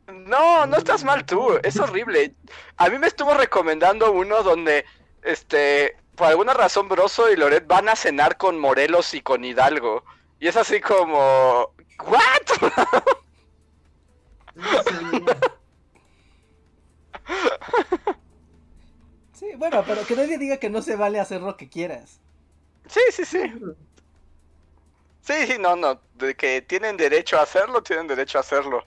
[0.08, 2.36] No, no estás mal tú, es horrible.
[2.78, 4.86] A mí me estuvo recomendando uno donde,
[5.24, 10.04] este, por alguna razón Broso y Loret van a cenar con Morelos y con Hidalgo.
[10.40, 11.74] Y es así como,
[12.06, 12.46] ¿what?
[19.34, 22.22] Sí, bueno, pero que nadie diga que no se vale hacer lo que quieras.
[22.88, 23.42] Sí, sí, sí.
[25.22, 26.00] Sí, sí, no, no.
[26.14, 28.86] De que tienen derecho a hacerlo, tienen derecho a hacerlo.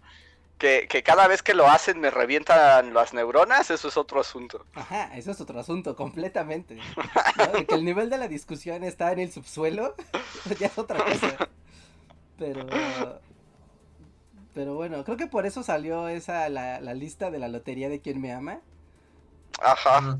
[0.59, 4.66] Que, que cada vez que lo hacen me revientan las neuronas, eso es otro asunto.
[4.74, 6.78] Ajá, eso es otro asunto, completamente.
[7.68, 9.94] que el nivel de la discusión está en el subsuelo,
[10.59, 11.48] ya es otra cosa.
[12.38, 12.66] Pero.
[14.54, 18.00] Pero bueno, creo que por eso salió esa la, la lista de la lotería de
[18.00, 18.61] quien me ama.
[19.61, 19.98] Ajá.
[19.98, 20.18] Ajá.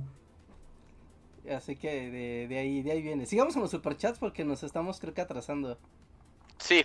[1.57, 3.27] Así que de, de ahí, de ahí viene.
[3.27, 5.79] Sigamos con los superchats porque nos estamos creo que atrasando.
[6.59, 6.85] Sí.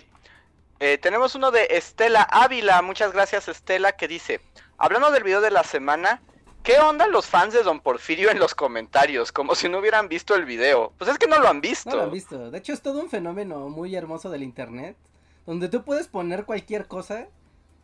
[0.86, 2.82] Eh, tenemos uno de Estela Ávila.
[2.82, 4.42] Muchas gracias, Estela, que dice:
[4.76, 6.20] Hablando del video de la semana,
[6.62, 9.32] ¿qué onda los fans de Don Porfirio en los comentarios?
[9.32, 10.92] Como si no hubieran visto el video.
[10.98, 11.88] Pues es que no lo han visto.
[11.88, 12.50] No lo han visto.
[12.50, 14.94] De hecho, es todo un fenómeno muy hermoso del internet.
[15.46, 17.28] Donde tú puedes poner cualquier cosa,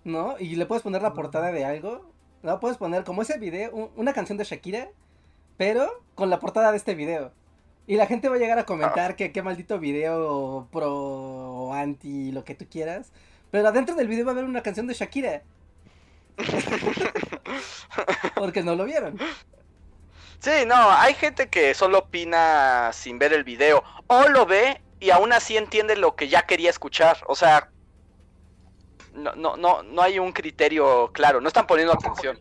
[0.04, 0.36] ¿no?
[0.38, 2.04] Y le puedes poner la portada de algo.
[2.42, 2.60] ¿No?
[2.60, 4.88] Puedes poner como ese video, un- una canción de Shakira,
[5.56, 7.32] pero con la portada de este video.
[7.86, 12.30] Y la gente va a llegar a comentar que qué maldito video pro o anti,
[12.30, 13.10] lo que tú quieras.
[13.50, 15.42] Pero adentro del video va a haber una canción de Shakira.
[18.36, 19.18] Porque no lo vieron.
[20.38, 23.82] Sí, no, hay gente que solo opina sin ver el video.
[24.06, 27.18] O lo ve y aún así entiende lo que ya quería escuchar.
[27.26, 27.70] O sea,
[29.14, 32.38] no, no, no, no hay un criterio claro, no están poniendo atención.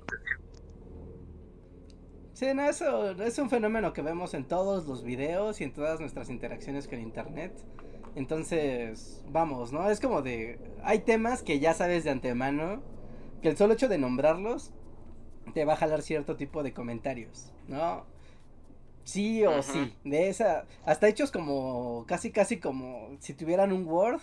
[2.39, 5.99] Sí, no, eso es un fenómeno que vemos en todos los videos y en todas
[5.99, 7.51] nuestras interacciones con internet.
[8.15, 9.89] Entonces, vamos, ¿no?
[9.89, 10.57] Es como de...
[10.81, 12.81] Hay temas que ya sabes de antemano,
[13.41, 14.71] que el solo hecho de nombrarlos
[15.53, 18.05] te va a jalar cierto tipo de comentarios, ¿no?
[19.03, 20.63] Sí o sí, de esa...
[20.85, 22.05] Hasta hechos como...
[22.07, 24.21] Casi, casi como si tuvieran un Word,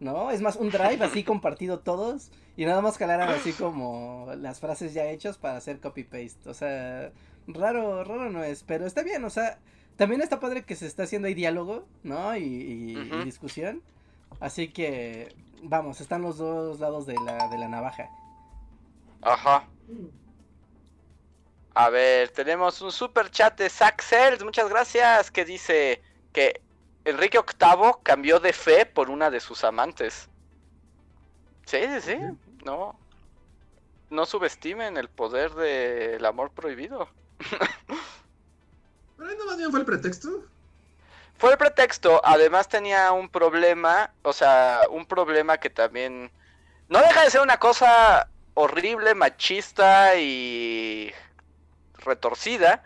[0.00, 0.30] ¿no?
[0.30, 4.92] Es más, un Drive así compartido todos y nada más jalaran así como las frases
[4.92, 6.50] ya hechas para hacer copy-paste.
[6.50, 7.10] O sea,
[7.48, 9.58] raro, raro no es, pero está bien, o sea,
[9.96, 12.36] también está padre que se está haciendo ahí diálogo, ¿no?
[12.36, 13.24] Y, y- y Ujú.
[13.24, 13.82] discusión.
[14.40, 18.08] Así que, vamos, están los dos lados de la, de la navaja.
[19.22, 19.68] Ajá.
[21.74, 26.00] A ver, tenemos un super chat de Zack Sells, muchas gracias, que dice
[26.32, 26.60] que
[27.04, 30.28] Enrique VIII cambió de fe por una de sus amantes.
[31.66, 32.18] Sí, sí, sí,
[32.64, 32.98] no.
[34.10, 37.08] No subestimen el poder del amor prohibido.
[39.16, 40.44] Pero ahí no más bien fue el pretexto.
[41.38, 46.32] Fue el pretexto, además tenía un problema, o sea, un problema que también
[46.88, 51.12] no deja de ser una cosa horrible, machista y
[51.94, 52.82] retorcida,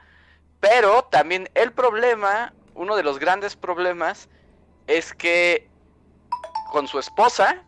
[0.60, 4.28] pero también el problema, uno de los grandes problemas,
[4.86, 5.70] es que
[6.72, 7.62] con su esposa,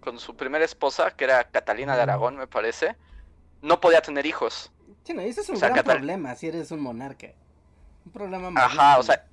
[0.00, 2.94] con su primera esposa, que era Catalina de Aragón, me parece,
[3.62, 4.70] no podía tener hijos.
[5.04, 7.28] Sí, no, ese es un O sea, gran Catal- problema si eres un monarca.
[8.06, 9.00] Un problema Ajá, malísimo.
[9.00, 9.24] o sea,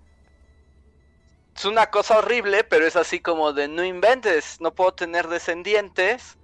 [1.55, 6.37] es una cosa horrible, pero es así como de no inventes, no puedo tener descendientes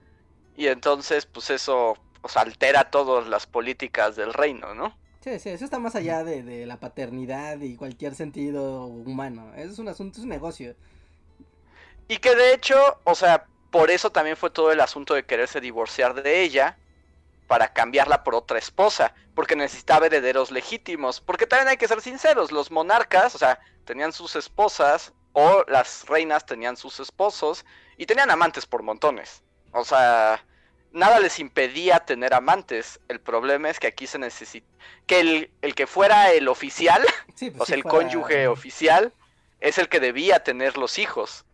[0.56, 4.98] y entonces pues eso pues, altera todas las políticas del reino, ¿no?
[5.22, 9.54] Sí, sí, eso está más allá de, de la paternidad y cualquier sentido humano.
[9.56, 10.76] Es un asunto, es un negocio.
[12.08, 15.62] Y que de hecho, o sea, por eso también fue todo el asunto de quererse
[15.62, 16.78] divorciar de ella
[17.48, 22.52] para cambiarla por otra esposa, porque necesitaba herederos legítimos, porque también hay que ser sinceros,
[22.52, 27.66] los monarcas, o sea, tenían sus esposas o las reinas tenían sus esposos
[27.98, 29.44] y tenían amantes por montones.
[29.72, 30.44] O sea,
[30.92, 33.00] nada les impedía tener amantes.
[33.08, 34.68] El problema es que aquí se necesita
[35.06, 37.02] que el, el que fuera el oficial,
[37.36, 39.14] Sí, pues o sea, sí el fuera- cónyuge oficial,
[39.60, 41.46] es el que debía tener los hijos.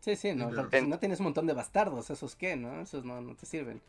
[0.00, 2.80] Sí, sí, no, si no tienes un montón de bastardos, ¿esos qué, no?
[2.80, 3.82] Esos no, no te sirven.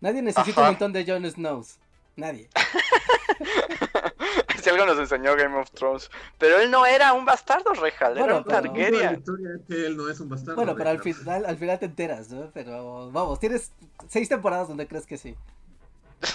[0.00, 0.62] Nadie necesita Ajá.
[0.62, 1.78] un montón de Jon Snows.
[2.16, 2.48] Nadie.
[4.62, 6.10] si algo nos enseñó Game of Thrones.
[6.38, 9.14] Pero él no era un bastardo, Rejal, Bueno, era un Targaryen.
[9.16, 10.56] historia es que él no es un bastardo.
[10.56, 12.50] Bueno, pero al final, al final te enteras, ¿no?
[12.52, 13.72] Pero vamos, tienes
[14.08, 15.36] seis temporadas donde crees que sí.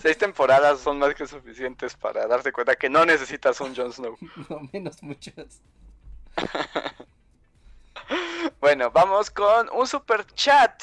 [0.00, 4.16] Seis temporadas son más que suficientes para darte cuenta que no necesitas un Jon Snow.
[4.48, 5.60] No menos muchos.
[8.60, 10.82] Bueno, vamos con un super chat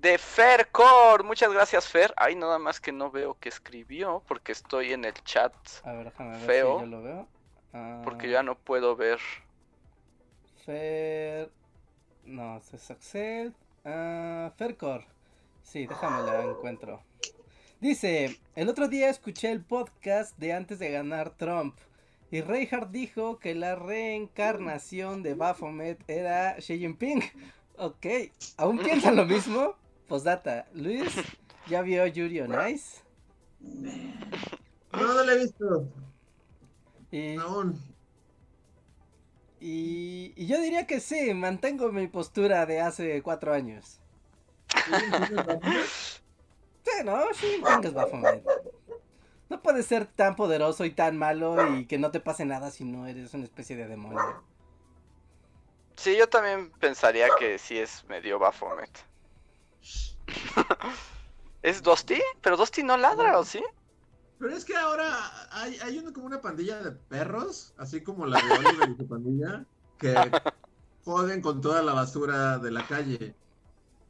[0.00, 1.24] de Fercor.
[1.24, 2.12] Muchas gracias, Fer.
[2.16, 5.52] Ay, nada más que no veo que escribió porque estoy en el chat.
[5.84, 6.74] A ver, déjame ver Feo.
[6.78, 7.28] si yo lo veo.
[7.72, 9.18] Ah, Porque ya no puedo ver.
[10.64, 11.50] Fer...
[12.24, 13.54] No, es Axel.
[13.84, 15.04] Ah, Fercor.
[15.62, 17.02] Sí, déjame la encuentro.
[17.80, 21.76] Dice, el otro día escuché el podcast de antes de ganar Trump.
[22.30, 27.22] Y Reinhardt dijo que la reencarnación de Baphomet era Xi Jinping.
[27.80, 28.06] Ok,
[28.56, 29.76] ¿aún piensan lo mismo?
[30.08, 31.14] Postdata, Luis,
[31.68, 33.02] ¿ya vio Yuri on Ice?
[33.60, 35.88] No, no lo he visto.
[37.10, 37.78] Y, Aún.
[39.60, 44.00] y, Y yo diría que sí, mantengo mi postura de hace cuatro años.
[46.84, 48.42] Sí, no, sí, tengas Baphomet.
[49.50, 52.84] No puedes ser tan poderoso y tan malo y que no te pase nada si
[52.84, 54.42] no eres una especie de demonio.
[55.96, 59.07] Sí, yo también pensaría que sí es medio Baphomet.
[61.62, 62.20] ¿Es Dusty?
[62.40, 63.62] Pero Dusty no ladra, ¿o sí?
[64.38, 65.14] Pero es que ahora
[65.50, 69.08] hay, hay uno como una pandilla de perros, así como la de Oliver y su
[69.08, 69.64] pandilla,
[69.98, 70.14] que
[71.04, 73.34] joden con toda la basura de la calle.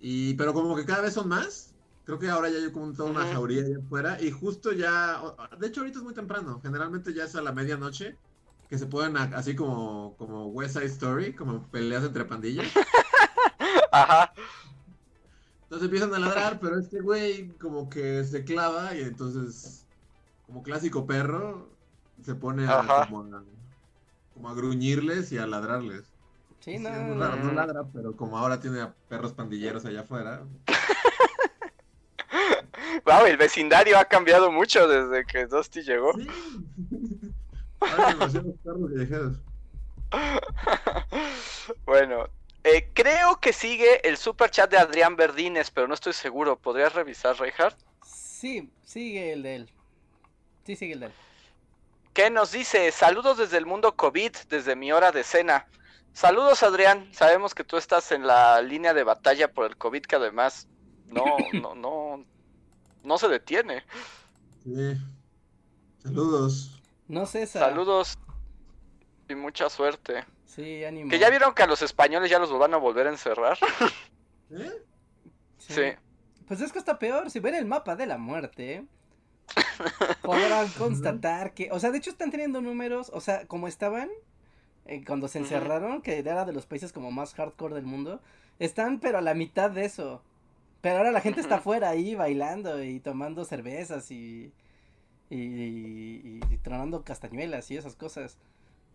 [0.00, 1.74] Y, pero como que cada vez son más.
[2.04, 4.18] Creo que ahora ya hay como toda una jauría allá afuera.
[4.20, 5.20] Y justo ya,
[5.58, 6.60] de hecho ahorita es muy temprano.
[6.62, 8.16] Generalmente ya es a la medianoche.
[8.68, 12.66] Que se pueden así como, como West Side Story, como peleas entre pandillas.
[13.92, 14.32] Ajá.
[15.68, 19.84] Entonces empiezan a ladrar, pero este güey como que se clava y entonces,
[20.46, 21.68] como clásico perro,
[22.24, 23.42] se pone a, como, a,
[24.32, 26.04] como a gruñirles y a ladrarles.
[26.60, 26.88] Sí, Sí, no.
[26.88, 30.42] es muy raro, no ladra, pero como ahora tiene a perros pandilleros allá afuera.
[33.04, 36.12] Wow, el vecindario ha cambiado mucho desde que Dusty llegó.
[36.14, 36.26] Sí.
[37.80, 39.36] Ahora hay demasiados perros callejeros.
[41.86, 42.28] bueno,
[42.68, 46.58] eh, creo que sigue el super chat de Adrián Verdines, pero no estoy seguro.
[46.58, 47.78] ¿Podrías revisar, Reinhardt?
[48.04, 49.70] Sí, sigue el de él.
[50.64, 51.12] Sí, sigue el de él.
[52.12, 52.90] ¿Qué nos dice?
[52.92, 55.66] Saludos desde el mundo COVID, desde mi hora de cena.
[56.12, 57.08] Saludos, Adrián.
[57.12, 60.68] Sabemos que tú estás en la línea de batalla por el COVID, que además
[61.06, 62.24] no, no, no,
[63.04, 63.84] no se detiene.
[64.64, 64.96] Sí.
[66.02, 66.82] Saludos.
[67.06, 67.70] No César.
[67.70, 68.18] Saludos
[69.28, 70.24] y mucha suerte.
[70.58, 71.08] Sí, ánimo.
[71.08, 73.56] Que ya vieron que a los españoles ya los van a volver a encerrar.
[74.50, 74.72] ¿Eh?
[75.58, 75.82] Sí.
[76.48, 77.30] Pues es que está peor.
[77.30, 78.84] Si ven el mapa de la muerte,
[80.20, 81.70] podrán constatar que.
[81.70, 83.08] O sea, de hecho están teniendo números.
[83.14, 84.10] O sea, como estaban
[84.86, 88.20] eh, cuando se encerraron, que era de los países como más hardcore del mundo.
[88.58, 90.24] Están, pero a la mitad de eso.
[90.80, 94.52] Pero ahora la gente está afuera ahí bailando y tomando cervezas y.
[95.30, 98.38] Y, y, y tronando castañuelas y esas cosas.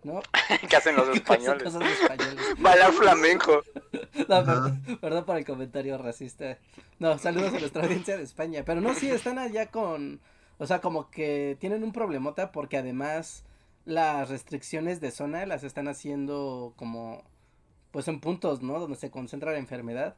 [0.03, 0.21] ¿No?
[0.69, 1.63] ¿Qué hacen los españoles?
[1.63, 2.43] cosas de españoles.
[2.59, 3.61] Bailar flamenco.
[4.27, 4.43] No,
[4.99, 6.57] perdón por el comentario racista.
[6.99, 8.63] No, saludos a nuestra audiencia de España.
[8.65, 10.19] Pero no, sí, están allá con.
[10.57, 13.43] O sea, como que tienen un problemota porque además
[13.85, 17.23] las restricciones de zona las están haciendo como.
[17.91, 18.79] Pues en puntos, ¿no?
[18.79, 20.15] Donde se concentra la enfermedad.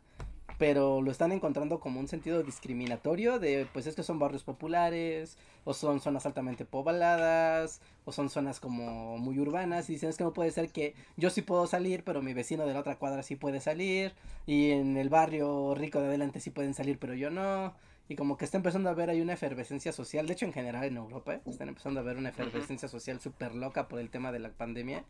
[0.57, 5.37] Pero lo están encontrando como un sentido discriminatorio de, pues es que son barrios populares,
[5.65, 10.23] o son zonas altamente pobladas, o son zonas como muy urbanas, y dicen es que
[10.23, 13.23] no puede ser que yo sí puedo salir, pero mi vecino de la otra cuadra
[13.23, 14.13] sí puede salir,
[14.45, 17.73] y en el barrio rico de adelante sí pueden salir, pero yo no,
[18.07, 20.83] y como que está empezando a haber ahí una efervescencia social, de hecho en general
[20.83, 21.41] en Europa, ¿eh?
[21.47, 25.03] están empezando a ver una efervescencia social súper loca por el tema de la pandemia,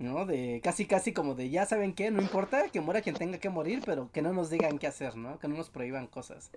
[0.00, 0.24] ¿no?
[0.24, 3.50] De casi casi como de ya saben qué, no importa que muera quien tenga que
[3.50, 5.38] morir, pero que no nos digan qué hacer, ¿no?
[5.38, 6.50] Que no nos prohíban cosas.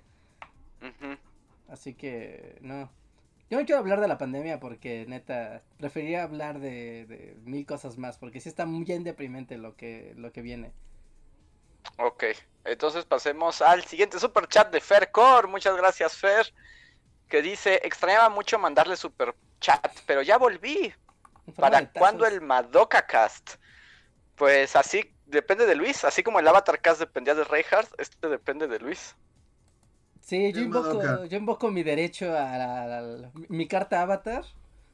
[1.67, 2.89] Así que, no.
[3.49, 7.97] Yo no quiero hablar de la pandemia porque, neta, preferiría hablar de, de mil cosas
[7.97, 10.71] más, porque sí está muy bien deprimente lo que, lo que viene.
[11.97, 12.23] Ok,
[12.63, 15.49] entonces pasemos al siguiente super chat de Fer Core.
[15.49, 16.53] Muchas gracias, Fer.
[17.27, 20.93] Que dice: Extrañaba mucho mandarle super chat, pero ya volví.
[21.45, 23.55] De ¿Para cuándo el Madoka Cast?
[24.35, 28.67] Pues así depende de Luis, así como el Avatar Cast dependía de Reinhardt, este depende
[28.67, 29.15] de Luis.
[30.21, 34.45] Sí, yo invoco, yo invoco mi derecho a, la- la- la- mi carta avatar.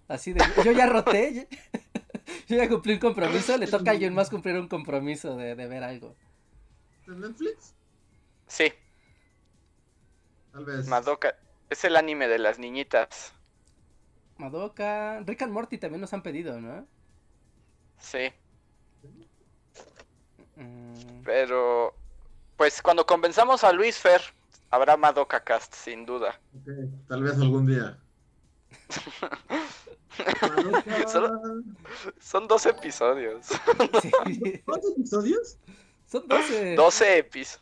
[0.07, 1.47] Así de, yo ya roté,
[2.47, 5.67] yo, ya cumplí un compromiso, le toca a alguien más cumplir un compromiso de, de
[5.67, 6.15] ver algo.
[7.07, 7.75] ¿En Netflix?
[8.47, 8.73] Sí,
[10.51, 10.87] Tal vez.
[10.87, 11.35] Madoka.
[11.69, 13.33] Es el anime de las niñitas.
[14.39, 16.87] Madoka, Rick and Morty también nos han pedido, ¿no?
[17.99, 18.31] Sí,
[20.55, 21.93] Mm, pero.
[22.57, 24.19] Pues cuando convenzamos a Luis Fer,
[24.69, 26.37] habrá Madoka Cast, sin duda.
[26.53, 26.69] Ok,
[27.07, 27.97] Tal vez algún día.
[30.41, 31.07] Madoka.
[31.07, 31.63] Solo-
[32.19, 33.45] Son dos episodios.
[34.01, 34.11] sí.
[34.65, 35.57] ¿Cuántos episodios?
[36.07, 36.75] Son 12.
[36.75, 37.61] 12 epis.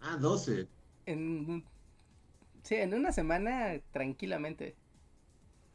[0.00, 0.68] Ah, 12.
[1.06, 1.64] En,
[2.62, 4.76] sí, en una semana tranquilamente.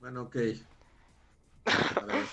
[0.03, 0.35] Bueno, ok.
[1.65, 2.25] A ver.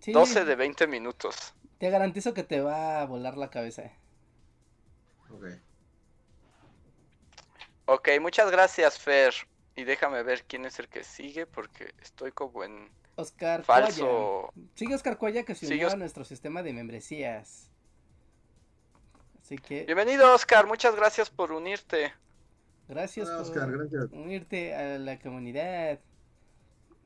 [0.00, 1.52] Sí, 12 de 20 minutos.
[1.76, 3.92] Te garantizo que te va a volar la cabeza.
[5.30, 5.44] Ok.
[7.84, 9.34] Ok, muchas gracias, Fer.
[9.76, 14.50] Y déjame ver quién es el que sigue, porque estoy como en Oscar falso.
[14.74, 17.70] Sigue Oscar Cuaya que se unió a nuestro sistema de membresías.
[19.42, 20.66] Así que Bienvenido, Oscar.
[20.66, 22.14] Muchas gracias por unirte.
[22.88, 24.06] gracias Hola, por Oscar, gracias.
[24.12, 26.00] unirte a la comunidad.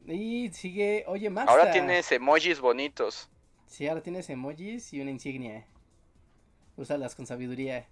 [0.07, 1.51] Y sigue, oye Max.
[1.51, 3.29] Ahora tienes emojis bonitos.
[3.67, 5.67] Sí, ahora tienes emojis y una insignia.
[6.77, 7.89] Úsalas con sabiduría.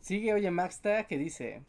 [0.00, 1.62] Sigue Oye Maxta que dice: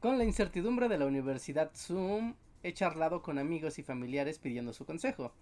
[0.00, 4.84] Con la incertidumbre de la Universidad Zoom, he charlado con amigos y familiares pidiendo su
[4.84, 5.32] consejo.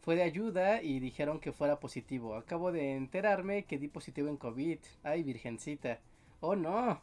[0.00, 2.34] Fue de ayuda y dijeron que fuera positivo.
[2.34, 4.78] Acabo de enterarme que di positivo en COVID.
[5.02, 6.00] Ay, virgencita.
[6.40, 7.02] Oh, no.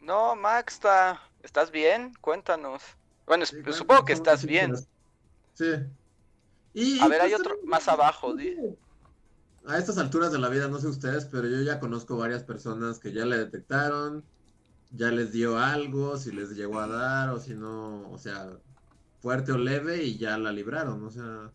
[0.00, 2.12] No, Maxta, ¿estás bien?
[2.20, 2.97] Cuéntanos.
[3.28, 4.74] Bueno, es- Sí, claro, supongo que estás bien.
[5.54, 5.66] Sí.
[6.74, 8.34] Y, A ver, hay pues, otro más abajo.
[8.34, 8.56] di-
[9.66, 12.98] A estas alturas de la vida, no sé ustedes, pero yo ya conozco varias personas
[12.98, 14.24] que ya le detectaron,
[14.92, 18.50] ya les dio algo, si les llegó a dar o si no, o sea,
[19.20, 21.50] fuerte o leve y ya la libraron, o sea,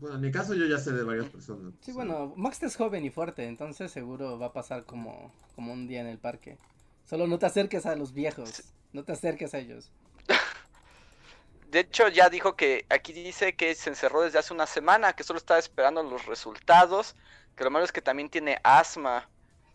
[0.00, 1.72] bueno, en mi caso yo ya sé de varias personas.
[1.80, 5.32] Sí, o sea, bueno, Maxta es joven y fuerte, entonces seguro va a pasar como,
[5.54, 6.58] como un día en el parque.
[7.08, 8.64] Solo no te acerques a los viejos.
[8.92, 9.88] No te acerques a ellos.
[11.68, 15.24] De hecho, ya dijo que aquí dice que se encerró desde hace una semana, que
[15.24, 17.16] solo estaba esperando los resultados,
[17.56, 19.28] que lo malo es que también tiene asma.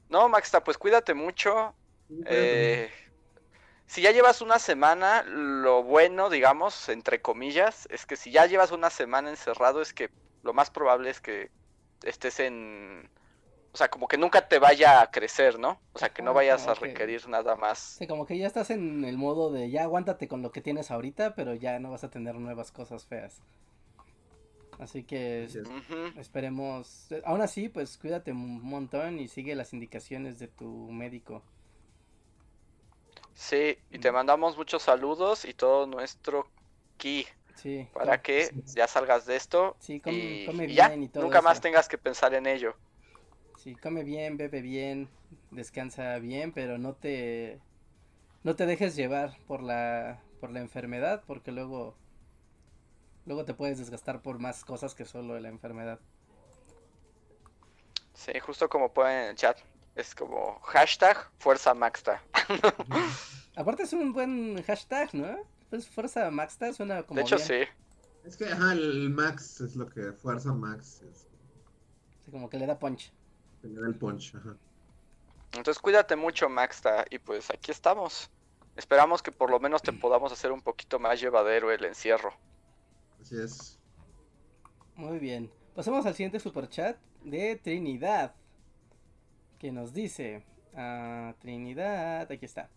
[0.09, 1.75] No, Maxta, pues cuídate mucho.
[2.25, 2.91] Eh,
[3.87, 8.71] si ya llevas una semana, lo bueno, digamos, entre comillas, es que si ya llevas
[8.71, 10.09] una semana encerrado, es que
[10.43, 11.51] lo más probable es que
[12.03, 13.09] estés en...
[13.73, 15.79] O sea, como que nunca te vaya a crecer, ¿no?
[15.93, 17.79] O sea, que no vayas a requerir nada más.
[17.99, 20.91] Sí, como que ya estás en el modo de ya aguántate con lo que tienes
[20.91, 23.41] ahorita, pero ya no vas a tener nuevas cosas feas.
[24.79, 25.47] Así que
[26.17, 27.09] esperemos.
[27.23, 31.43] Aún así, pues cuídate un montón y sigue las indicaciones de tu médico.
[33.33, 36.47] Sí, y te mandamos muchos saludos y todo nuestro
[36.97, 37.25] ki
[37.55, 37.87] Sí.
[37.93, 41.23] para que ya salgas de esto Sí, come, y, come y bien ya, y todo
[41.23, 42.75] nunca más tengas que pensar en ello.
[43.61, 45.07] Sí, come bien, bebe bien,
[45.51, 47.59] descansa bien, pero no te
[48.43, 51.95] no te dejes llevar por la por la enfermedad, porque luego
[53.27, 55.99] luego te puedes desgastar por más cosas que solo la enfermedad.
[58.15, 59.59] Sí, justo como ponen en el chat,
[59.95, 62.19] es como hashtag fuerza maxta.
[63.55, 65.37] Aparte es un buen hashtag, ¿no?
[65.69, 67.47] Pues Fuerza Maxta suena como De hecho, bien.
[67.47, 67.61] sí.
[68.25, 71.27] Es que, ajá, el Max es lo que, fuerza Max, es,
[72.25, 73.11] Sí, como que le da punch.
[73.61, 74.55] Que le da el punch, ajá.
[75.53, 78.29] Entonces cuídate mucho, Maxta, y pues aquí estamos.
[78.77, 82.33] Esperamos que por lo menos te podamos hacer un poquito más llevadero el encierro.
[83.21, 83.77] Así es.
[84.95, 85.51] Muy bien.
[85.75, 88.33] Pasamos al siguiente superchat de Trinidad.
[89.59, 90.43] Que nos dice.
[90.75, 92.69] ah, Trinidad, aquí está.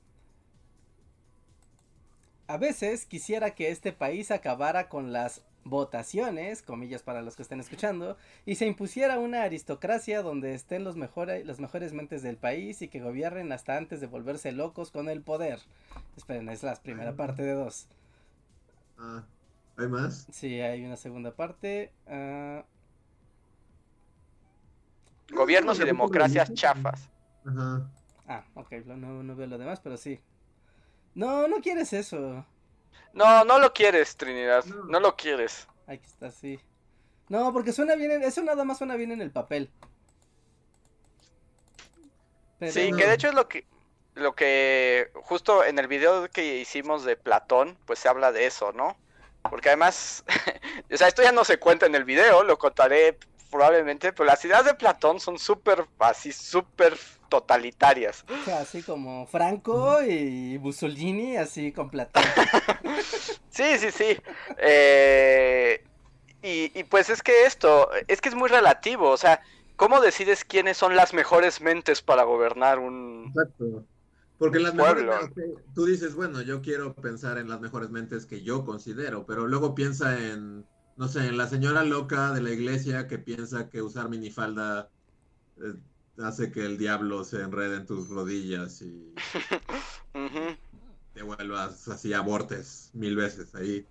[2.47, 7.60] A veces quisiera que este país acabara con las votaciones, comillas para los que estén
[7.60, 8.16] escuchando,
[8.46, 12.88] y se impusiera una aristocracia donde estén los mejores, las mejores mentes del país y
[12.88, 15.60] que gobiernen hasta antes de volverse locos con el poder.
[16.16, 17.88] Esperen, es la primera parte de dos.
[18.98, 19.24] Ah,
[19.76, 20.26] ¿hay más?
[20.30, 21.92] Sí, hay una segunda parte.
[22.06, 22.64] ah,
[25.30, 27.08] Gobiernos y democracias chafas.
[27.44, 27.90] Ajá.
[28.26, 30.20] Ah, ok, no, no veo lo demás, pero sí.
[31.14, 32.44] No, no quieres eso.
[33.12, 34.64] No, no lo quieres, Trinidad.
[34.64, 34.84] No.
[34.84, 35.68] No lo quieres.
[35.86, 36.58] Aquí está, sí.
[37.28, 39.70] No, porque suena bien, en- eso nada más suena bien en el papel.
[42.58, 43.66] Pero- Sí, que de hecho es lo que
[44.14, 48.72] lo que justo en el video que hicimos de Platón, pues se habla de eso,
[48.72, 48.96] ¿no?
[49.50, 50.24] Porque además,
[50.92, 53.18] o sea, esto ya no se cuenta en el video, lo contaré
[53.50, 56.96] probablemente, pero las ideas de Platón son súper, así, súper
[57.40, 58.24] totalitarias.
[58.28, 62.24] o sea, así como Franco y Mussolini, así con Platón.
[63.51, 64.16] Sí, sí, sí.
[64.59, 65.85] Eh,
[66.43, 69.43] y, y pues es que esto, es que es muy relativo, o sea,
[69.77, 73.27] ¿cómo decides quiénes son las mejores mentes para gobernar un...
[73.28, 73.85] Exacto.
[74.39, 75.27] Porque las mejores, Pueblo.
[75.27, 79.47] ok, tú dices, bueno, yo quiero pensar en las mejores mentes que yo considero, pero
[79.47, 80.66] luego piensa en,
[80.97, 84.90] no sé, en la señora loca de la iglesia que piensa que usar minifalda
[85.59, 85.74] eh,
[86.22, 89.14] hace que el diablo se enrede en tus rodillas y
[91.14, 93.86] te vuelvas así abortes mil veces ahí.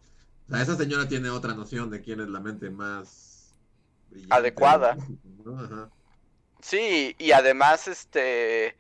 [0.48, 3.54] O sea, esa señora tiene otra noción de quién es la mente más
[4.10, 4.36] brillante.
[4.36, 4.98] Adecuada.
[5.44, 5.60] ¿no?
[5.60, 5.90] Ajá.
[6.62, 8.78] Sí, y además, este,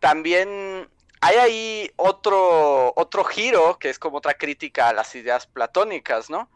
[0.00, 0.88] también
[1.20, 6.48] hay ahí otro, otro giro, que es como otra crítica a las ideas platónicas, ¿no?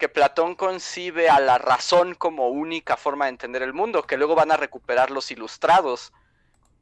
[0.00, 4.34] Que Platón concibe a la razón como única forma de entender el mundo, que luego
[4.34, 6.12] van a recuperar los ilustrados.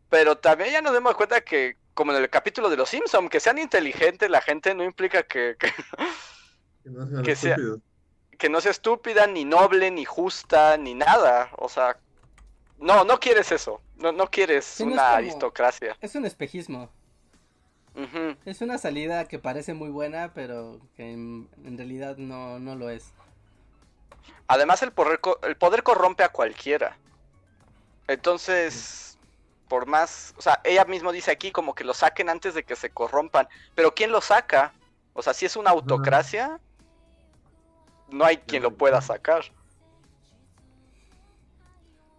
[0.08, 3.40] Pero también ya nos damos cuenta que, como en el capítulo de Los Simpson, que
[3.40, 5.72] sean inteligentes la gente no implica que, que,
[6.84, 7.56] Que no Que sea-
[8.38, 11.50] que no sea estúpida, ni noble, ni justa, ni nada.
[11.58, 11.96] O sea,
[12.78, 13.82] no, no quieres eso.
[13.96, 15.96] No, no quieres Sí, no es una como- aristocracia.
[16.00, 16.88] Es un espejismo.
[18.44, 22.90] Es una salida que parece muy buena, pero que en, en realidad no, no lo
[22.90, 23.12] es.
[24.46, 26.96] Además, el poder, el poder corrompe a cualquiera.
[28.06, 29.18] Entonces,
[29.68, 32.76] por más, o sea, ella mismo dice aquí como que lo saquen antes de que
[32.76, 33.48] se corrompan.
[33.74, 34.72] Pero ¿quién lo saca?
[35.12, 36.60] O sea, si es una autocracia,
[38.10, 39.42] no hay quien lo pueda sacar.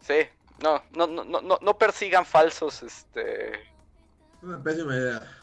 [0.01, 0.27] Sí,
[0.61, 3.53] no, no, no, no, no, no persigan falsos, este,
[4.41, 5.38] Una pésima idea.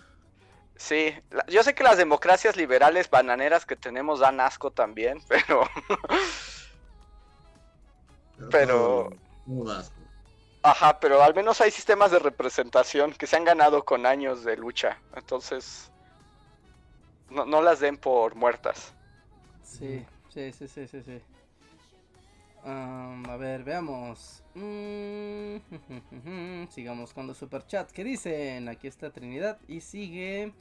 [0.79, 5.63] Sí, la- yo sé que las democracias liberales bananeras que tenemos dan asco también, pero
[8.51, 9.09] Pero-
[10.63, 14.57] ajá, pero al menos hay sistemas de representación que se han ganado con años de
[14.57, 15.91] lucha, entonces
[17.31, 18.93] no, no las den por muertas.
[19.63, 21.23] Sí, sí, sí, sí, sí, sí.
[22.67, 24.43] Am, a ver, veamos.
[24.55, 25.59] Mm,
[26.69, 27.93] sigamos con los superchats.
[27.93, 28.69] ¿Qué dicen?
[28.69, 30.53] Aquí está Trinidad y sigue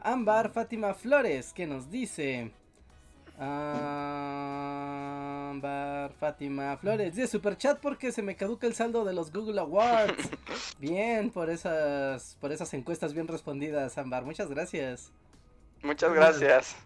[0.00, 2.52] Ámbar Fátima Flores que nos dice.
[3.38, 3.74] Ámbar
[6.14, 10.30] Fátima Flores dice superchat porque se me caduca el saldo de los Google Awards.
[10.80, 14.24] Bien, por esas por esas encuestas bien respondidas, Ámbar.
[14.24, 15.12] Muchas gracias.
[15.82, 16.76] Muchas gracias.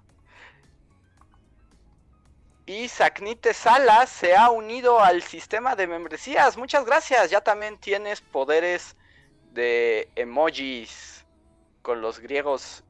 [2.67, 6.57] Y Sacnite Salas se ha unido al sistema de membresías.
[6.57, 7.31] Muchas gracias.
[7.31, 8.97] Ya también tienes poderes
[9.53, 11.25] de emojis
[11.83, 12.83] con los griegos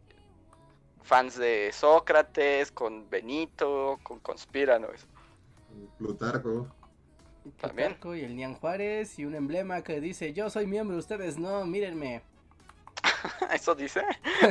[1.02, 5.06] fans de Sócrates, con Benito, con Conspiranos.
[5.98, 6.68] Plutarco.
[7.60, 7.88] También.
[7.88, 11.66] Plutarco y el Nian Juárez y un emblema que dice yo soy miembro, ustedes no,
[11.66, 12.22] mírenme.
[13.52, 14.02] ¿Eso dice?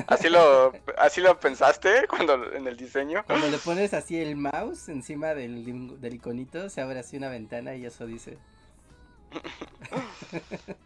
[0.07, 3.23] ¿Así lo, así lo pensaste cuando en el diseño?
[3.26, 7.76] Cuando le pones así el mouse encima del, del iconito, se abre así una ventana
[7.76, 8.38] y eso dice.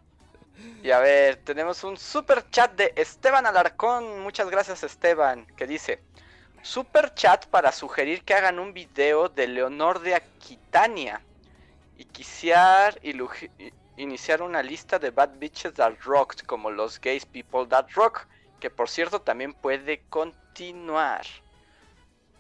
[0.84, 4.20] Y a ver, tenemos un super chat de Esteban Alarcón.
[4.22, 5.46] Muchas gracias, Esteban.
[5.56, 6.02] Que dice:
[6.62, 11.22] Super chat para sugerir que hagan un video de Leonor de Aquitania.
[11.98, 12.04] Y
[13.04, 18.28] i- iniciar una lista de bad bitches that rocked, como los gays people that rock.
[18.60, 21.26] Que por cierto también puede continuar.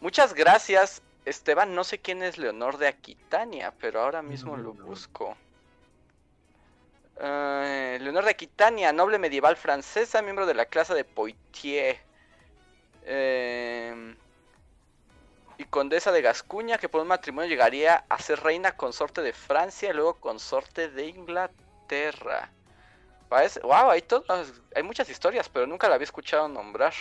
[0.01, 1.75] Muchas gracias, Esteban.
[1.75, 4.85] No sé quién es Leonor de Aquitania, pero ahora mismo No, lo no.
[4.85, 5.37] busco.
[7.21, 11.99] Eh, Leonor de Aquitania, noble medieval francesa, miembro de la clase de Poitiers.
[13.03, 14.15] Eh,
[15.59, 19.89] y condesa de Gascuña, que por un matrimonio llegaría a ser reina consorte de Francia
[19.89, 22.49] y luego consorte de Inglaterra.
[23.27, 26.93] Parece, wow, hay, todas, hay muchas historias, pero nunca la había escuchado nombrar.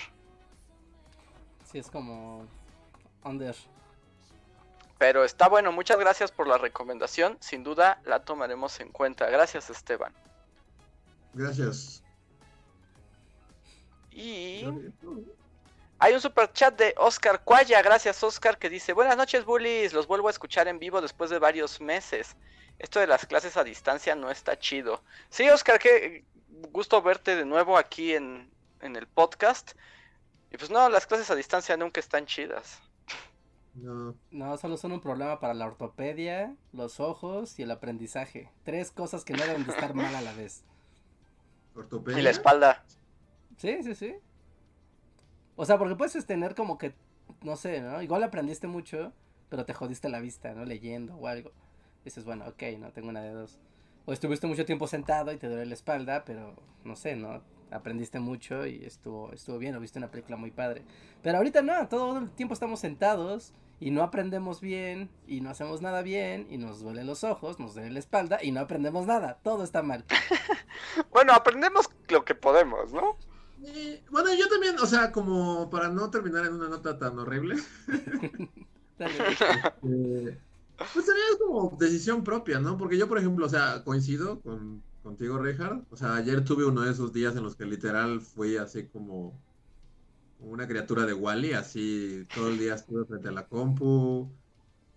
[1.70, 2.46] Sí, es como
[3.22, 3.54] under.
[4.98, 7.36] Pero está bueno, muchas gracias por la recomendación.
[7.38, 9.30] Sin duda la tomaremos en cuenta.
[9.30, 10.12] Gracias, Esteban.
[11.32, 12.02] Gracias.
[14.10, 14.64] Y
[15.98, 17.82] hay un super chat de Oscar Cuaya.
[17.82, 19.92] Gracias, Oscar, que dice: Buenas noches, bullies.
[19.92, 22.36] Los vuelvo a escuchar en vivo después de varios meses.
[22.78, 25.02] Esto de las clases a distancia no está chido.
[25.30, 26.24] Sí, Oscar, qué
[26.70, 28.48] gusto verte de nuevo aquí en,
[28.80, 29.72] en el podcast.
[30.52, 32.80] Y pues no, las clases a distancia nunca están chidas.
[33.74, 34.14] No.
[34.30, 38.50] No, solo son un problema para la ortopedia, los ojos y el aprendizaje.
[38.64, 40.64] Tres cosas que no deben de estar mal a la vez.
[41.74, 42.20] Ortopedia.
[42.20, 42.84] Y la espalda.
[43.56, 44.16] Sí, sí, sí.
[45.60, 46.94] O sea, porque puedes tener como que,
[47.42, 48.00] no sé, ¿no?
[48.00, 49.12] Igual aprendiste mucho,
[49.48, 50.64] pero te jodiste la vista, ¿no?
[50.64, 51.50] Leyendo o algo.
[52.04, 53.58] Dices, bueno, ok, no tengo una de dos.
[54.06, 56.54] O estuviste mucho tiempo sentado y te duele la espalda, pero
[56.84, 57.42] no sé, ¿no?
[57.72, 60.84] Aprendiste mucho y estuvo, estuvo bien, o viste una película muy padre.
[61.22, 65.82] Pero ahorita no, todo el tiempo estamos sentados y no aprendemos bien y no hacemos
[65.82, 69.40] nada bien y nos duelen los ojos, nos duele la espalda y no aprendemos nada.
[69.42, 70.04] Todo está mal.
[71.10, 73.16] Bueno, aprendemos lo que podemos, ¿no?
[73.60, 77.56] Eh, bueno, yo también, o sea, como para no terminar en una nota tan horrible,
[79.82, 80.42] eh,
[80.92, 82.76] pues también es como decisión propia, ¿no?
[82.76, 85.86] Porque yo, por ejemplo, o sea, coincido con, contigo, Richard.
[85.90, 89.42] O sea, ayer tuve uno de esos días en los que literal fui así como
[90.36, 93.84] como una criatura de Wally, así todo el día estuve frente a la compu,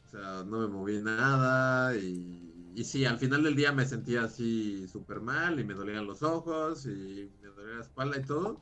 [0.03, 4.23] o sea, no me moví nada y, y sí, al final del día me sentía
[4.25, 7.29] así súper mal y me dolían los ojos y
[7.75, 8.59] la espalda y todo.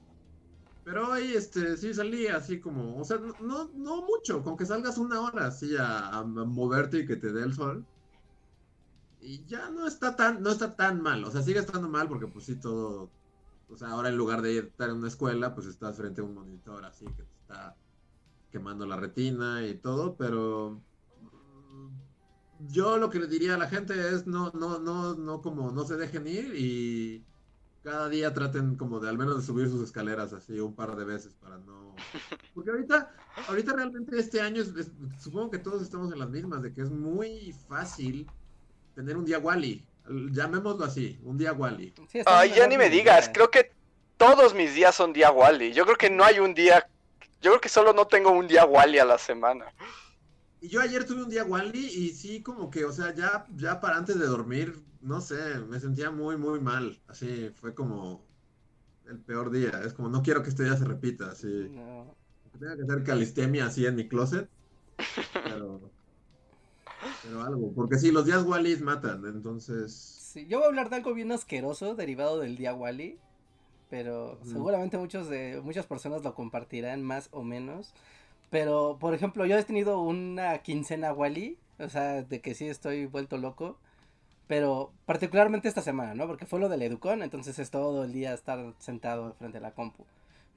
[0.83, 4.65] Pero hoy, este, sí salí así como, o sea, no, no, no mucho, con que
[4.65, 7.85] salgas una hora así a, a moverte y que te dé el sol.
[9.21, 12.27] Y ya no está tan, no está tan mal, o sea, sigue estando mal porque
[12.27, 13.11] pues sí todo,
[13.69, 16.33] o sea, ahora en lugar de estar en una escuela, pues estás frente a un
[16.33, 17.75] monitor así que te está
[18.51, 20.81] quemando la retina y todo, pero
[21.21, 21.89] mm,
[22.69, 25.85] yo lo que le diría a la gente es no, no, no, no como no
[25.85, 27.28] se dejen ir y,
[27.89, 31.05] cada día traten como de al menos de subir sus escaleras así un par de
[31.05, 31.95] veces para no...
[32.53, 33.11] Porque ahorita,
[33.47, 36.81] ahorita realmente este año, es- es- supongo que todos estamos en las mismas, de que
[36.81, 38.27] es muy fácil
[38.93, 39.83] tener un día Wally.
[40.31, 41.93] Llamémoslo así, un día Wally.
[42.11, 43.71] Sí, Ay, ya ni me digas, creo que
[44.17, 45.73] todos mis días son día Wally.
[45.73, 46.87] Yo creo que no hay un día,
[47.41, 49.65] yo creo que solo no tengo un día Wally a la semana.
[50.61, 53.79] Y yo ayer tuve un día Wally y sí, como que, o sea, ya, ya
[53.79, 56.99] para antes de dormir, no sé, me sentía muy, muy mal.
[57.07, 58.25] Así, fue como
[59.07, 59.81] el peor día.
[59.85, 61.69] Es como, no quiero que este día se repita, así.
[61.69, 62.13] No.
[62.59, 64.49] Tenga que hacer calistemia así en mi closet.
[65.45, 65.91] Pero,
[67.23, 69.93] pero algo, porque sí, los días Wallys matan, entonces...
[69.93, 73.17] Sí, yo voy a hablar de algo bien asqueroso derivado del día Wally,
[73.89, 77.93] pero seguramente muchos de muchas personas lo compartirán más o menos.
[78.49, 83.05] Pero, por ejemplo, yo he tenido una quincena Wally, o sea, de que sí estoy
[83.05, 83.77] vuelto loco,
[84.47, 86.25] pero particularmente esta semana, ¿no?
[86.25, 89.71] Porque fue lo del Educon, entonces es todo el día estar sentado frente a la
[89.71, 90.05] compu,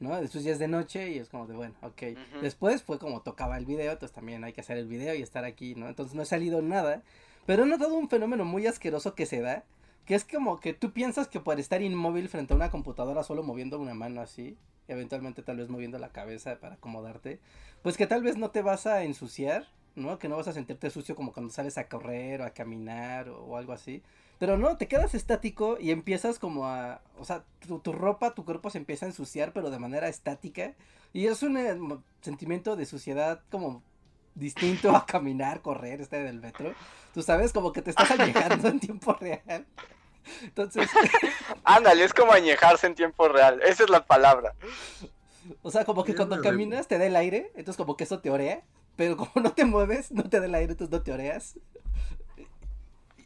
[0.00, 0.18] ¿no?
[0.18, 2.02] Después ya es de noche y es como de, bueno, ok.
[2.40, 5.44] Después fue como tocaba el video, entonces también hay que hacer el video y estar
[5.44, 5.88] aquí, ¿no?
[5.88, 7.02] Entonces no he salido nada,
[7.44, 9.64] pero he notado un fenómeno muy asqueroso que se da,
[10.04, 13.42] que es como que tú piensas que por estar inmóvil frente a una computadora solo
[13.42, 14.56] moviendo una mano así,
[14.88, 17.40] eventualmente tal vez moviendo la cabeza para acomodarte,
[17.82, 20.18] pues que tal vez no te vas a ensuciar, ¿no?
[20.18, 23.56] Que no vas a sentirte sucio como cuando sales a correr o a caminar o,
[23.56, 24.02] algo así.
[24.38, 28.44] Pero no, te quedas estático y empiezas como a, o sea, tu, tu ropa, tu
[28.44, 30.74] cuerpo se empieza a ensuciar, pero de manera estática.
[31.12, 31.78] Y es un eh,
[32.22, 33.82] sentimiento de suciedad como
[34.34, 36.74] distinto a caminar, correr, estar en el metro.
[37.14, 39.66] Tú sabes, como que te estás añejando en tiempo real.
[40.42, 40.88] Entonces,
[41.64, 43.60] Ándale, es como añejarse en tiempo real.
[43.64, 44.54] Esa es la palabra.
[45.62, 48.30] o sea, como que cuando caminas te da el aire, entonces como que eso te
[48.30, 48.62] orea,
[48.96, 51.58] pero como no te mueves, no te da el aire, entonces no te oreas.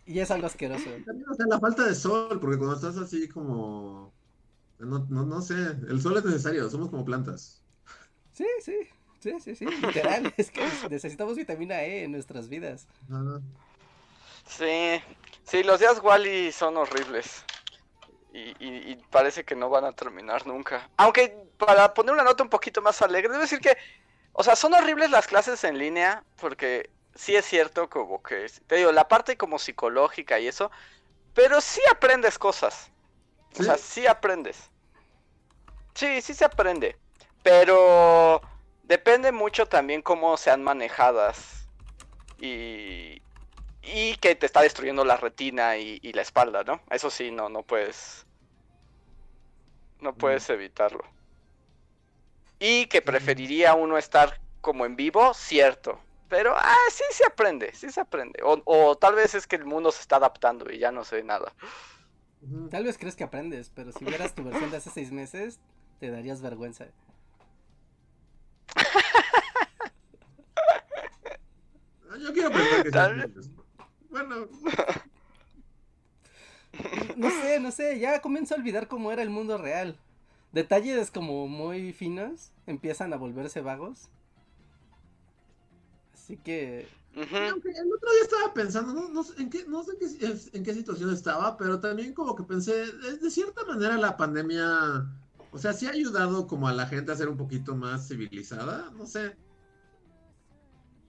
[0.06, 0.88] Y es algo asqueroso.
[1.04, 4.14] También, o sea, la falta de sol, porque cuando estás así como...
[4.78, 7.62] No, no, no sé, el sol es necesario, somos como plantas.
[8.32, 8.76] Sí, sí,
[9.20, 12.86] sí, sí, sí, literal, es que necesitamos vitamina E en nuestras vidas.
[14.48, 15.02] Sí,
[15.44, 17.44] sí, los días Wally son horribles.
[18.32, 20.90] Y, y- y parece que no van a terminar nunca.
[20.98, 23.76] Aunque para poner una nota un poquito más alegre, debo decir que,
[24.32, 28.76] o sea, son horribles las clases en línea, porque sí es cierto como que, te
[28.76, 30.70] digo, la parte como psicológica y eso,
[31.34, 32.90] pero sí aprendes cosas.
[33.58, 34.70] O sea, sí aprendes.
[35.94, 36.96] Sí, sí se aprende.
[37.42, 38.42] Pero
[38.86, 41.68] depende mucho también cómo sean manejadas.
[42.38, 43.22] Y,
[43.82, 46.80] y que te está destruyendo la retina y, y la espalda, ¿no?
[46.90, 48.26] Eso sí, no, no puedes.
[50.00, 51.04] No puedes evitarlo.
[52.58, 56.00] Y que preferiría uno estar como en vivo, cierto.
[56.28, 58.40] Pero ah, sí se aprende, sí se aprende.
[58.42, 61.22] O, o tal vez es que el mundo se está adaptando y ya no sé
[61.22, 61.54] nada.
[62.70, 65.60] Tal vez crees que aprendes, pero si vieras tu versión de hace seis meses,
[66.00, 66.86] te darías vergüenza.
[72.20, 73.50] Yo quiero pensar que aprendes.
[74.08, 74.48] Bueno,
[77.16, 79.96] No sé, no sé, ya comienzo a olvidar cómo era el mundo real.
[80.52, 84.08] Detalles como muy finos empiezan a volverse vagos.
[86.14, 86.88] Así que...
[87.14, 90.36] Aunque el otro día estaba pensando, no, no sé en qué, no sé en qué,
[90.52, 95.06] en qué situación estaba, pero también como que pensé, de cierta manera la pandemia,
[95.50, 98.90] o sea, sí ha ayudado como a la gente a ser un poquito más civilizada,
[98.92, 99.38] no sé.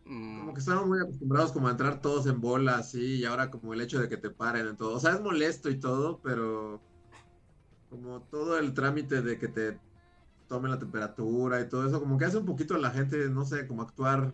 [0.05, 3.49] mm, Como que estamos muy acostumbrados como a entrar todos en bola así y ahora
[3.51, 4.95] como el hecho de que te paren en todo.
[4.95, 6.85] O sea, es molesto y todo, pero
[7.89, 9.81] como todo el trámite de que te
[10.47, 13.45] tomen la temperatura y todo eso, como que hace un poquito a la gente, no
[13.45, 14.34] sé, como actuar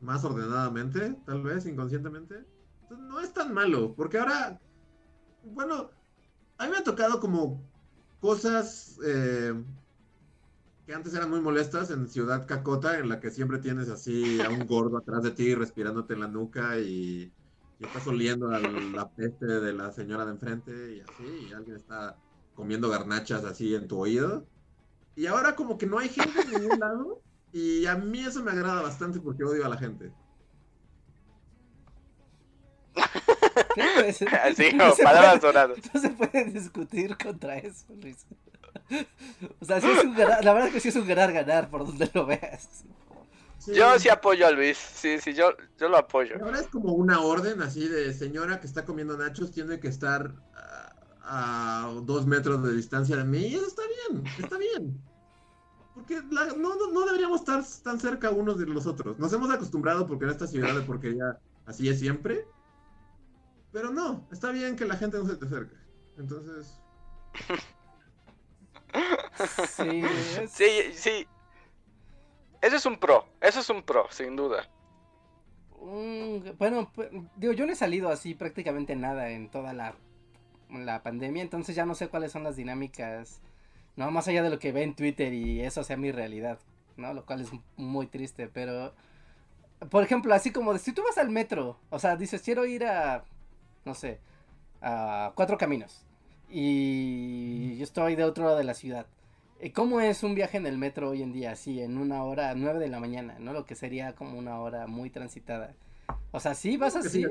[0.00, 2.46] más ordenadamente, tal vez, inconscientemente.
[2.82, 4.62] Entonces, no es tan malo, porque ahora,
[5.42, 5.90] bueno,
[6.58, 7.70] a mí me ha tocado como
[8.20, 9.52] cosas eh,
[10.86, 14.50] que antes eran muy molestas en Ciudad Cacota, en la que siempre tienes así a
[14.50, 17.36] un gordo atrás de ti respirándote en la nuca y,
[17.78, 21.76] y estás oliendo a la peste de la señora de enfrente y así, y alguien
[21.76, 22.22] está
[22.54, 24.50] comiendo garnachas así en tu oído.
[25.14, 28.52] Y ahora como que no hay gente en ningún lado y a mí eso me
[28.52, 30.16] agrada bastante porque odio a la gente.
[34.44, 35.78] Así, no palabras puede- doradas.
[35.94, 38.26] No se puede discutir contra eso, Luis.
[39.60, 41.68] O sea, sí es un ganar- la verdad es que sí es un ganar ganar
[41.70, 42.68] por donde lo veas.
[43.58, 43.74] Sí.
[43.74, 44.78] Yo sí apoyo a Luis.
[44.78, 46.36] Sí, sí, yo, yo lo apoyo.
[46.42, 50.32] Ahora es como una orden así de señora que está comiendo nachos tiene que estar
[50.54, 53.38] a, a dos metros de distancia de mí.
[53.48, 54.98] Y eso está bien, está bien.
[55.94, 59.18] Porque la- no, no, no deberíamos estar tan cerca unos de los otros.
[59.18, 61.36] Nos hemos acostumbrado porque en esta ciudad de porquería
[61.66, 62.46] así es siempre.
[63.72, 65.76] Pero no, está bien que la gente no se te acerque.
[66.16, 66.80] Entonces,
[69.76, 71.26] Sí, es- Sí, sí.
[72.60, 74.68] Eso es un pro, eso es un pro, sin duda.
[75.80, 79.94] Mm, bueno, pues, digo, yo no he salido así prácticamente nada en toda la,
[80.70, 83.40] la pandemia, entonces ya no sé cuáles son las dinámicas,
[83.96, 86.58] no más allá de lo que ve en Twitter y eso sea mi realidad,
[86.96, 87.14] ¿no?
[87.14, 88.92] Lo cual es muy triste, pero,
[89.88, 92.84] por ejemplo, así como de, si tú vas al metro, o sea, dices, quiero ir
[92.84, 93.24] a,
[93.84, 94.20] no sé,
[94.80, 96.04] a Cuatro Caminos,
[96.48, 99.06] y yo estoy de otro lado de la ciudad.
[99.60, 101.52] Eh, ¿Cómo es un viaje en el metro hoy en día?
[101.52, 103.52] Así, en una hora, nueve de la mañana, ¿no?
[103.52, 105.74] Lo que sería como una hora muy transitada.
[106.30, 107.26] O sea, ¿sí vas así,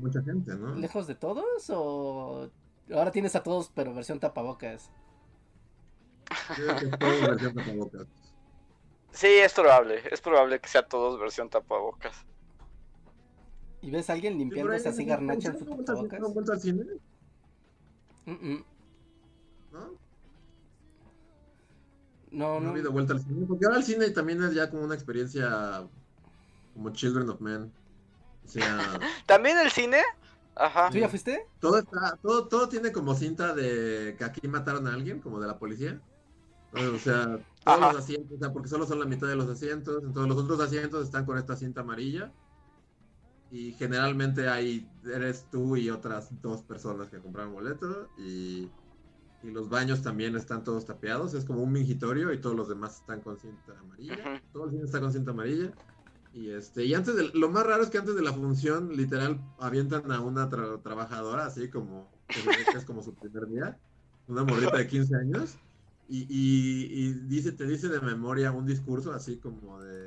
[0.00, 0.74] mucha gente, ¿no?
[0.74, 1.70] lejos de todos?
[1.70, 2.50] ¿O
[2.92, 4.90] ahora tienes a todos, pero versión tapabocas?
[6.56, 8.06] Yo creo que es todo versión tapabocas.
[9.12, 12.26] Sí, es probable, es probable que sea todos versión tapabocas.
[13.88, 16.20] ¿Y ves a alguien limpiándose así ¿no- garnacha en ¿no su tapabocas?
[16.20, 16.84] ¿No vuelto al cine?
[18.26, 18.34] ¿No?
[19.72, 19.90] No,
[22.30, 22.68] No no.
[22.68, 23.46] ha habido vuelta al cine.
[23.46, 25.88] Porque ahora el cine también es ya como una experiencia
[26.74, 27.72] como Children of Men.
[28.44, 28.78] O sea,
[29.26, 30.02] ¿También el cine?
[30.54, 30.90] Ajá.
[30.90, 31.46] ¿Tú ya fuiste?
[31.60, 35.46] todo está, todo, todo tiene como cinta de que aquí mataron a alguien, como de
[35.46, 35.98] la policía.
[36.74, 37.92] O sea, todos Ajá.
[37.94, 40.60] los asientos, o sea, porque solo son la mitad de los asientos, entonces los otros
[40.60, 42.30] asientos están con esta cinta amarilla.
[43.48, 48.12] Y generalmente hay, eres tú y otras dos personas que compraron boleto.
[48.16, 48.76] Y,
[49.40, 51.34] y los baños también están todos tapeados.
[51.34, 54.24] Es como un mingitorio y todos los demás están con cinta amarilla.
[54.24, 54.40] Ujú.
[54.52, 55.76] Todo el cine está con cinta amarilla.
[56.30, 59.42] Y este, y antes de, lo más raro es que antes de la función, literal,
[59.58, 62.40] avientan a una tra- trabajadora, así como, que
[62.78, 63.80] es como su primer día,
[64.26, 65.62] una morrita de 15 años,
[66.06, 69.97] y, y, y dice, te dice de memoria un discurso así como de,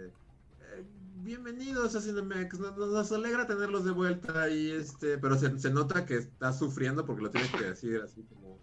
[1.31, 6.05] bienvenidos a Cinemex, nos, nos- alegra tenerlos de vuelta, y este, pero se, se nota
[6.05, 8.59] que está sufriendo porque lo tienes que decir así como,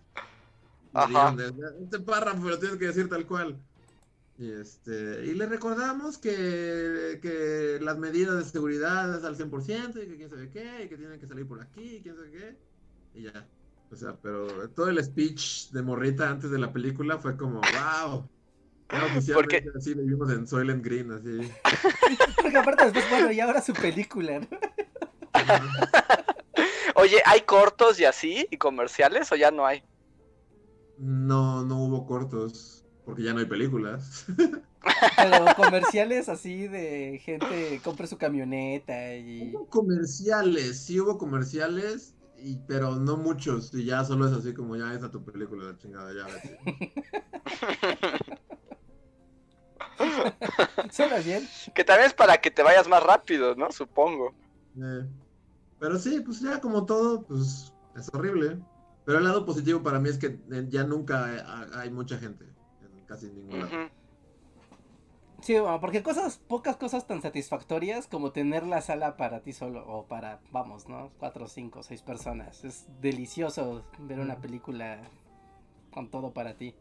[0.93, 1.35] Ajá.
[1.83, 3.59] este párrafo lo tienes que decir tal cual.
[4.37, 10.07] Y, este, y le recordamos que, que las medidas de seguridad es al 100% y
[10.07, 12.59] que quién sabe qué, y que tienen que salir por aquí, y quién sabe qué.
[13.15, 13.49] Y ya.
[13.91, 18.29] O sea, pero todo el speech de Morrita antes de la película fue como, wow.
[19.35, 21.53] Porque- así lo vimos en Soylent Green, así.
[22.43, 24.49] Porque aparte después, bueno, y ahora su película, ¿no?
[26.95, 28.47] Oye, ¿hay cortos y así?
[28.51, 29.85] ¿Y comerciales o ya no hay?
[30.97, 34.27] No, no hubo cortos, porque ya no hay películas.
[35.17, 39.55] Pero comerciales así de gente compre su camioneta y...
[39.55, 44.77] Hubo comerciales, sí hubo comerciales, y, pero no muchos, y ya solo es así como
[44.77, 46.93] ya está tu película, la chingada, ya vete.
[50.91, 51.49] Suena bien.
[51.75, 53.71] Que también es para que te vayas más rápido, ¿no?
[53.73, 54.35] Supongo.
[54.77, 55.07] Eh,
[55.79, 58.59] pero sí, pues ya como todo, pues es horrible.
[59.05, 62.45] Pero el lado positivo para mí es que eh, ya nunca hay, hay mucha gente,
[62.45, 63.91] en casi ningún lado.
[65.41, 69.87] Sí, bueno, porque cosas, pocas cosas tan satisfactorias como tener la sala para ti solo
[69.87, 71.13] o para, vamos, ¿no?
[71.19, 72.65] Cuatro, cinco, seis personas.
[72.65, 74.99] Es delicioso ver una película
[75.93, 76.75] con todo para ti.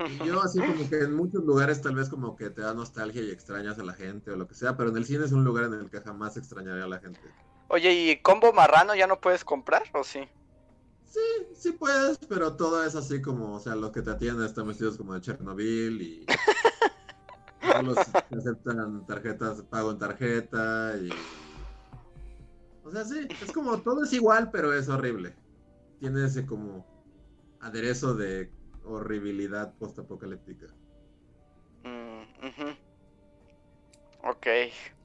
[0.00, 3.22] Y yo así como que en muchos lugares tal vez como que te da nostalgia
[3.22, 5.44] y extrañas a la gente o lo que sea, pero en el cine es un
[5.44, 7.20] lugar en el que jamás extrañaría a la gente.
[7.68, 10.28] Oye, ¿y combo marrano ya no puedes comprar o sí?
[11.06, 11.20] Sí,
[11.54, 14.96] sí puedes, pero todo es así como, o sea, los que te atienden están vestidos
[14.96, 16.26] como de Chernobyl y
[17.72, 21.10] solo se aceptan tarjetas, pago en tarjeta y...
[22.84, 25.34] O sea, sí, es como, todo es igual, pero es horrible.
[26.00, 26.84] Tiene ese como
[27.60, 28.50] aderezo de
[28.84, 30.66] horribilidad postapocalíptica.
[31.82, 32.76] Mm, ujú.
[34.22, 34.46] Ok.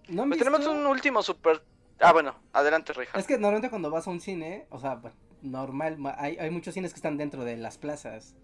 [0.10, 1.64] ¿No Pues tenemos un último super...
[1.99, 3.18] Ah, bueno, adelante, Rija.
[3.19, 6.49] Es que normalmente cuando vas a un cine, o sea, bueno, normal, ma- hay, hay
[6.49, 8.35] muchos cines que están dentro de las plazas.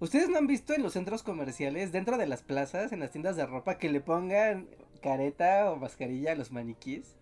[0.00, 3.36] ¿Ustedes no han visto en los centros comerciales, dentro de las plazas, en las tiendas
[3.36, 4.68] de ropa, que le pongan
[5.02, 7.16] careta o mascarilla a los maniquís?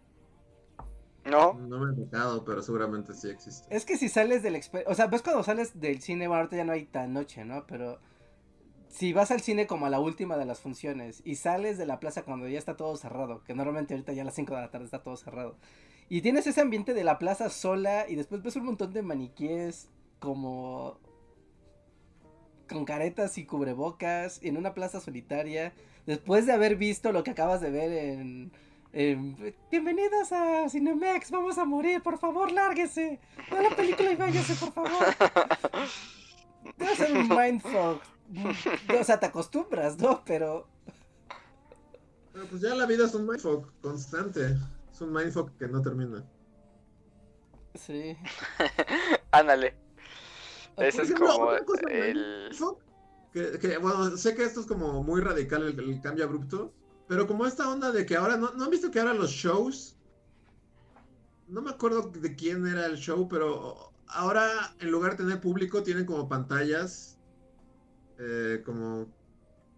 [1.31, 1.55] ¿No?
[1.55, 3.75] No me ha tocado, pero seguramente sí existe.
[3.75, 4.61] Es que si sales del...
[4.87, 7.67] O sea, ves cuando sales del cine, bueno, ahorita ya no hay tan noche, ¿no?
[7.67, 7.99] Pero
[8.89, 12.01] si vas al cine como a la última de las funciones y sales de la
[12.01, 14.71] plaza cuando ya está todo cerrado, que normalmente ahorita ya a las 5 de la
[14.71, 15.57] tarde está todo cerrado,
[16.09, 19.91] y tienes ese ambiente de la plaza sola y después ves un montón de maniquíes
[20.19, 20.99] como
[22.69, 25.75] con caretas y cubrebocas en una plaza solitaria,
[26.07, 28.53] después de haber visto lo que acabas de ver en...
[28.93, 33.21] en, Bienvenidos a Cinemex, vamos a morir, por favor, lárguese.
[33.51, 34.91] Ve la película y váyase, por favor.
[36.79, 38.03] Debe ser un mindfuck.
[39.01, 40.23] O sea, te acostumbras, ¿no?
[40.25, 40.69] Pero
[42.33, 44.57] Pero pues ya la vida es un mindfuck constante.
[44.93, 46.25] Es un mindfuck que no termina.
[47.75, 48.17] sí.
[49.31, 49.75] Ándale.
[50.77, 51.53] Ese es ejemplo, como
[51.89, 52.51] el...
[53.33, 56.73] Que, que, bueno, sé que esto es como muy radical el, el cambio abrupto,
[57.09, 59.97] pero como esta onda de que ahora, ¿no, ¿no han visto que ahora los shows?
[61.49, 65.83] No me acuerdo de quién era el show, pero ahora en lugar de tener público
[65.83, 67.19] tienen como pantallas
[68.19, 69.07] eh, como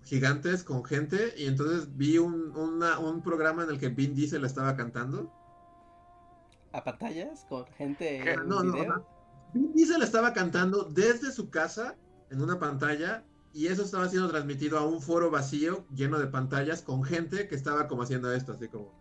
[0.02, 4.44] gigantes con gente y entonces vi un, una- un programa en el que Vin Diesel
[4.44, 5.30] estaba cantando.
[6.72, 7.44] ¿A pantallas?
[7.48, 8.62] ¿Con gente en No.
[9.52, 11.96] Vin Diesel estaba cantando desde su casa
[12.30, 16.82] en una pantalla y eso estaba siendo transmitido a un foro vacío lleno de pantallas
[16.82, 18.92] con gente que estaba como haciendo esto, así como...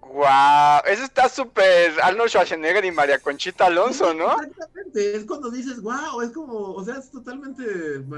[0.00, 0.82] ¡Guau!
[0.86, 4.38] Eso está súper Arnold Schwarzenegger y María Conchita Alonso, ¿no?
[4.42, 7.64] Exactamente, es cuando dices, wow, es como, o sea, es totalmente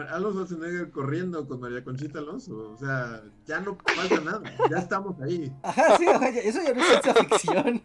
[0.09, 5.21] Arnold Schwarzenegger corriendo con María Conchita Alonso, o sea, ya no pasa nada, ya estamos
[5.21, 5.53] ahí.
[5.63, 6.07] Ajá, sí,
[6.43, 7.83] eso ya no es ciencia ficción.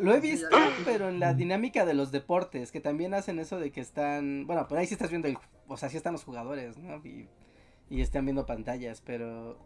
[0.00, 0.48] Lo he visto,
[0.84, 4.66] pero en la dinámica de los deportes, que también hacen eso de que están, bueno,
[4.68, 6.96] pero ahí sí estás viendo el, o sea, sí están los jugadores, ¿no?
[7.04, 7.28] Y,
[7.90, 9.58] y están viendo pantallas, pero,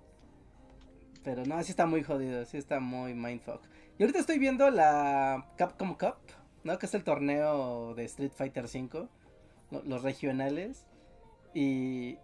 [1.22, 3.60] pero no, sí está muy jodido, sí está muy mindfuck.
[3.98, 6.16] Y ahorita estoy viendo la Capcom Cup,
[6.64, 6.78] ¿no?
[6.78, 9.08] Que es el torneo de Street Fighter V,
[9.70, 10.86] lo- los regionales,
[11.54, 12.16] y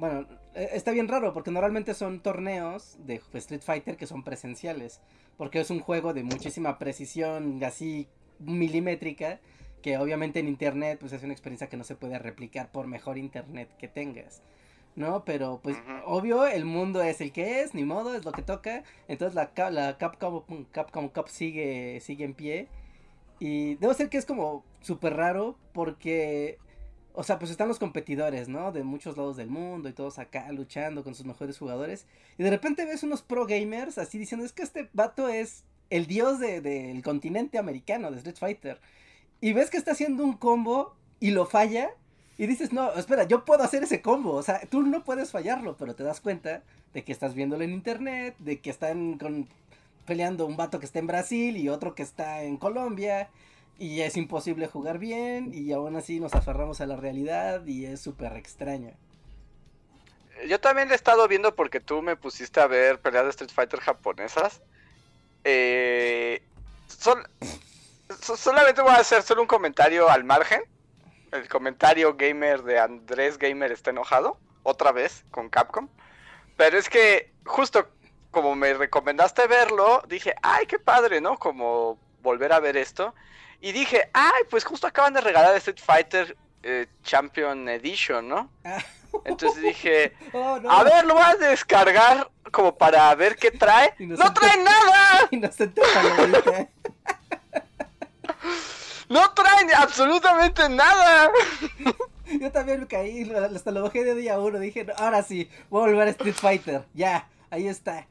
[0.00, 5.00] bueno, eh, está bien raro porque normalmente son torneos de Street Fighter que son presenciales.
[5.36, 8.08] Porque es un juego de muchísima precisión, así
[8.38, 9.40] milimétrica,
[9.82, 13.18] que obviamente en internet pues es una experiencia que no se puede replicar por mejor
[13.18, 14.42] internet que tengas.
[14.96, 15.24] ¿No?
[15.24, 18.82] Pero pues obvio el mundo es el que es, ni modo, es lo que toca.
[19.06, 22.68] Entonces la, la Capcom, Capcom Cup sigue, sigue en pie.
[23.38, 26.58] Y debo ser que es como súper raro porque
[27.14, 28.72] o sea, pues están los competidores, ¿no?
[28.72, 32.06] De muchos lados del mundo y todos acá luchando con sus mejores jugadores.
[32.38, 36.06] Y de repente ves unos pro gamers así diciendo, es que este vato es el
[36.06, 38.80] dios de- del continente americano, de Street Fighter.
[39.40, 41.90] Y ves que está haciendo un combo y lo falla.
[42.38, 44.32] Y dices, no, espera, yo puedo hacer ese combo.
[44.34, 46.62] O sea, tú no puedes fallarlo, pero te das cuenta
[46.94, 49.48] de que estás viéndolo en internet, de que están con,
[50.06, 53.28] peleando un vato que está en Brasil y otro que está en Colombia.
[53.80, 57.98] Y es imposible jugar bien y aún así nos aferramos a la realidad y es
[58.00, 58.92] súper extraño.
[60.46, 63.80] Yo también he estado viendo porque tú me pusiste a ver peleas de Street Fighter
[63.80, 64.60] japonesas.
[65.44, 66.42] Eh,
[66.88, 67.26] sol-
[68.20, 70.60] so- solamente voy a hacer solo un comentario al margen.
[71.32, 75.88] El comentario gamer de Andrés Gamer está enojado, otra vez, con Capcom.
[76.58, 77.88] Pero es que justo
[78.30, 81.38] como me recomendaste verlo, dije, ay, qué padre, ¿no?
[81.38, 83.14] Como volver a ver esto.
[83.60, 88.50] Y dije, ay, pues justo acaban de regalar Street Fighter eh, Champion Edition, ¿no?
[88.64, 88.78] Ah.
[89.24, 90.70] Entonces dije, Oh, no.
[90.70, 93.94] a ver, lo voy a descargar como para ver qué trae.
[93.98, 95.28] ¡No trae nada!
[95.30, 95.82] Inocente.
[99.08, 101.30] ¡No trae absolutamente nada!
[102.40, 104.60] Yo también me caí, hasta lo bajé de día uno.
[104.60, 106.84] Dije, "No, ahora sí, voy a volver a Street Fighter.
[106.94, 108.06] Ya, ahí está.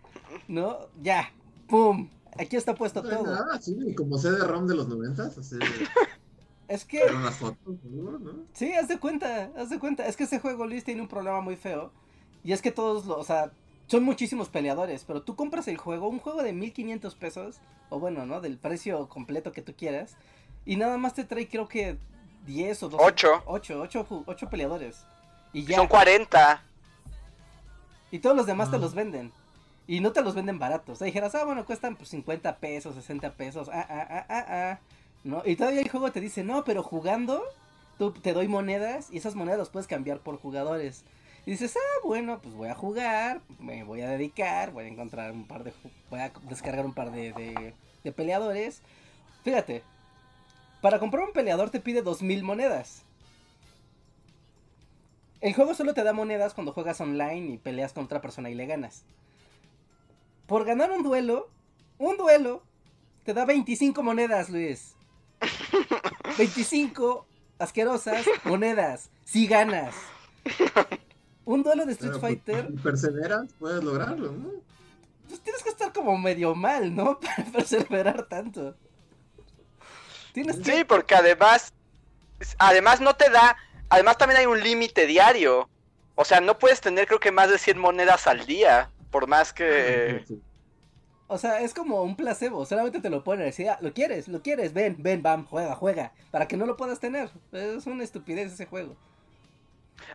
[0.50, 0.78] ¿No?
[1.02, 1.32] Ya,
[1.70, 2.10] ¡pum!
[2.38, 3.34] Aquí está puesto No hay todo.
[3.34, 5.56] nada, sí, como CD-ROM de los noventas, así,
[6.68, 8.34] Es que, con las fotos, seguro, ¿no?
[8.54, 10.06] sí, haz de cuenta, haz de cuenta.
[10.06, 11.92] Es que ese juego, Luis, tiene un problema muy feo.
[12.44, 13.52] Y es que todos, lo, o sea,
[13.88, 15.04] son muchísimos peleadores.
[15.04, 17.58] Pero tú compras el juego, un juego de 1500 pesos.
[17.90, 18.40] O bueno, ¿no?
[18.40, 20.16] Del precio completo que tú quieras.
[20.64, 21.98] Y nada más te trae, creo que
[22.46, 23.04] 10 o 12.
[23.04, 23.44] Ocho.
[23.48, 25.04] 8, 8, 8 peleadores.
[25.54, 25.78] Y ya.
[25.78, 26.62] Son 40.
[28.12, 28.80] Y todos los demás te Ah.
[28.80, 29.32] los venden.
[29.90, 30.94] Y no te los venden baratos.
[30.94, 33.70] O sea, dijeras, ah, bueno, cuestan pues 50 pesos, 60 pesos.
[33.74, 34.80] Ah, ah, ah, ah, ah.
[35.24, 35.42] ¿No?
[35.44, 37.42] Y todavía el juego te dice, no, pero jugando,
[37.98, 41.06] tú te doy monedas y esas monedas las puedes cambiar por jugadores.
[41.48, 45.32] Y dices, ah, bueno, pues voy a jugar, me voy a dedicar, voy a encontrar
[45.32, 45.74] un par de.
[46.12, 48.84] Voy a descargar un par de, de, de peleadores.
[49.44, 49.82] Fíjate,
[50.84, 53.02] para comprar un peleador te pide 2000 monedas.
[55.42, 58.54] El juego solo te da monedas cuando juegas online y peleas con otra persona y
[58.54, 59.04] le ganas.
[60.50, 61.48] Por ganar un duelo,
[62.00, 62.64] un duelo,
[63.24, 64.96] te da 25 monedas, Luis.
[66.40, 67.28] 25
[67.60, 69.12] asquerosas monedas.
[69.26, 69.94] Si ganas.
[71.46, 74.50] Un duelo de Street Pero, pues, Fighter, si perseveras, puedes lograrlo, ¿no?
[75.28, 77.20] pues tienes que estar como medio mal, ¿no?
[77.22, 78.76] Para perseverar tanto.
[80.34, 80.78] Tienes que...
[80.78, 81.74] Sí, porque además,
[82.58, 83.56] además no te da,
[83.90, 85.70] además también hay un límite diario.
[86.16, 89.54] O sea, no puedes tener creo que más de 100 monedas al día, por más
[89.54, 90.24] que...
[90.28, 90.42] Sí.
[91.32, 94.42] O sea, es como un placebo, solamente te lo ponen, decir, ah, lo quieres, lo
[94.42, 97.30] quieres, ven, ven, bam, juega, juega, para que no lo puedas tener.
[97.52, 98.98] Es una estupidez ese juego.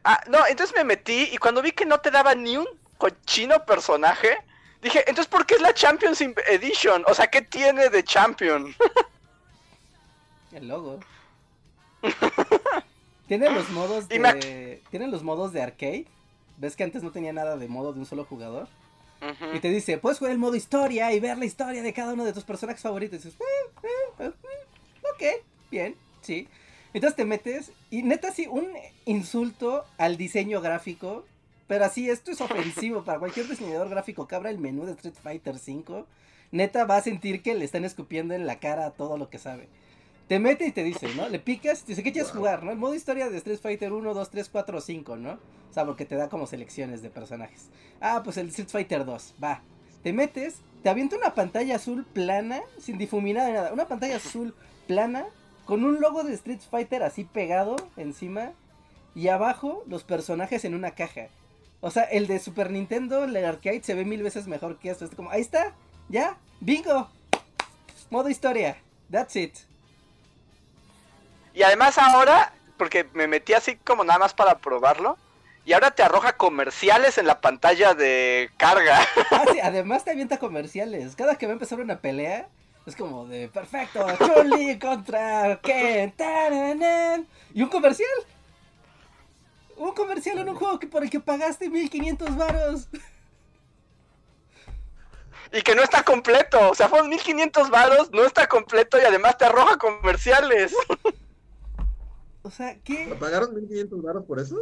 [0.03, 2.67] Ah, no, entonces me metí y cuando vi que no te daba ni un
[2.99, 4.39] cochino personaje,
[4.83, 7.05] dije, entonces ¿por qué es la Champions Edition?
[7.07, 8.75] O sea, ¿qué tiene de Champion?
[10.53, 10.99] El logo.
[13.27, 14.83] Tiene los modos Y me de.
[14.91, 16.07] Tiene los modos de arcade.
[16.59, 18.69] ¿Ves que antes no tenía nada de modo de un solo jugador?
[19.55, 22.25] Y te dice, puedes jugar el modo historia y ver la historia de cada uno
[22.25, 23.21] de tus personajes favoritos.
[23.21, 26.49] Y dices, "Eh, eh, eh, mm, ok, bien, sí.
[26.93, 28.69] Entonces te metes y neta sí, un
[29.07, 31.25] insulto al diseño gráfico.
[31.67, 35.15] Pero así, esto es ofensivo para cualquier diseñador gráfico que abra el menú de Street
[35.23, 36.05] Fighter V.
[36.53, 39.69] Neta va a sentir que le están escupiendo en la cara todo lo que sabe.
[40.29, 41.29] Te mete y te dice, ¿no?
[41.29, 42.39] Le picas, te dice, ¿qué quieres Wow.
[42.41, 42.63] jugar?
[42.63, 42.71] ¿No?
[42.73, 45.33] El modo historia de Street Fighter 1, 2, 3, 4, 5, ¿no?
[45.33, 47.69] O sea, porque te da como selecciones de personajes.
[48.01, 49.63] Ah, pues el Street Fighter 2, va.
[50.03, 53.73] Te metes, te avienta una pantalla azul plana, sin difuminar nada.
[53.73, 54.55] Una pantalla azul
[54.87, 55.27] plana,
[55.67, 58.53] con un logo de Street Fighter así pegado encima.
[59.15, 61.29] Y abajo los personajes en una caja.
[61.81, 65.05] O sea, el de Super Nintendo, el arcade, se ve mil veces mejor que esto.
[65.05, 65.75] Es como, ahí está,
[66.09, 67.09] ya, bingo.
[68.11, 68.79] Modo historia,
[69.11, 69.55] that's it.
[71.55, 75.17] Y además ahora, porque me metí así como nada más para probarlo,
[75.65, 79.01] y ahora te arroja comerciales en la pantalla de carga.
[79.31, 81.15] Ah, sí, además te avienta comerciales.
[81.15, 82.49] Cada que va a empezar una pelea,
[82.87, 88.11] es como de perfecto, Chun-Li contra Ken, taranan", y un comercial.
[89.77, 92.89] Un comercial en un juego que por el que pagaste 1500 varos.
[95.53, 99.39] Y que no está completo, o sea, fueron 1500 varos, no está completo y además
[99.39, 100.75] te arroja comerciales.
[102.45, 103.17] O sea, ¿Me ¿qué?
[103.19, 104.57] pagaron 1500 baros por eso?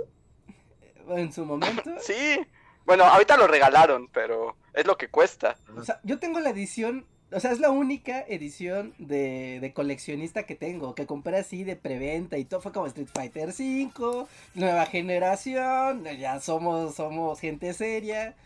[1.08, 1.90] En su momento.
[2.00, 2.40] Sí.
[2.86, 5.56] Bueno, ahorita lo regalaron, pero es lo que cuesta.
[5.76, 7.06] O sea, yo tengo la edición.
[7.32, 10.94] O sea, es la única edición de, de coleccionista que tengo.
[10.94, 12.60] Que compré así de preventa y todo.
[12.60, 14.26] Fue como Street Fighter V.
[14.54, 16.04] Nueva generación.
[16.04, 18.36] Ya somos, somos gente seria.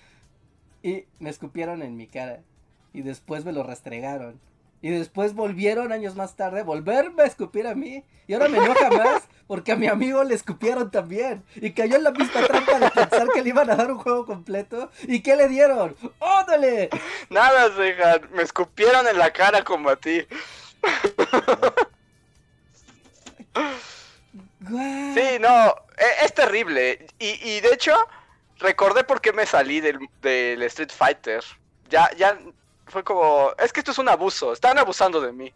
[0.83, 2.43] Y me escupieron en mi cara.
[2.93, 4.41] Y después me lo restregaron.
[4.83, 8.05] Y después volvieron años más tarde a volverme a escupir a mí.
[8.29, 11.45] Y ahora me enoja más porque a mi amigo le escupieron también.
[11.57, 14.27] Y cayó en la misma trampa de pensar que le iban a dar un juego
[14.27, 14.91] completo.
[15.05, 15.97] ¿Y qué le dieron?
[16.19, 16.91] ¡Óndale!
[17.31, 20.27] Nada, Zehan, me escupieron en la cara como a ti.
[24.69, 27.07] Sí, no, e- es terrible.
[27.19, 27.95] Y, y de hecho,
[28.59, 31.43] recordé por qué me salí del, del Street Fighter.
[31.89, 32.39] Ya, ya
[32.87, 35.53] fue como, es que esto es un abuso, están abusando de mí.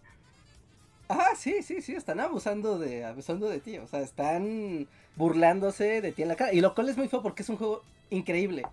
[1.09, 4.87] Ah, sí, sí, sí, están abusando de, abusando de ti, o sea, están
[5.17, 6.53] burlándose de ti en la cara.
[6.53, 8.65] Y lo cual es muy feo porque es un juego increíble,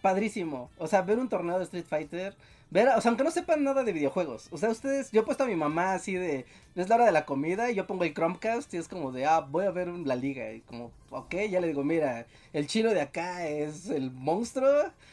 [0.00, 0.70] padrísimo.
[0.78, 2.34] O sea, ver un torneo de Street Fighter,
[2.72, 5.44] ver, o sea, aunque no sepan nada de videojuegos, o sea, ustedes, yo he puesto
[5.44, 8.14] a mi mamá así de, es la hora de la comida y yo pongo el
[8.14, 10.50] Chromecast y es como de, ah, voy a ver la liga.
[10.52, 14.70] Y como, ok, ya le digo, mira, el chino de acá es el monstruo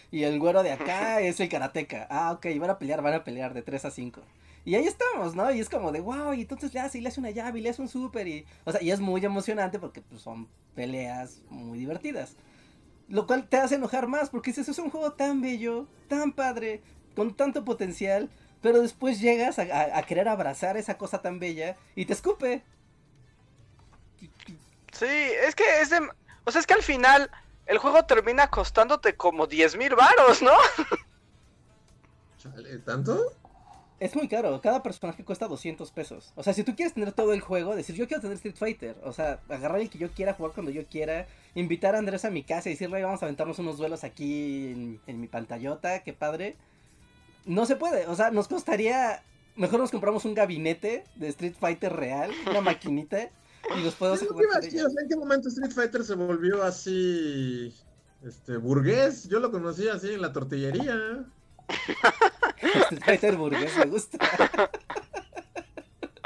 [0.09, 2.07] y el güero de acá es el karateca.
[2.09, 4.21] Ah, ok, van a pelear, van a pelear de 3 a 5.
[4.63, 5.51] Y ahí estamos, ¿no?
[5.51, 7.61] Y es como de, wow, y entonces le hace, y le hace una llave, y
[7.61, 8.45] le hace un súper, y...
[8.65, 12.35] O sea, y es muy emocionante porque pues, son peleas muy divertidas.
[13.09, 16.81] Lo cual te hace enojar más porque dices, es un juego tan bello, tan padre,
[17.19, 18.29] con tanto potencial,
[18.61, 22.63] pero después llegas a, a- a querer abrazar esa cosa tan bella y te escupe.
[24.93, 25.05] Sí,
[25.45, 25.99] es que es de...
[26.45, 27.29] O sea, es que al final
[27.65, 30.51] el juego termina costándote como 10 mil varos, ¿no?
[32.37, 33.19] Chale, ¿Tanto?
[33.99, 36.31] Es muy caro, cada personaje cuesta 200 pesos.
[36.37, 38.95] O sea, si tú quieres tener todo el juego, decir yo quiero tener Street Fighter,
[39.03, 42.29] o sea, agarrar el que yo quiera, jugar cuando yo quiera, invitar a Andrés a
[42.29, 45.99] mi casa y decirle, "Ay, vamos a aventarnos unos duelos aquí en, en mi pantallota,
[46.03, 46.55] qué padre.
[47.45, 49.23] No se puede, o sea, nos costaría,
[49.55, 53.29] mejor nos compramos un gabinete de Street Fighter real, una maquinita,
[53.75, 57.73] y los podemos jugar decir, ¿En qué momento Street Fighter se volvió así,
[58.23, 59.27] este, burgués?
[59.27, 61.25] Yo lo conocí así en la tortillería.
[62.57, 64.17] Street Fighter burgués, me gusta.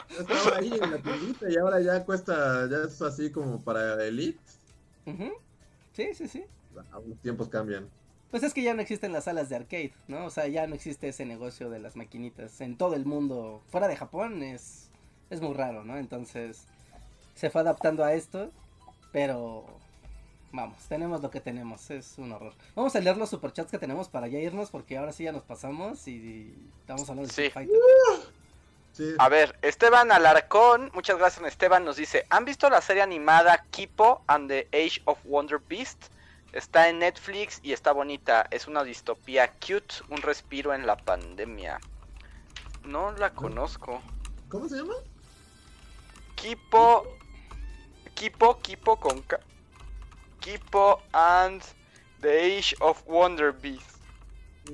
[0.10, 4.04] Yo estaba ahí en la tiendita y ahora ya cuesta, ya es así como para
[4.06, 4.40] Elite.
[5.94, 6.46] Sí, sí, sí.
[6.92, 7.88] Ah, Los tiempos cambian.
[8.34, 10.26] Pues es que ya no existen las salas de arcade, ¿no?
[10.26, 12.62] O sea, ya no existe ese negocio de las maquinitas.
[12.62, 14.90] En todo el mundo, fuera de Japón, es,
[15.30, 15.98] es muy raro, ¿no?
[16.00, 16.66] Entonces,
[17.36, 18.50] se fue adaptando a esto,
[19.12, 19.68] pero
[20.52, 22.54] vamos, tenemos lo que tenemos, es un horror.
[22.74, 25.44] Vamos a leer los superchats que tenemos para ya irnos, porque ahora sí ya nos
[25.44, 27.44] pasamos y estamos hablando de Sí.
[27.44, 28.34] Street Fighter.
[28.94, 29.14] Sí.
[29.20, 34.24] A ver, Esteban Alarcón, muchas gracias Esteban, nos dice, ¿han visto la serie animada Kipo
[34.26, 36.06] and the Age of Wonder Beast?
[36.54, 41.80] Está en Netflix y está bonita, es una distopía cute, un respiro en la pandemia.
[42.84, 44.04] No la conozco.
[44.50, 44.94] ¿Cómo se llama?
[46.36, 47.08] Kipo,
[48.14, 49.40] Kipo, Kipo con K.
[50.42, 51.64] Kipo and
[52.22, 53.98] the Age of Wonder Beast.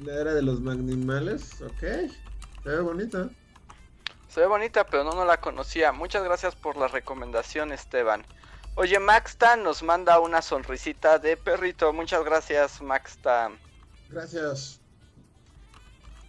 [0.03, 1.79] La era de los magnimales, ok.
[1.79, 3.29] Se ve bonita.
[4.27, 5.93] Se ve bonita, pero no, no la conocía.
[5.93, 8.25] Muchas gracias por la recomendación, Esteban.
[8.79, 11.91] Oye, Maxtan nos manda una sonrisita de perrito.
[11.91, 13.59] Muchas gracias, Maxtan.
[14.07, 14.79] Gracias.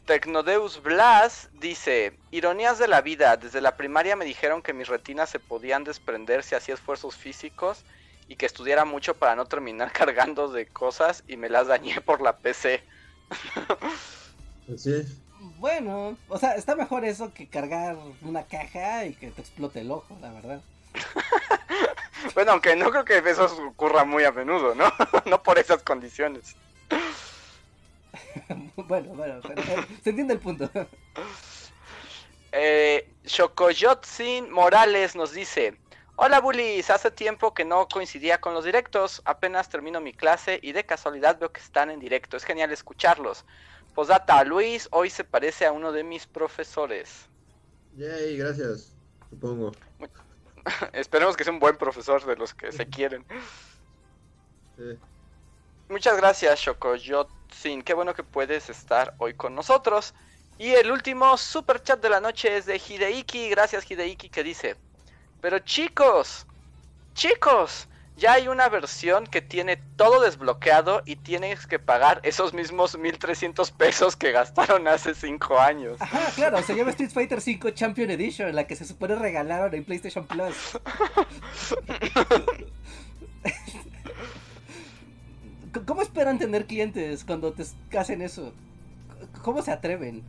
[0.04, 5.30] Tecnodeus Blas dice, ironías de la vida, desde la primaria me dijeron que mis retinas
[5.30, 7.84] se podían desprender si hacía esfuerzos físicos
[8.26, 12.20] y que estudiara mucho para no terminar cargando de cosas y me las dañé por
[12.20, 12.82] la PC.
[14.66, 15.04] Pues sí.
[15.60, 19.92] Bueno, o sea, está mejor eso que cargar una caja y que te explote el
[19.92, 20.60] ojo, la verdad.
[22.34, 24.92] bueno, aunque no creo que eso ocurra muy a menudo, ¿no?
[25.26, 26.56] no por esas condiciones.
[28.76, 30.70] bueno, bueno, pero, eh, se entiende el punto.
[32.52, 35.78] eh, Shokoyotsin Morales nos dice:
[36.16, 40.72] Hola Bullies, hace tiempo que no coincidía con los directos, apenas termino mi clase y
[40.72, 43.44] de casualidad veo que están en directo, es genial escucharlos.
[43.94, 47.26] Posdata, Luis hoy se parece a uno de mis profesores.
[47.96, 48.94] Yay, gracias,
[49.30, 49.72] supongo.
[50.92, 53.24] Esperemos que sea un buen profesor de los que se quieren.
[54.76, 54.98] Sí.
[55.88, 57.82] Muchas gracias, Shokoyotsin.
[57.82, 60.14] Qué bueno que puedes estar hoy con nosotros.
[60.56, 63.50] Y el último super chat de la noche es de Hideiki.
[63.50, 64.76] Gracias, Hideiki, que dice:
[65.40, 66.46] Pero chicos,
[67.14, 67.88] chicos,
[68.20, 73.70] ya hay una versión que tiene todo desbloqueado y tienes que pagar esos mismos 1300
[73.72, 75.96] pesos que gastaron hace 5 años.
[76.00, 79.84] Ajá, claro, se llama Street Fighter 5 Champion Edition, la que se supone regalaron en
[79.84, 80.54] PlayStation Plus.
[85.86, 87.64] ¿Cómo esperan tener clientes cuando te
[87.96, 88.52] hacen eso?
[89.42, 90.22] ¿Cómo se atreven?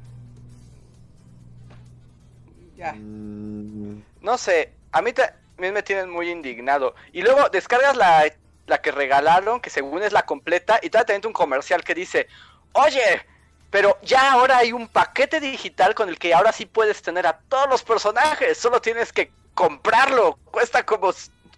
[2.78, 2.94] Ya.
[2.94, 6.96] Mm, No sé, a mí también me tienen muy indignado.
[7.12, 8.32] Y luego descargas la,
[8.68, 12.28] la que regalaron, que según es la completa, y todavía te un comercial que dice,
[12.74, 13.22] oye,
[13.70, 17.40] pero ya ahora hay un paquete digital con el que ahora sí puedes tener a
[17.50, 21.12] todos los personajes, solo tienes que comprarlo, cuesta como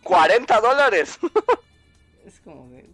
[0.04, 1.20] 40 dólares.
[2.26, 2.90] Es como de...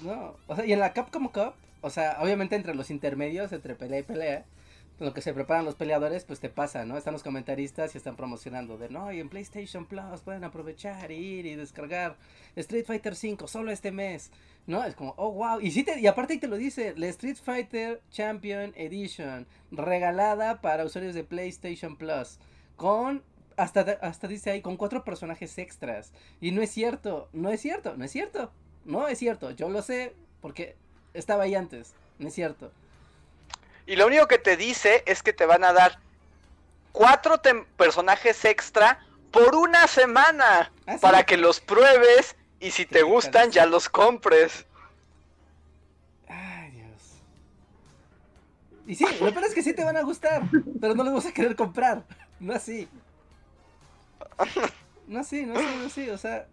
[0.00, 3.74] No, o sea, y en la Capcom Cup, o sea, obviamente entre los intermedios, entre
[3.74, 4.44] pelea y pelea,
[4.98, 6.96] lo que se preparan los peleadores, pues te pasa, ¿no?
[6.96, 11.44] Están los comentaristas y están promocionando de, no, y en PlayStation Plus pueden aprovechar, ir
[11.44, 12.16] y descargar
[12.56, 14.30] Street Fighter 5 solo este mes,
[14.66, 14.84] ¿no?
[14.84, 18.00] Es como, oh, wow, y, sí te, y aparte te lo dice, la Street Fighter
[18.10, 22.38] Champion Edition, regalada para usuarios de PlayStation Plus,
[22.76, 23.22] con
[23.56, 26.12] hasta, hasta dice ahí, con cuatro personajes extras.
[26.40, 28.50] Y no es cierto, no es cierto, no es cierto.
[28.84, 30.76] No es cierto, yo lo sé porque
[31.12, 31.94] estaba ahí antes.
[32.18, 32.70] No es cierto.
[33.86, 35.98] Y lo único que te dice es que te van a dar
[36.92, 37.40] cuatro
[37.76, 39.00] personajes extra
[39.30, 40.98] por una semana ¿Ah, sí?
[41.00, 44.66] para que los pruebes y si te gustan ya los compres.
[46.26, 47.02] Ay, Dios.
[48.86, 50.42] Y sí, lo peor es que sí te van a gustar,
[50.80, 52.04] pero no los vas a querer comprar.
[52.40, 52.88] No así.
[55.06, 56.10] No así, no así, no así.
[56.10, 56.46] O sea,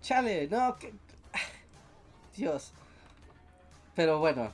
[0.00, 0.76] chale, no.
[0.78, 0.92] Que...
[2.36, 2.72] Dios.
[3.94, 4.52] Pero bueno.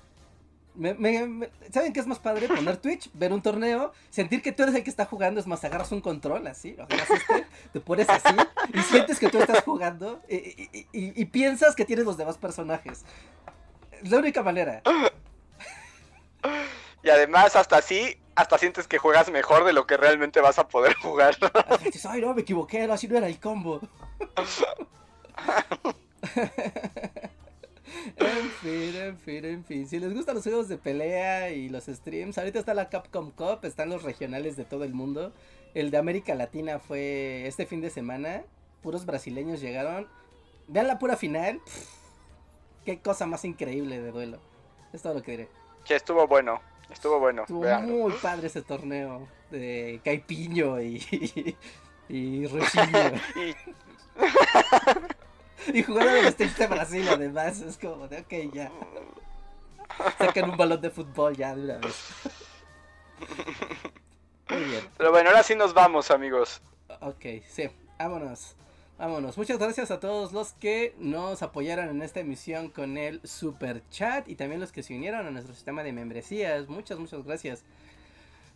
[0.79, 2.47] Me, me- me- ¿Saben qué es más padre?
[2.49, 5.63] Poner Twitch, ver un torneo, sentir que tú eres el que está jugando, es más,
[5.65, 8.35] agarras un control así, lo agarras este, te pones así
[8.73, 12.17] y sientes que tú estás jugando y, y- y- y- y piensas que tienes los
[12.17, 13.05] demás personajes.
[14.03, 14.83] Es la única manera.
[17.03, 20.67] Y además hasta así, hasta sientes que juegas mejor de lo que realmente vas a
[20.69, 21.37] poder jugar.
[21.85, 23.81] Dices, ay no, me equivoqué, no, así no era el combo.
[28.17, 29.89] en fin, en fin, en fin.
[29.89, 33.65] Si les gustan los juegos de pelea y los streams, ahorita está la Capcom Cup,
[33.65, 35.33] están los regionales de todo el mundo.
[35.75, 38.45] El de América Latina fue este fin de semana.
[38.83, 40.09] Puros brasileños llegaron.
[40.67, 41.61] Vean la pura final.
[41.65, 41.89] Pff,
[42.85, 44.41] qué cosa más increíble de duelo.
[44.93, 45.49] Es todo lo que diré.
[45.85, 46.61] que estuvo bueno,
[46.91, 47.43] estuvo bueno.
[47.43, 51.57] Estuvo muy padre ese torneo de Caipiño y.
[52.09, 52.47] Y
[55.73, 58.71] Y jugaron en el stage de Brasil además, es como de ok ya.
[60.19, 62.05] Sacan un balón de fútbol ya de una vez.
[64.51, 66.63] Muy bien, Pero bueno, ahora sí nos vamos, amigos.
[67.01, 67.69] ok, sí,
[67.99, 68.55] vámonos.
[68.99, 69.37] Vámonos.
[69.39, 74.29] Muchas gracias a todos los que nos apoyaron en esta emisión con el super chat
[74.29, 76.69] y también los que se unieron a nuestro sistema de membresías.
[76.69, 77.65] Muchas, muchas gracias.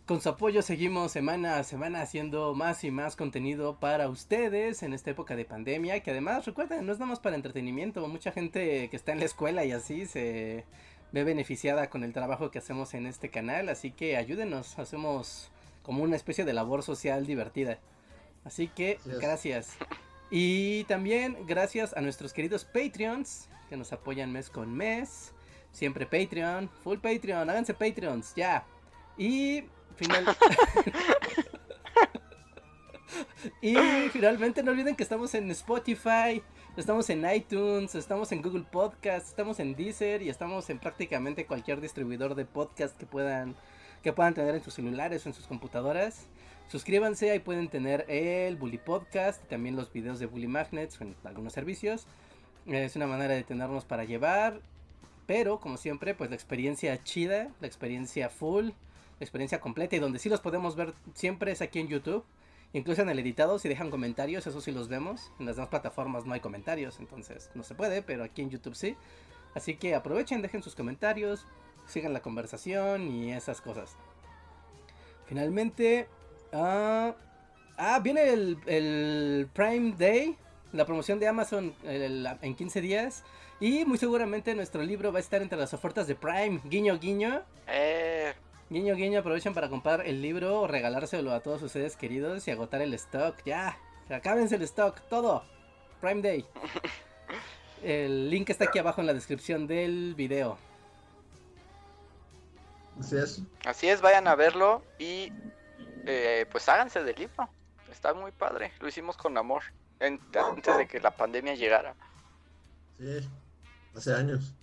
[0.05, 4.91] Con su apoyo seguimos semana a semana haciendo más y más contenido para ustedes en
[4.91, 8.89] esta época de pandemia, que además recuerden, no es nada más para entretenimiento, mucha gente
[8.89, 10.65] que está en la escuela y así se
[11.13, 15.49] ve beneficiada con el trabajo que hacemos en este canal, así que ayúdenos, hacemos
[15.83, 17.79] como una especie de labor social divertida.
[18.43, 19.77] Así que gracias.
[20.29, 25.33] Y también gracias a nuestros queridos Patreons que nos apoyan mes con mes.
[25.71, 28.65] Siempre Patreon, full Patreon, háganse Patreons, ya.
[29.17, 29.63] Y
[33.61, 33.75] Y
[34.11, 36.41] finalmente no olviden que estamos en Spotify,
[36.77, 41.81] estamos en iTunes, estamos en Google Podcast, estamos en Deezer y estamos en prácticamente cualquier
[41.81, 43.55] distribuidor de podcast que puedan
[44.01, 46.27] que puedan tener en sus celulares o en sus computadoras.
[46.69, 51.53] Suscríbanse, ahí pueden tener el Bully Podcast, también los videos de Bully Magnets en algunos
[51.53, 52.07] servicios.
[52.65, 54.59] Es una manera de tenernos para llevar,
[55.25, 58.71] pero como siempre, pues la experiencia chida, la experiencia full,
[59.23, 62.23] experiencia completa y donde sí los podemos ver siempre es aquí en YouTube.
[62.73, 65.31] Incluso en el editado, si dejan comentarios, eso sí los vemos.
[65.39, 68.75] En las demás plataformas no hay comentarios, entonces no se puede, pero aquí en YouTube
[68.75, 68.95] sí.
[69.53, 71.45] Así que aprovechen, dejen sus comentarios,
[71.85, 73.95] sigan la conversación y esas cosas.
[75.27, 76.07] Finalmente,
[76.51, 77.15] ah,
[77.77, 80.35] ah viene el, el Prime Day,
[80.71, 83.23] la promoción de Amazon en 15 días.
[83.59, 86.59] Y muy seguramente nuestro libro va a estar entre las ofertas de Prime.
[86.65, 87.43] Guiño, guiño.
[87.67, 88.12] Eh,
[88.73, 92.81] Guiño, guiño, aprovechen para comprar el libro o regalárselo a todos ustedes queridos y agotar
[92.81, 93.35] el stock.
[93.45, 93.77] Ya,
[94.09, 95.43] acábense el stock, todo.
[96.01, 96.45] Prime Day.
[97.83, 100.57] El link está aquí abajo en la descripción del video.
[102.99, 103.41] Así es.
[103.65, 105.31] así es, vayan a verlo y
[106.07, 107.47] eh, pues háganse del libro.
[107.91, 108.71] Está muy padre.
[108.79, 109.61] Lo hicimos con amor
[109.99, 110.19] en-
[110.49, 111.93] antes de que la pandemia llegara.
[112.97, 113.29] Sí.
[113.95, 114.53] Hace años.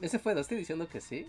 [0.00, 1.28] Ese fue, ¿no estoy diciendo que sí?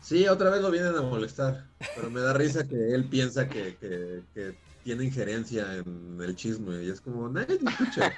[0.00, 1.66] Sí, otra vez lo vienen a molestar.
[1.94, 4.54] Pero me da risa que él piensa que, que, que
[4.84, 6.82] tiene injerencia en el chisme.
[6.84, 8.12] Y es como, nadie te escucha.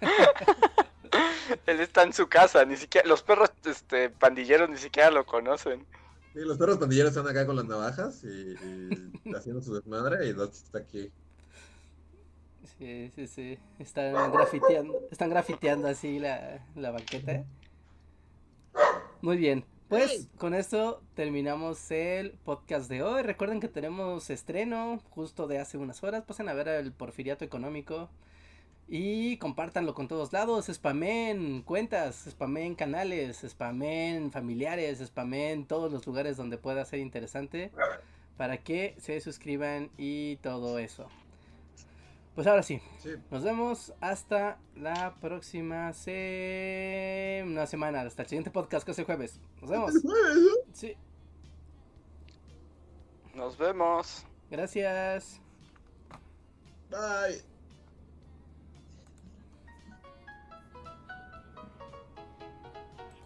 [1.66, 5.86] Él está en su casa, ni siquiera los perros este pandilleros ni siquiera lo conocen.
[6.32, 8.54] Sí, los perros pandilleros están acá con las navajas y,
[9.24, 11.12] y haciendo su desmadre y Dots está aquí.
[12.78, 13.58] Sí, sí, sí.
[13.78, 17.44] Están grafiteando, están grafiteando así la, la banqueta.
[19.20, 19.64] Muy bien.
[19.92, 23.20] Pues con esto terminamos el podcast de hoy.
[23.20, 26.24] Recuerden que tenemos estreno justo de hace unas horas.
[26.24, 28.08] Pasen a ver el Porfiriato Económico.
[28.88, 30.70] Y compártanlo con todos lados.
[30.72, 37.70] Spamen cuentas, spamen canales, spamen familiares, spamen todos los lugares donde pueda ser interesante.
[38.38, 41.06] Para que se suscriban y todo eso.
[42.34, 47.42] Pues ahora sí, Sí, nos vemos hasta la próxima se...
[47.44, 49.38] una semana, hasta el siguiente podcast que es el jueves.
[49.60, 49.92] Nos vemos.
[50.72, 50.96] Sí,
[53.34, 54.24] Nos vemos.
[54.50, 55.40] gracias.
[56.90, 57.51] Bye.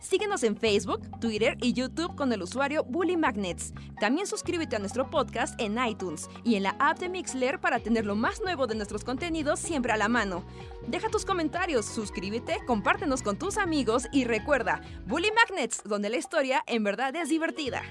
[0.08, 3.74] Síguenos en Facebook, Twitter y YouTube con el usuario Bully Magnets.
[3.98, 8.06] También suscríbete a nuestro podcast en iTunes y en la app de Mixler para tener
[8.06, 10.44] lo más nuevo de nuestros contenidos siempre a la mano.
[10.86, 16.62] Deja tus comentarios, suscríbete, compártenos con tus amigos y recuerda, Bully Magnets, donde la historia
[16.68, 17.82] en verdad es divertida.